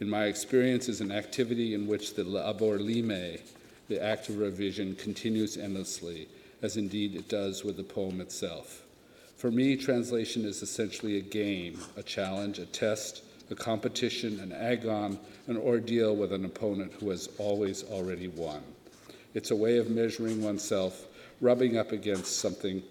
in 0.00 0.08
my 0.08 0.24
experience, 0.24 0.88
is 0.88 1.00
an 1.00 1.12
activity 1.12 1.74
in 1.74 1.86
which 1.86 2.14
the 2.14 2.24
labor 2.24 2.78
limae, 2.78 3.40
the 3.88 4.02
act 4.02 4.28
of 4.28 4.38
revision, 4.38 4.94
continues 4.96 5.56
endlessly, 5.56 6.28
as 6.62 6.76
indeed 6.76 7.14
it 7.14 7.28
does 7.28 7.64
with 7.64 7.76
the 7.76 7.84
poem 7.84 8.20
itself. 8.20 8.82
For 9.36 9.50
me, 9.50 9.76
translation 9.76 10.44
is 10.44 10.62
essentially 10.62 11.18
a 11.18 11.22
game, 11.22 11.78
a 11.96 12.02
challenge, 12.02 12.58
a 12.58 12.66
test, 12.66 13.22
a 13.50 13.54
competition, 13.54 14.40
an 14.40 14.52
agon, 14.52 15.18
an 15.46 15.56
ordeal 15.56 16.16
with 16.16 16.32
an 16.32 16.44
opponent 16.44 16.92
who 16.94 17.10
has 17.10 17.28
always 17.38 17.84
already 17.84 18.28
won. 18.28 18.62
It's 19.34 19.50
a 19.50 19.56
way 19.56 19.78
of 19.78 19.90
measuring 19.90 20.42
oneself, 20.42 21.06
rubbing 21.40 21.76
up 21.76 21.92
against 21.92 22.38
something, 22.38 22.82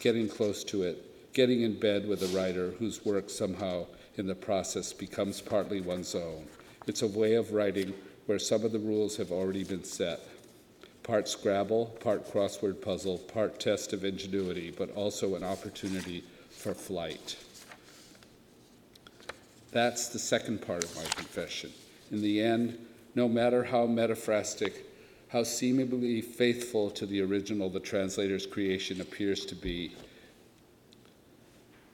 getting 0.00 0.28
close 0.28 0.62
to 0.64 0.82
it, 0.82 1.32
getting 1.32 1.62
in 1.62 1.78
bed 1.78 2.06
with 2.06 2.22
a 2.22 2.36
writer 2.36 2.72
whose 2.78 3.04
work 3.04 3.30
somehow 3.30 3.86
in 4.20 4.28
the 4.28 4.34
process 4.34 4.92
becomes 4.92 5.40
partly 5.40 5.80
one's 5.80 6.14
own. 6.14 6.46
It's 6.86 7.02
a 7.02 7.08
way 7.08 7.34
of 7.34 7.52
writing 7.52 7.94
where 8.26 8.38
some 8.38 8.64
of 8.64 8.70
the 8.70 8.78
rules 8.78 9.16
have 9.16 9.32
already 9.32 9.64
been 9.64 9.82
set. 9.82 10.20
Part 11.02 11.26
Scrabble, 11.26 11.86
part 12.00 12.30
crossword 12.30 12.80
puzzle, 12.80 13.18
part 13.18 13.58
test 13.58 13.92
of 13.92 14.04
ingenuity, 14.04 14.70
but 14.70 14.94
also 14.94 15.34
an 15.34 15.42
opportunity 15.42 16.22
for 16.50 16.74
flight. 16.74 17.36
That's 19.72 20.08
the 20.08 20.18
second 20.18 20.62
part 20.62 20.84
of 20.84 20.94
my 20.94 21.02
confession. 21.02 21.72
In 22.10 22.22
the 22.22 22.40
end, 22.42 22.78
no 23.14 23.28
matter 23.28 23.64
how 23.64 23.86
metaphrastic, 23.86 24.74
how 25.28 25.44
seemingly 25.44 26.20
faithful 26.20 26.90
to 26.90 27.06
the 27.06 27.22
original 27.22 27.70
the 27.70 27.80
translator's 27.80 28.46
creation 28.46 29.00
appears 29.00 29.46
to 29.46 29.54
be, 29.54 29.92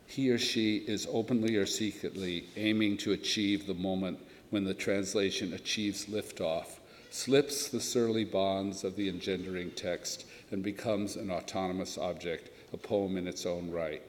he 0.07 0.31
or 0.31 0.39
she 0.39 0.79
is 0.79 1.07
openly 1.11 1.57
or 1.57 1.67
secretly 1.67 2.45
aiming 2.57 2.97
to 2.99 3.13
achieve 3.13 3.67
the 3.67 3.75
moment 3.75 4.19
when 4.51 4.65
the 4.65 4.75
translation 4.75 5.53
achieves 5.53 6.07
liftoff, 6.07 6.79
slips 7.11 7.69
the 7.69 7.81
surly 7.81 8.25
bonds 8.25 8.85
of 8.85 8.97
the 8.97 9.09
engendering 9.09 9.71
text, 9.73 10.25
and 10.51 10.63
becomes 10.63 11.17
an 11.17 11.31
autonomous 11.31 11.99
object, 11.99 12.51
a 12.73 12.77
poem 12.77 13.17
in 13.17 13.27
its 13.27 13.45
own 13.45 13.71
right. 13.71 14.03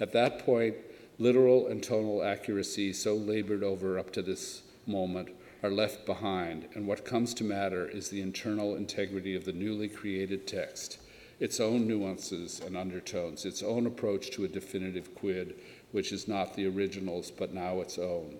At 0.00 0.12
that 0.12 0.40
point, 0.40 0.74
literal 1.18 1.68
and 1.68 1.82
tonal 1.82 2.24
accuracy 2.24 2.92
so 2.92 3.14
labored 3.14 3.62
over 3.62 3.98
up 3.98 4.12
to 4.14 4.22
this 4.22 4.62
moment 4.86 5.28
are 5.62 5.70
left 5.70 6.04
behind, 6.04 6.68
and 6.74 6.86
what 6.86 7.04
comes 7.04 7.32
to 7.34 7.44
matter 7.44 7.88
is 7.88 8.08
the 8.08 8.20
internal 8.20 8.74
integrity 8.74 9.34
of 9.34 9.44
the 9.44 9.52
newly 9.52 9.88
created 9.88 10.46
text, 10.46 10.98
its 11.44 11.60
own 11.60 11.86
nuances 11.86 12.58
and 12.64 12.74
undertones, 12.74 13.44
its 13.44 13.62
own 13.62 13.86
approach 13.86 14.30
to 14.30 14.46
a 14.46 14.48
definitive 14.48 15.14
quid, 15.14 15.54
which 15.92 16.10
is 16.10 16.26
not 16.26 16.54
the 16.54 16.66
original's 16.66 17.30
but 17.30 17.52
now 17.52 17.82
its 17.82 17.98
own. 17.98 18.34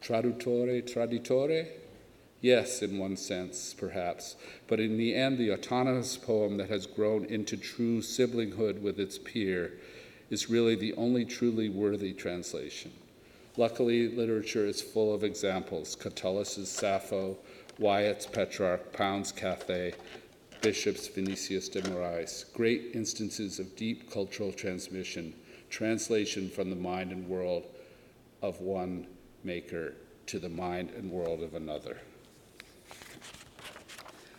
Traduttore, 0.00 0.80
traditore? 0.88 1.66
Yes, 2.40 2.82
in 2.82 2.98
one 2.98 3.16
sense, 3.16 3.74
perhaps, 3.74 4.36
but 4.68 4.78
in 4.78 4.96
the 4.96 5.12
end, 5.12 5.38
the 5.38 5.50
autonomous 5.50 6.16
poem 6.16 6.56
that 6.58 6.70
has 6.70 6.86
grown 6.86 7.24
into 7.24 7.56
true 7.56 8.00
siblinghood 8.00 8.80
with 8.80 9.00
its 9.00 9.18
peer 9.18 9.72
is 10.30 10.48
really 10.48 10.76
the 10.76 10.94
only 10.94 11.24
truly 11.24 11.68
worthy 11.68 12.12
translation. 12.12 12.92
Luckily, 13.56 14.06
literature 14.06 14.66
is 14.66 14.80
full 14.80 15.12
of 15.12 15.24
examples 15.24 15.96
Catullus's 15.96 16.68
Sappho, 16.68 17.36
Wyatt's 17.80 18.26
Petrarch, 18.26 18.92
Pound's 18.92 19.32
Cathay, 19.32 19.94
Bishop's 20.64 21.08
Vinicius 21.08 21.68
de 21.68 21.82
Moraes, 21.82 22.50
great 22.54 22.92
instances 22.94 23.58
of 23.58 23.76
deep 23.76 24.10
cultural 24.10 24.50
transmission, 24.50 25.34
translation 25.68 26.48
from 26.48 26.70
the 26.70 26.76
mind 26.76 27.12
and 27.12 27.28
world 27.28 27.66
of 28.40 28.58
one 28.62 29.06
maker 29.44 29.92
to 30.24 30.38
the 30.38 30.48
mind 30.48 30.88
and 30.96 31.10
world 31.10 31.42
of 31.42 31.52
another. 31.52 31.98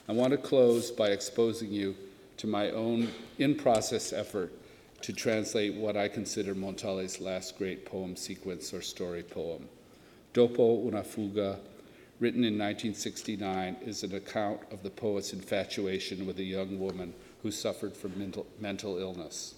I 0.10 0.14
want 0.14 0.32
to 0.32 0.40
close 0.40 0.90
by 0.90 1.10
exposing 1.10 1.72
you 1.72 1.96
to 2.38 2.48
my 2.48 2.72
own 2.72 3.10
in 3.38 3.54
process 3.54 4.12
effort 4.12 4.52
to 5.02 5.14
translate 5.14 5.76
what 5.76 5.96
I 5.96 6.08
consider 6.08 6.56
Montale's 6.56 7.22
last 7.22 7.56
great 7.56 7.86
poem 7.86 8.16
sequence 8.16 8.74
or 8.74 8.82
story 8.82 9.22
poem. 9.22 9.70
Dopo 10.34 10.88
una 10.88 11.04
fuga, 11.04 11.60
written 12.20 12.44
in 12.44 12.58
1969, 12.58 13.78
is 13.82 14.04
an 14.04 14.16
account 14.16 14.62
of 14.72 14.84
the 14.84 14.90
poet's 14.90 15.34
infatuation 15.34 16.26
with 16.26 16.40
a 16.40 16.44
young 16.44 16.80
woman 16.80 17.14
who 17.44 17.52
suffered 17.52 17.96
from 17.96 18.18
mental, 18.18 18.48
mental 18.60 18.98
illness. 18.98 19.56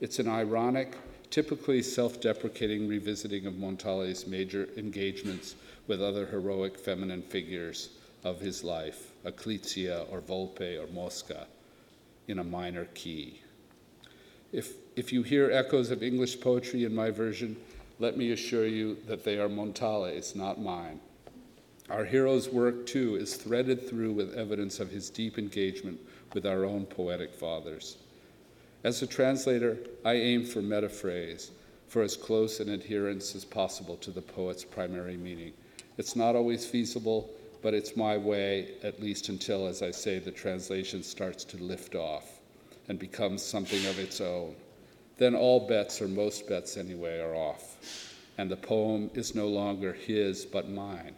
It's 0.00 0.18
an 0.18 0.28
ironic, 0.28 0.96
typically 1.30 1.82
self 1.82 2.20
deprecating 2.20 2.88
revisiting 2.88 3.46
of 3.46 3.56
Montale's 3.56 4.26
major 4.26 4.68
engagements 4.76 5.54
with 5.86 6.02
other 6.02 6.26
heroic 6.26 6.78
feminine 6.78 7.22
figures 7.22 7.90
of 8.24 8.40
his 8.40 8.64
life, 8.64 9.12
Acclizia 9.24 10.10
or 10.10 10.20
Volpe 10.20 10.82
or 10.82 10.86
Mosca, 10.92 11.46
in 12.26 12.38
a 12.38 12.44
minor 12.44 12.86
key. 12.94 13.40
If, 14.52 14.74
if 14.96 15.12
you 15.12 15.22
hear 15.22 15.50
echoes 15.50 15.90
of 15.90 16.02
English 16.02 16.40
poetry 16.40 16.84
in 16.84 16.94
my 16.94 17.10
version, 17.10 17.56
let 17.98 18.16
me 18.16 18.32
assure 18.32 18.66
you 18.66 18.96
that 19.06 19.24
they 19.24 19.38
are 19.38 19.48
Montale's, 19.48 20.34
not 20.34 20.60
mine. 20.60 21.00
Our 21.90 22.04
hero's 22.04 22.50
work, 22.50 22.86
too, 22.86 23.16
is 23.16 23.36
threaded 23.36 23.88
through 23.88 24.12
with 24.12 24.34
evidence 24.34 24.78
of 24.78 24.90
his 24.90 25.08
deep 25.08 25.38
engagement 25.38 25.98
with 26.34 26.44
our 26.44 26.64
own 26.64 26.84
poetic 26.84 27.32
fathers. 27.32 27.96
As 28.84 29.00
a 29.00 29.06
translator, 29.06 29.78
I 30.04 30.14
aim 30.14 30.44
for 30.44 30.60
metaphrase, 30.60 31.50
for 31.88 32.02
as 32.02 32.16
close 32.16 32.60
an 32.60 32.68
adherence 32.68 33.34
as 33.34 33.44
possible 33.44 33.96
to 33.96 34.10
the 34.10 34.20
poet's 34.20 34.64
primary 34.64 35.16
meaning. 35.16 35.54
It's 35.96 36.14
not 36.14 36.36
always 36.36 36.66
feasible, 36.66 37.30
but 37.62 37.74
it's 37.74 37.96
my 37.96 38.18
way, 38.18 38.74
at 38.82 39.00
least 39.00 39.30
until, 39.30 39.66
as 39.66 39.82
I 39.82 39.90
say, 39.90 40.18
the 40.18 40.30
translation 40.30 41.02
starts 41.02 41.42
to 41.44 41.56
lift 41.56 41.94
off 41.94 42.38
and 42.88 42.98
becomes 42.98 43.42
something 43.42 43.84
of 43.86 43.98
its 43.98 44.20
own. 44.20 44.54
Then 45.16 45.34
all 45.34 45.66
bets, 45.66 46.00
or 46.02 46.08
most 46.08 46.46
bets 46.48 46.76
anyway, 46.76 47.18
are 47.18 47.34
off, 47.34 48.14
and 48.36 48.50
the 48.50 48.56
poem 48.56 49.10
is 49.14 49.34
no 49.34 49.48
longer 49.48 49.94
his 49.94 50.44
but 50.44 50.68
mine. 50.68 51.14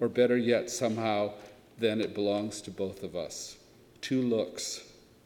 Or 0.00 0.08
better 0.08 0.36
yet, 0.36 0.70
somehow, 0.70 1.32
then 1.78 2.00
it 2.00 2.14
belongs 2.14 2.60
to 2.62 2.70
both 2.70 3.02
of 3.02 3.16
us. 3.16 3.56
Two 4.00 4.22
looks 4.22 4.82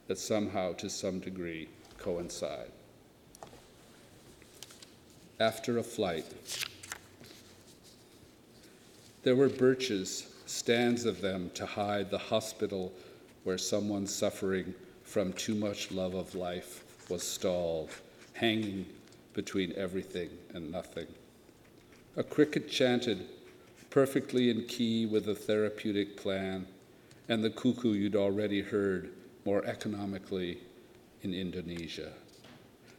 that 0.06 0.18
somehow, 0.18 0.72
to 0.74 0.88
some 0.88 1.20
degree, 1.20 1.68
coincide. 1.98 2.70
After 5.38 5.78
a 5.78 5.82
flight, 5.82 6.24
there 9.22 9.36
were 9.36 9.48
birches, 9.48 10.26
stands 10.46 11.04
of 11.04 11.20
them 11.20 11.50
to 11.54 11.64
hide 11.64 12.10
the 12.10 12.18
hospital 12.18 12.92
where 13.44 13.58
someone 13.58 14.06
suffering 14.06 14.74
from 15.04 15.32
too 15.32 15.54
much 15.54 15.90
love 15.90 16.14
of 16.14 16.34
life 16.34 16.84
was 17.10 17.22
stalled, 17.22 17.90
hanging 18.34 18.86
between 19.34 19.72
everything 19.76 20.30
and 20.54 20.70
nothing. 20.70 21.06
A 22.16 22.22
cricket 22.22 22.70
chanted, 22.70 23.26
perfectly 23.90 24.50
in 24.50 24.64
key 24.66 25.04
with 25.04 25.26
the 25.26 25.34
therapeutic 25.34 26.16
plan, 26.16 26.66
and 27.28 27.42
the 27.42 27.50
cuckoo 27.50 27.92
you'd 27.92 28.16
already 28.16 28.62
heard 28.62 29.10
more 29.44 29.64
economically 29.64 30.58
in 31.22 31.34
Indonesia. 31.34 32.12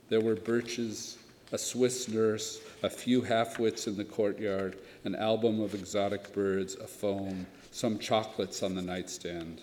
There 0.10 0.22
were 0.22 0.36
birches, 0.36 1.18
a 1.54 1.58
Swiss 1.58 2.08
nurse, 2.08 2.62
a 2.84 2.90
few 2.90 3.22
half-wits 3.22 3.88
in 3.88 3.96
the 3.96 4.06
courtyard, 4.06 4.78
an 5.06 5.16
album 5.16 5.62
of 5.62 5.74
exotic 5.74 6.34
birds, 6.34 6.76
a 6.76 6.88
phone, 6.88 7.46
some 7.72 7.98
chocolates 7.98 8.62
on 8.62 8.76
the 8.76 8.82
nightstand. 8.82 9.62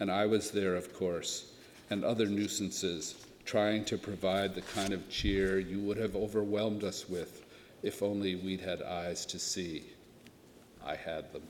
And 0.00 0.10
I 0.10 0.26
was 0.26 0.50
there, 0.50 0.74
of 0.74 0.94
course, 0.94 1.52
and 1.90 2.04
other 2.04 2.26
nuisances, 2.26 3.14
trying 3.44 3.84
to 3.84 3.98
provide 3.98 4.54
the 4.54 4.62
kind 4.62 4.92
of 4.92 5.08
cheer 5.10 5.58
you 5.58 5.80
would 5.80 5.98
have 5.98 6.16
overwhelmed 6.16 6.84
us 6.84 7.08
with 7.08 7.44
if 7.82 8.02
only 8.02 8.34
we'd 8.34 8.62
had 8.62 8.82
eyes 8.82 9.26
to 9.26 9.38
see. 9.38 9.84
I 10.84 10.96
had 10.96 11.32
them. 11.32 11.42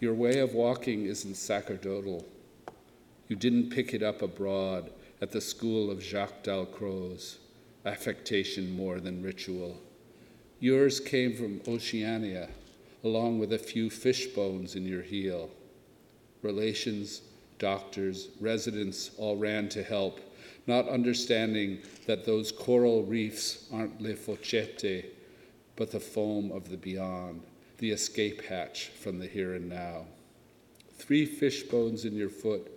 Your 0.00 0.14
way 0.14 0.38
of 0.38 0.54
walking 0.54 1.06
isn't 1.06 1.34
sacerdotal. 1.34 2.24
You 3.28 3.36
didn't 3.36 3.70
pick 3.70 3.92
it 3.94 4.02
up 4.02 4.22
abroad 4.22 4.90
at 5.20 5.32
the 5.32 5.40
school 5.40 5.90
of 5.90 6.02
Jacques 6.02 6.44
Dalcroze, 6.44 7.36
affectation 7.84 8.76
more 8.76 9.00
than 9.00 9.22
ritual. 9.22 9.76
Yours 10.60 11.00
came 11.00 11.34
from 11.34 11.60
Oceania, 11.66 12.48
along 13.04 13.38
with 13.38 13.52
a 13.52 13.58
few 13.58 13.90
fish 13.90 14.26
bones 14.28 14.76
in 14.76 14.86
your 14.86 15.02
heel. 15.02 15.50
Relations, 16.42 17.22
doctors, 17.58 18.28
residents 18.40 19.10
all 19.18 19.36
ran 19.36 19.68
to 19.68 19.82
help, 19.82 20.20
not 20.66 20.88
understanding 20.88 21.78
that 22.06 22.24
those 22.24 22.52
coral 22.52 23.02
reefs 23.02 23.66
aren't 23.72 24.00
le 24.00 24.14
fochette, 24.14 25.04
but 25.78 25.92
the 25.92 26.00
foam 26.00 26.50
of 26.50 26.68
the 26.68 26.76
beyond, 26.76 27.40
the 27.78 27.92
escape 27.92 28.42
hatch 28.42 28.88
from 28.88 29.20
the 29.20 29.28
here 29.28 29.54
and 29.54 29.68
now. 29.68 30.04
Three 30.96 31.24
fish 31.24 31.62
bones 31.62 32.04
in 32.04 32.16
your 32.16 32.28
foot, 32.28 32.68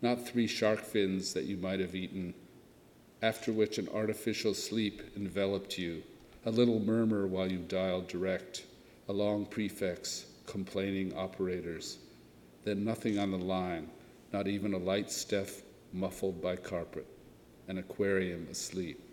not 0.00 0.26
three 0.26 0.46
shark 0.46 0.80
fins 0.80 1.34
that 1.34 1.44
you 1.44 1.58
might 1.58 1.78
have 1.78 1.94
eaten, 1.94 2.32
after 3.20 3.52
which 3.52 3.76
an 3.76 3.86
artificial 3.92 4.54
sleep 4.54 5.02
enveloped 5.14 5.76
you, 5.76 6.02
a 6.46 6.50
little 6.50 6.80
murmur 6.80 7.26
while 7.26 7.52
you 7.52 7.58
dialed 7.58 8.08
direct, 8.08 8.64
a 9.08 9.12
long 9.12 9.44
prefix, 9.44 10.24
complaining 10.46 11.14
operators, 11.14 11.98
then 12.64 12.82
nothing 12.82 13.18
on 13.18 13.30
the 13.30 13.36
line, 13.36 13.90
not 14.32 14.48
even 14.48 14.72
a 14.72 14.78
light 14.78 15.10
step 15.10 15.50
muffled 15.92 16.40
by 16.40 16.56
carpet, 16.56 17.06
an 17.66 17.76
aquarium 17.76 18.48
asleep. 18.50 19.07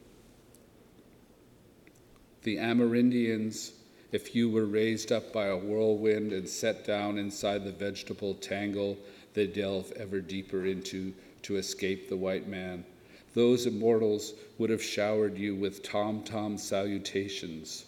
The 2.45 2.57
Amerindians, 2.57 3.71
if 4.11 4.35
you 4.35 4.51
were 4.51 4.67
raised 4.67 5.11
up 5.11 5.33
by 5.33 5.47
a 5.47 5.57
whirlwind 5.57 6.31
and 6.31 6.47
set 6.47 6.85
down 6.85 7.17
inside 7.17 7.65
the 7.65 7.71
vegetable 7.71 8.35
tangle 8.35 8.99
they 9.33 9.47
delve 9.47 9.91
ever 9.93 10.21
deeper 10.21 10.63
into 10.63 11.15
to 11.41 11.55
escape 11.57 12.07
the 12.07 12.17
white 12.17 12.47
man, 12.47 12.85
those 13.33 13.65
immortals 13.65 14.35
would 14.59 14.69
have 14.69 14.83
showered 14.83 15.39
you 15.39 15.55
with 15.55 15.81
tom 15.81 16.21
tom 16.23 16.59
salutations, 16.59 17.85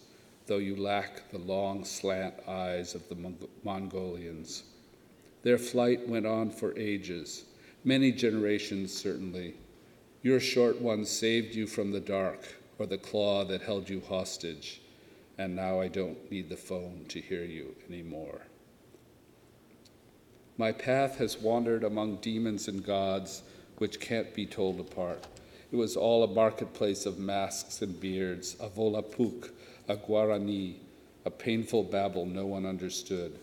though 0.48 0.58
you 0.58 0.76
lack 0.76 1.30
the 1.30 1.38
long 1.38 1.86
slant 1.86 2.34
eyes 2.48 2.96
of 2.96 3.08
the 3.10 3.16
Mong- 3.16 3.48
Mongolians. 3.64 4.64
Their 5.44 5.60
flight 5.60 6.10
went 6.10 6.26
on 6.26 6.50
for 6.50 6.76
ages, 6.80 7.46
many 7.84 8.12
generations 8.12 8.92
certainly. 8.92 9.54
Your 10.24 10.40
short 10.40 10.82
one 10.82 11.06
saved 11.06 11.54
you 11.54 11.68
from 11.68 11.92
the 11.92 12.00
dark 12.00 12.57
or 12.80 12.86
the 12.86 12.98
claw 12.98 13.44
that 13.46 13.62
held 13.62 13.90
you 13.90 14.02
hostage, 14.08 14.82
and 15.38 15.56
now 15.56 15.80
I 15.80 15.88
don't 15.88 16.32
need 16.32 16.50
the 16.50 16.58
phone 16.58 17.06
to 17.10 17.22
hear 17.22 17.44
you 17.44 17.76
anymore. 17.90 18.42
My 20.58 20.72
path 20.72 21.18
has 21.18 21.38
wandered 21.38 21.84
among 21.84 22.18
demons 22.18 22.68
and 22.68 22.84
gods 22.84 23.44
which 23.78 24.00
can't 24.00 24.34
be 24.34 24.46
told 24.46 24.80
apart. 24.80 25.24
It 25.72 25.76
was 25.76 25.96
all 25.96 26.24
a 26.24 26.34
marketplace 26.34 27.06
of 27.06 27.20
masks 27.20 27.82
and 27.82 28.00
beards, 28.00 28.56
a 28.60 28.68
volapuk, 28.68 29.52
a 29.88 29.96
guarani, 29.96 30.76
a 31.26 31.30
painful 31.30 31.84
babble 31.84 32.26
no 32.26 32.46
one 32.46 32.66
understood. 32.66 33.38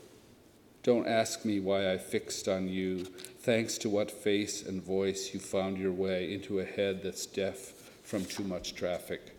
Don't 0.83 1.07
ask 1.07 1.45
me 1.45 1.61
why 1.61 1.93
I 1.93 1.99
fixed 1.99 2.49
on 2.49 2.69
you, 2.69 3.05
thanks 3.39 3.79
to 3.79 3.89
what 3.89 4.11
face 4.11 4.63
and 4.67 4.83
voice 4.83 5.33
you 5.33 5.41
found 5.41 5.79
your 5.79 5.93
way 5.93 6.33
into 6.33 6.59
a 6.59 6.65
head 6.65 7.03
that's 7.03 7.27
deaf 7.27 7.84
from 8.05 8.25
too 8.25 8.45
much 8.45 8.75
traffic. 8.75 9.35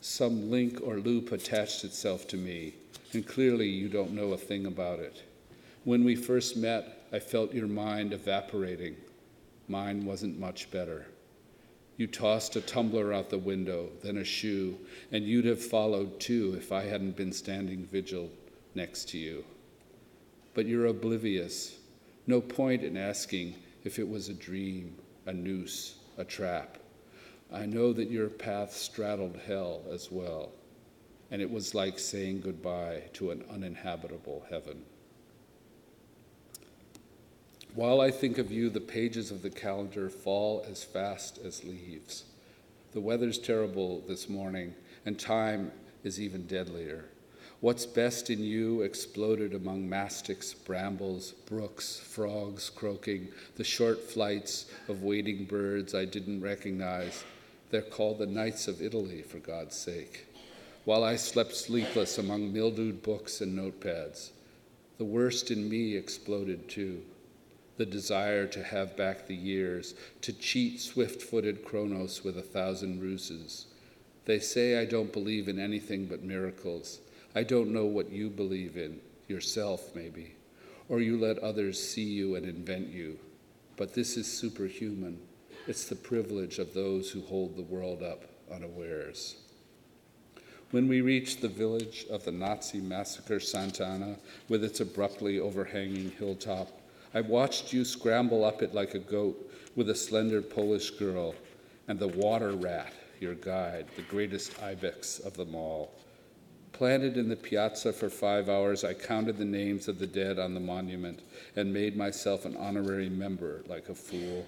Some 0.00 0.50
link 0.50 0.80
or 0.82 0.96
loop 0.96 1.32
attached 1.32 1.84
itself 1.84 2.26
to 2.28 2.36
me, 2.36 2.74
and 3.12 3.26
clearly 3.26 3.68
you 3.68 3.88
don't 3.88 4.12
know 4.12 4.32
a 4.32 4.38
thing 4.38 4.66
about 4.66 4.98
it. 4.98 5.22
When 5.84 6.02
we 6.02 6.16
first 6.16 6.56
met, 6.56 7.06
I 7.12 7.18
felt 7.20 7.54
your 7.54 7.68
mind 7.68 8.12
evaporating. 8.12 8.96
Mine 9.68 10.04
wasn't 10.04 10.40
much 10.40 10.70
better. 10.70 11.06
You 11.96 12.06
tossed 12.06 12.56
a 12.56 12.60
tumbler 12.60 13.12
out 13.12 13.30
the 13.30 13.38
window, 13.38 13.90
then 14.02 14.16
a 14.16 14.24
shoe, 14.24 14.78
and 15.12 15.24
you'd 15.24 15.44
have 15.44 15.62
followed 15.62 16.18
too 16.18 16.54
if 16.58 16.72
I 16.72 16.82
hadn't 16.82 17.16
been 17.16 17.32
standing 17.32 17.84
vigil 17.84 18.30
next 18.74 19.08
to 19.10 19.18
you. 19.18 19.44
But 20.54 20.66
you're 20.66 20.86
oblivious. 20.86 21.78
No 22.26 22.40
point 22.40 22.82
in 22.82 22.96
asking 22.96 23.54
if 23.84 23.98
it 23.98 24.08
was 24.08 24.28
a 24.28 24.34
dream, 24.34 24.96
a 25.26 25.32
noose, 25.32 25.96
a 26.18 26.24
trap. 26.24 26.78
I 27.54 27.66
know 27.66 27.92
that 27.92 28.10
your 28.10 28.28
path 28.28 28.72
straddled 28.72 29.38
hell 29.46 29.82
as 29.92 30.10
well, 30.10 30.50
and 31.30 31.40
it 31.40 31.48
was 31.48 31.72
like 31.72 32.00
saying 32.00 32.40
goodbye 32.40 33.04
to 33.12 33.30
an 33.30 33.44
uninhabitable 33.48 34.44
heaven. 34.50 34.82
While 37.76 38.00
I 38.00 38.10
think 38.10 38.38
of 38.38 38.50
you, 38.50 38.70
the 38.70 38.80
pages 38.80 39.30
of 39.30 39.42
the 39.42 39.50
calendar 39.50 40.10
fall 40.10 40.66
as 40.68 40.82
fast 40.82 41.38
as 41.44 41.62
leaves. 41.62 42.24
The 42.92 43.00
weather's 43.00 43.38
terrible 43.38 44.00
this 44.08 44.28
morning, 44.28 44.74
and 45.06 45.16
time 45.16 45.70
is 46.02 46.20
even 46.20 46.48
deadlier. 46.48 47.04
What's 47.60 47.86
best 47.86 48.30
in 48.30 48.40
you 48.40 48.82
exploded 48.82 49.54
among 49.54 49.88
mastics, 49.88 50.52
brambles, 50.52 51.32
brooks, 51.46 51.98
frogs 51.98 52.68
croaking, 52.68 53.28
the 53.54 53.64
short 53.64 54.02
flights 54.02 54.66
of 54.88 55.02
wading 55.02 55.44
birds 55.44 55.94
I 55.94 56.04
didn't 56.04 56.40
recognize. 56.40 57.22
They're 57.74 57.82
called 57.82 58.18
the 58.18 58.26
Knights 58.26 58.68
of 58.68 58.80
Italy, 58.80 59.22
for 59.22 59.40
God's 59.40 59.74
sake. 59.74 60.26
While 60.84 61.02
I 61.02 61.16
slept 61.16 61.56
sleepless 61.56 62.18
among 62.18 62.52
mildewed 62.52 63.02
books 63.02 63.40
and 63.40 63.58
notepads, 63.58 64.30
the 64.96 65.04
worst 65.04 65.50
in 65.50 65.68
me 65.68 65.96
exploded 65.96 66.68
too 66.68 67.02
the 67.76 67.84
desire 67.84 68.46
to 68.46 68.62
have 68.62 68.96
back 68.96 69.26
the 69.26 69.34
years, 69.34 69.94
to 70.20 70.32
cheat 70.32 70.80
swift 70.80 71.20
footed 71.20 71.64
Kronos 71.64 72.22
with 72.22 72.38
a 72.38 72.42
thousand 72.42 73.02
ruses. 73.02 73.66
They 74.24 74.38
say 74.38 74.78
I 74.78 74.84
don't 74.84 75.12
believe 75.12 75.48
in 75.48 75.58
anything 75.58 76.06
but 76.06 76.22
miracles. 76.22 77.00
I 77.34 77.42
don't 77.42 77.72
know 77.72 77.86
what 77.86 78.12
you 78.12 78.30
believe 78.30 78.76
in, 78.76 79.00
yourself 79.26 79.96
maybe, 79.96 80.36
or 80.88 81.00
you 81.00 81.18
let 81.18 81.40
others 81.40 81.82
see 81.82 82.04
you 82.04 82.36
and 82.36 82.46
invent 82.46 82.90
you. 82.90 83.18
But 83.76 83.94
this 83.94 84.16
is 84.16 84.32
superhuman. 84.32 85.18
It's 85.66 85.86
the 85.86 85.96
privilege 85.96 86.58
of 86.58 86.74
those 86.74 87.10
who 87.10 87.22
hold 87.22 87.56
the 87.56 87.62
world 87.62 88.02
up 88.02 88.24
unawares. 88.52 89.36
When 90.72 90.88
we 90.88 91.00
reached 91.00 91.40
the 91.40 91.48
village 91.48 92.04
of 92.10 92.22
the 92.24 92.32
Nazi 92.32 92.80
massacre 92.80 93.40
Sant'Anna 93.40 94.18
with 94.50 94.62
its 94.62 94.80
abruptly 94.80 95.40
overhanging 95.40 96.10
hilltop, 96.18 96.68
I 97.14 97.22
watched 97.22 97.72
you 97.72 97.82
scramble 97.82 98.44
up 98.44 98.60
it 98.60 98.74
like 98.74 98.92
a 98.92 98.98
goat 98.98 99.50
with 99.74 99.88
a 99.88 99.94
slender 99.94 100.42
Polish 100.42 100.90
girl 100.90 101.34
and 101.88 101.98
the 101.98 102.08
water 102.08 102.52
rat, 102.52 102.92
your 103.18 103.34
guide, 103.34 103.86
the 103.96 104.02
greatest 104.02 104.62
ibex 104.62 105.18
of 105.18 105.34
them 105.34 105.54
all. 105.54 105.94
Planted 106.72 107.16
in 107.16 107.30
the 107.30 107.36
piazza 107.36 107.90
for 107.90 108.10
five 108.10 108.50
hours, 108.50 108.84
I 108.84 108.92
counted 108.92 109.38
the 109.38 109.46
names 109.46 109.88
of 109.88 109.98
the 109.98 110.06
dead 110.06 110.38
on 110.38 110.52
the 110.52 110.60
monument 110.60 111.20
and 111.56 111.72
made 111.72 111.96
myself 111.96 112.44
an 112.44 112.54
honorary 112.58 113.08
member 113.08 113.62
like 113.66 113.88
a 113.88 113.94
fool. 113.94 114.46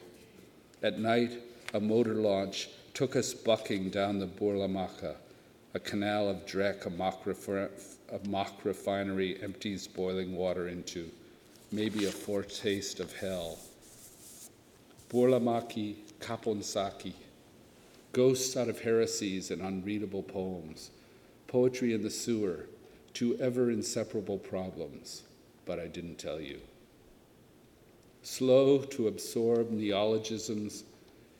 At 0.87 1.01
night, 1.01 1.43
a 1.74 1.80
motor 1.80 2.14
launch 2.14 2.68
took 2.95 3.16
us 3.16 3.34
bucking 3.34 3.91
down 3.91 4.20
the 4.20 4.28
Burlamacca, 4.28 5.16
a 5.74 5.80
canal 5.80 6.28
of 6.28 6.47
dreck 6.47 6.87
a 6.87 6.91
mock, 6.91 7.26
a 7.26 8.28
mock 8.28 8.64
refinery 8.64 9.43
empties 9.43 9.89
boiling 9.89 10.37
water 10.37 10.68
into, 10.68 11.11
maybe 11.72 12.05
a 12.05 12.12
foretaste 12.12 13.01
of 13.01 13.12
hell. 13.14 13.59
Burlamacchi, 15.09 15.97
Caponsacchi, 16.20 17.14
ghosts 18.12 18.57
out 18.57 18.68
of 18.68 18.82
heresies 18.82 19.51
and 19.51 19.62
unreadable 19.62 20.22
poems 20.22 20.93
poetry 21.49 21.95
in 21.95 22.03
the 22.05 22.11
sewer, 22.11 22.66
two 23.12 23.37
ever 23.41 23.72
inseparable 23.72 24.39
problems, 24.39 25.24
but 25.64 25.80
I 25.80 25.89
didn't 25.89 26.18
tell 26.18 26.41
you. 26.41 26.61
Slow 28.29 28.79
to 28.79 29.07
absorb 29.07 29.70
neologisms, 29.70 30.83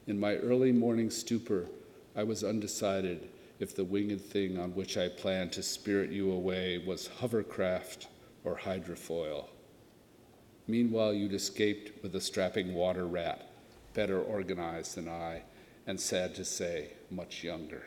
in 0.07 0.21
my 0.21 0.37
early 0.37 0.71
morning 0.71 1.11
stupor, 1.11 1.67
I 2.15 2.23
was 2.23 2.45
undecided 2.45 3.29
if 3.59 3.75
the 3.75 3.83
winged 3.83 4.21
thing 4.21 4.57
on 4.57 4.73
which 4.73 4.97
I 4.97 5.09
planned 5.09 5.51
to 5.55 5.65
spirit 5.65 6.13
you 6.13 6.31
away 6.31 6.79
was 6.79 7.09
hovercraft 7.09 8.07
or 8.45 8.57
hydrofoil. 8.57 9.47
Meanwhile, 10.69 11.15
you'd 11.15 11.35
escaped 11.35 12.05
with 12.05 12.15
a 12.15 12.21
strapping 12.21 12.73
water 12.73 13.05
rat, 13.05 13.51
better 13.93 14.23
organized 14.23 14.95
than 14.95 15.09
I, 15.09 15.43
and 15.89 16.01
sad 16.01 16.37
to 16.37 16.45
say, 16.45 16.91
much 17.11 17.43
younger. 17.43 17.83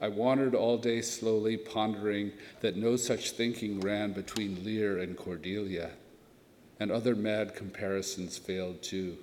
I 0.00 0.06
wandered 0.06 0.54
all 0.54 0.78
day 0.78 1.02
slowly, 1.02 1.56
pondering 1.56 2.30
that 2.60 2.76
no 2.76 2.94
such 2.94 3.32
thinking 3.32 3.80
ran 3.80 4.12
between 4.12 4.62
Lear 4.62 4.98
and 4.98 5.16
Cordelia, 5.16 5.90
and 6.80 6.90
other 6.90 7.14
mad 7.14 7.54
comparisons 7.54 8.38
failed 8.38 8.82
too. 8.82 9.16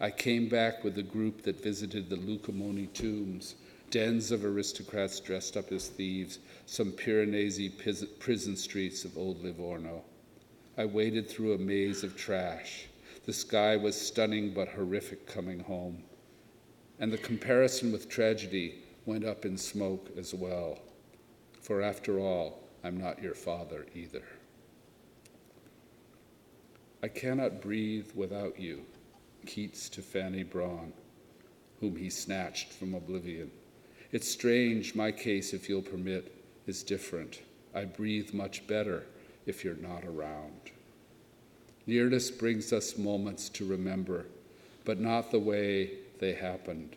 I 0.00 0.10
came 0.10 0.48
back 0.48 0.82
with 0.82 0.96
a 0.98 1.02
group 1.02 1.42
that 1.42 1.62
visited 1.62 2.08
the 2.08 2.16
Lucumoni 2.16 2.92
tombs, 2.92 3.56
dens 3.90 4.30
of 4.30 4.44
aristocrats 4.44 5.20
dressed 5.20 5.56
up 5.56 5.72
as 5.72 5.88
thieves, 5.88 6.38
some 6.66 6.92
Piranesi 6.92 7.70
prison 8.18 8.56
streets 8.56 9.04
of 9.04 9.18
old 9.18 9.42
Livorno. 9.42 10.02
I 10.78 10.86
waded 10.86 11.28
through 11.28 11.54
a 11.54 11.58
maze 11.58 12.04
of 12.04 12.16
trash. 12.16 12.86
The 13.26 13.32
sky 13.32 13.76
was 13.76 14.00
stunning 14.00 14.54
but 14.54 14.68
horrific 14.68 15.26
coming 15.26 15.60
home. 15.60 16.02
And 16.98 17.12
the 17.12 17.18
comparison 17.18 17.92
with 17.92 18.08
tragedy 18.08 18.78
went 19.04 19.24
up 19.24 19.44
in 19.44 19.58
smoke 19.58 20.08
as 20.16 20.32
well. 20.32 20.78
For 21.60 21.82
after 21.82 22.18
all, 22.18 22.60
I'm 22.82 22.96
not 22.96 23.22
your 23.22 23.34
father 23.34 23.86
either. 23.94 24.22
I 27.02 27.08
cannot 27.08 27.62
breathe 27.62 28.10
without 28.14 28.60
you, 28.60 28.82
Keats 29.46 29.88
to 29.90 30.02
Fanny 30.02 30.42
Brawne, 30.42 30.92
whom 31.80 31.96
he 31.96 32.10
snatched 32.10 32.74
from 32.74 32.94
oblivion. 32.94 33.50
It's 34.12 34.28
strange, 34.28 34.94
my 34.94 35.10
case, 35.10 35.54
if 35.54 35.66
you'll 35.66 35.80
permit, 35.80 36.34
is 36.66 36.82
different. 36.82 37.40
I 37.74 37.86
breathe 37.86 38.34
much 38.34 38.66
better 38.66 39.06
if 39.46 39.64
you're 39.64 39.76
not 39.76 40.04
around. 40.04 40.72
Nearness 41.86 42.30
brings 42.30 42.70
us 42.70 42.98
moments 42.98 43.48
to 43.50 43.64
remember, 43.64 44.26
but 44.84 45.00
not 45.00 45.30
the 45.30 45.38
way 45.38 45.92
they 46.18 46.34
happened 46.34 46.96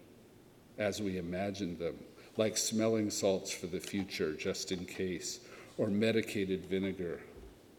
as 0.77 1.01
we 1.01 1.17
imagined 1.17 1.79
them, 1.79 1.95
like 2.35 2.57
smelling 2.57 3.09
salts 3.09 3.51
for 3.51 3.67
the 3.67 3.79
future 3.79 4.33
just 4.33 4.71
in 4.73 4.85
case, 4.85 5.39
or 5.77 5.87
medicated 5.87 6.65
vinegar, 6.65 7.21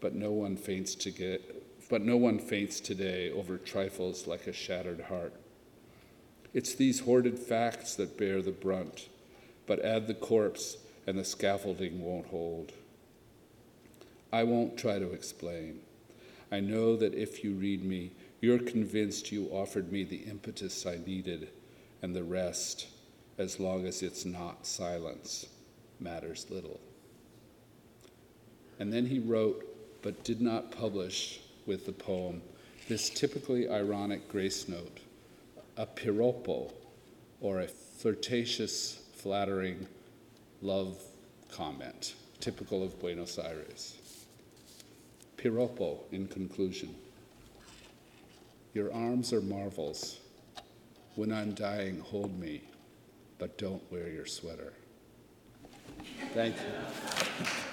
but 0.01 0.15
no 0.15 0.33
one 0.33 0.57
faints 0.57 0.95
to 0.95 1.11
get 1.11 1.64
but 1.89 2.03
no 2.03 2.17
one 2.17 2.39
faints 2.39 2.81
today 2.81 3.31
over 3.31 3.59
trifles 3.59 4.27
like 4.27 4.47
a 4.47 4.53
shattered 4.53 5.03
heart. 5.03 5.35
It's 6.53 6.75
these 6.75 7.01
hoarded 7.01 7.39
facts 7.39 7.95
that 7.97 8.17
bear 8.17 8.41
the 8.41 8.53
brunt, 8.53 9.09
but 9.67 9.85
add 9.85 10.07
the 10.07 10.15
corpse 10.15 10.77
and 11.07 11.19
the 11.19 11.25
scaffolding 11.25 12.01
won't 12.01 12.27
hold. 12.27 12.73
I 14.33 14.45
won't 14.45 14.77
try 14.77 14.99
to 14.99 15.13
explain. 15.13 15.81
I 16.51 16.61
know 16.61 16.97
that 16.97 17.15
if 17.15 17.43
you 17.43 17.53
read 17.55 17.85
me, 17.85 18.13
you're 18.41 18.59
convinced 18.59 19.33
you 19.33 19.49
offered 19.51 19.91
me 19.91 20.05
the 20.05 20.25
impetus 20.25 20.87
I 20.87 20.99
needed 21.05 21.49
and 22.03 22.15
the 22.15 22.25
rest, 22.25 22.89
as 23.39 23.59
long 23.59 23.87
as 23.87 24.03
it's 24.03 24.25
not 24.25 24.67
silence, 24.67 25.47
matters 25.99 26.47
little. 26.51 26.81
And 28.79 28.93
then 28.93 29.07
he 29.07 29.19
wrote, 29.19 29.65
but 30.03 30.23
did 30.23 30.41
not 30.41 30.71
publish 30.71 31.41
with 31.67 31.87
the 31.87 31.93
poem, 31.93 32.43
this 32.89 33.11
typically 33.11 33.69
ironic 33.69 34.29
grace 34.29 34.69
note, 34.69 34.99
a 35.77 35.87
piropo, 35.87 36.73
or 37.41 37.61
a 37.61 37.67
flirtatious, 37.67 39.01
flattering 39.15 39.87
love 40.63 40.99
comment, 41.51 42.15
typical 42.41 42.83
of 42.83 42.99
Buenos 43.01 43.39
Aires. 43.39 43.97
Piropo, 45.37 45.99
in 46.13 46.27
conclusion. 46.27 46.95
Your 48.73 48.93
arms 48.93 49.33
are 49.33 49.41
marvels 49.41 50.19
when 51.15 51.33
I'm 51.33 51.53
dying, 51.53 52.01
hold 52.01 52.39
me, 52.39 52.63
but 53.39 53.57
don't 53.57 53.83
wear 53.93 54.09
your 54.09 54.27
sweater. 54.27 54.73
Thank 56.33 56.57
you. 56.57 57.71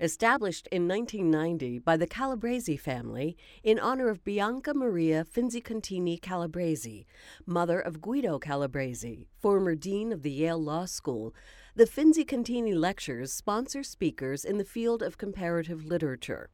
Established 0.00 0.66
in 0.72 0.88
1990 0.88 1.78
by 1.80 1.94
the 1.94 2.06
Calabresi 2.06 2.80
family 2.80 3.36
in 3.62 3.78
honor 3.78 4.08
of 4.08 4.24
Bianca 4.24 4.72
Maria 4.72 5.26
Finzi-Contini 5.26 6.18
Calabresi, 6.18 7.04
mother 7.44 7.78
of 7.78 8.00
Guido 8.00 8.38
Calabresi, 8.38 9.26
former 9.38 9.74
dean 9.74 10.10
of 10.10 10.22
the 10.22 10.30
Yale 10.30 10.56
Law 10.56 10.86
School, 10.86 11.34
the 11.76 11.84
Finzi-Contini 11.84 12.74
Lectures 12.74 13.30
sponsor 13.30 13.82
speakers 13.82 14.42
in 14.42 14.56
the 14.56 14.64
field 14.64 15.02
of 15.02 15.18
comparative 15.18 15.84
literature. 15.84 16.48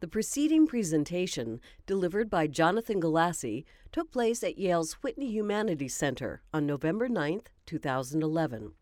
The 0.00 0.08
preceding 0.08 0.66
presentation, 0.66 1.60
delivered 1.84 2.30
by 2.30 2.46
Jonathan 2.46 3.02
Galassi, 3.02 3.66
took 3.92 4.10
place 4.10 4.42
at 4.42 4.56
Yale's 4.56 4.94
Whitney 5.02 5.30
Humanities 5.30 5.94
Center 5.94 6.40
on 6.54 6.64
November 6.64 7.06
9, 7.06 7.42
2011. 7.66 8.72